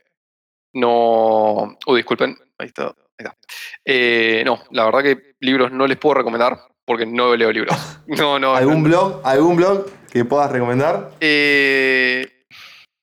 no. 0.74 1.78
Uy, 1.86 1.98
disculpen, 1.98 2.38
ahí 2.58 2.68
está. 2.68 2.96
Eh, 3.86 4.44
no, 4.46 4.64
la 4.72 4.86
verdad 4.86 5.04
que 5.04 5.34
libros 5.40 5.72
no 5.72 5.88
les 5.88 5.98
puedo 5.98 6.16
recomendar 6.16 6.60
porque 6.86 7.06
no 7.06 7.36
leo 7.36 7.52
libros. 7.52 7.76
No, 8.08 8.40
no. 8.40 8.56
¿Algún 8.56 8.84
blog? 8.84 9.22
¿Algún 9.24 9.56
blog 9.56 9.86
que 10.12 10.26
puedas 10.26 10.52
recomendar? 10.52 11.12
Eh, 11.20 12.28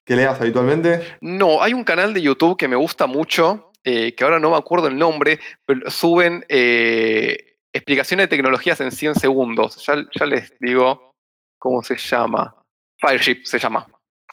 ¿Que 0.04 0.16
leas 0.16 0.40
habitualmente? 0.40 1.16
No, 1.20 1.62
hay 1.62 1.74
un 1.74 1.84
canal 1.84 2.12
de 2.12 2.22
YouTube 2.22 2.56
que 2.56 2.66
me 2.66 2.74
gusta 2.74 3.06
mucho, 3.06 3.70
eh, 3.84 4.14
que 4.16 4.24
ahora 4.24 4.40
no 4.40 4.50
me 4.50 4.56
acuerdo 4.56 4.88
el 4.88 4.98
nombre, 4.98 5.38
pero 5.64 5.88
suben 5.90 6.44
explicaciones 6.48 8.24
de 8.24 8.36
tecnologías 8.36 8.80
en 8.80 8.90
100 8.90 9.14
segundos. 9.14 9.84
Ya, 9.86 10.04
ya 10.18 10.26
les 10.26 10.52
digo 10.58 11.12
cómo 11.60 11.84
se 11.84 11.96
llama. 11.96 12.52
Fireship 12.98 13.44
se 13.44 13.60
llama. 13.60 13.86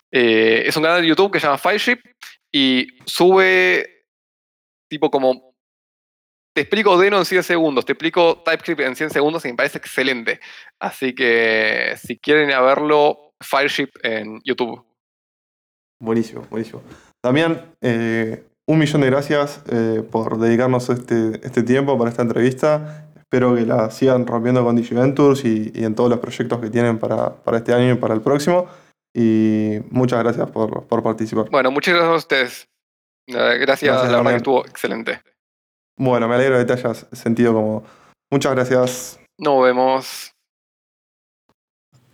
es 0.09 0.75
un 0.75 0.83
canal 0.83 1.01
de 1.01 1.07
YouTube 1.07 1.31
que 1.31 1.39
se 1.39 1.45
llama 1.45 1.59
Fireship 1.59 1.99
y 2.51 2.87
sube 3.05 4.05
tipo 4.89 5.11
como 5.11 5.52
te 6.53 6.61
explico 6.61 6.97
Deno 6.97 7.17
en 7.17 7.25
100 7.25 7.43
segundos, 7.43 7.85
te 7.85 7.93
explico 7.93 8.43
TypeScript 8.45 8.81
en 8.81 8.95
100 8.95 9.09
segundos 9.09 9.43
y 9.45 9.49
me 9.49 9.55
parece 9.55 9.79
excelente. 9.79 10.39
Así 10.79 11.15
que 11.15 11.95
si 11.97 12.17
quieren 12.17 12.49
ir 12.49 12.55
a 12.55 12.61
verlo, 12.61 13.33
Fireship 13.41 13.89
en 14.03 14.39
YouTube. 14.43 14.83
Buenísimo, 15.99 16.45
buenísimo. 16.49 16.83
También 17.21 17.61
eh, 17.81 18.43
un 18.67 18.79
millón 18.79 19.01
de 19.01 19.07
gracias 19.09 19.63
eh, 19.71 20.03
por 20.09 20.37
dedicarnos 20.37 20.89
este, 20.89 21.39
este 21.43 21.63
tiempo 21.63 21.97
para 21.97 22.09
esta 22.09 22.21
entrevista. 22.21 23.09
Espero 23.15 23.55
que 23.55 23.65
la 23.65 23.89
sigan 23.89 24.27
rompiendo 24.27 24.63
con 24.63 24.75
DigiVentures 24.75 25.43
y, 25.45 25.71
y 25.73 25.85
en 25.85 25.95
todos 25.95 26.09
los 26.09 26.19
proyectos 26.19 26.59
que 26.59 26.69
tienen 26.69 26.99
para, 26.99 27.35
este 27.53 27.73
año 27.73 27.93
y 27.93 27.95
para 27.95 28.13
el 28.13 28.21
próximo. 28.21 28.67
Y 29.15 29.79
muchas 29.89 30.19
gracias 30.19 30.49
por, 30.51 30.85
participar. 31.03 31.49
Bueno, 31.49 31.71
muchas 31.71 31.95
gracias 31.95 32.13
a 32.13 32.17
ustedes. 32.17 32.67
Gracias, 33.27 33.59
gracias 33.59 34.11
la 34.11 34.17
verdad 34.17 34.31
que 34.31 34.37
estuvo 34.37 34.65
excelente. 34.65 35.21
Bueno, 35.97 36.27
me 36.27 36.35
alegro 36.35 36.57
de 36.57 36.65
que 36.65 36.73
te 36.73 36.79
hayas 36.79 37.07
sentido 37.11 37.53
como. 37.53 37.83
Muchas 38.31 38.53
gracias. 38.53 39.19
Nos 39.37 39.63
vemos. 39.63 40.33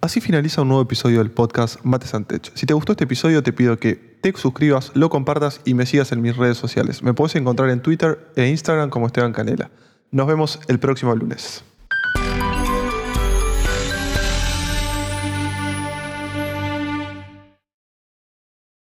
Así 0.01 0.21
finaliza 0.21 0.61
un 0.61 0.69
nuevo 0.69 0.83
episodio 0.83 1.19
del 1.19 1.29
podcast 1.29 1.81
Mates 1.83 2.13
Tech. 2.27 2.51
Si 2.55 2.65
te 2.65 2.73
gustó 2.73 2.93
este 2.93 3.03
episodio, 3.03 3.43
te 3.43 3.51
pido 3.51 3.77
que 3.77 3.95
te 3.95 4.31
suscribas, 4.33 4.91
lo 4.95 5.09
compartas 5.09 5.59
y 5.65 5.73
me 5.73 5.85
sigas 5.85 6.11
en 6.13 6.21
mis 6.21 6.37
redes 6.37 6.57
sociales. 6.57 7.03
Me 7.03 7.13
puedes 7.13 7.35
encontrar 7.35 7.69
en 7.69 7.81
Twitter 7.81 8.31
e 8.35 8.47
Instagram 8.47 8.89
como 8.89 9.07
Esteban 9.07 9.33
Canela. 9.33 9.69
Nos 10.11 10.27
vemos 10.27 10.59
el 10.67 10.79
próximo 10.79 11.13
lunes. 11.15 11.63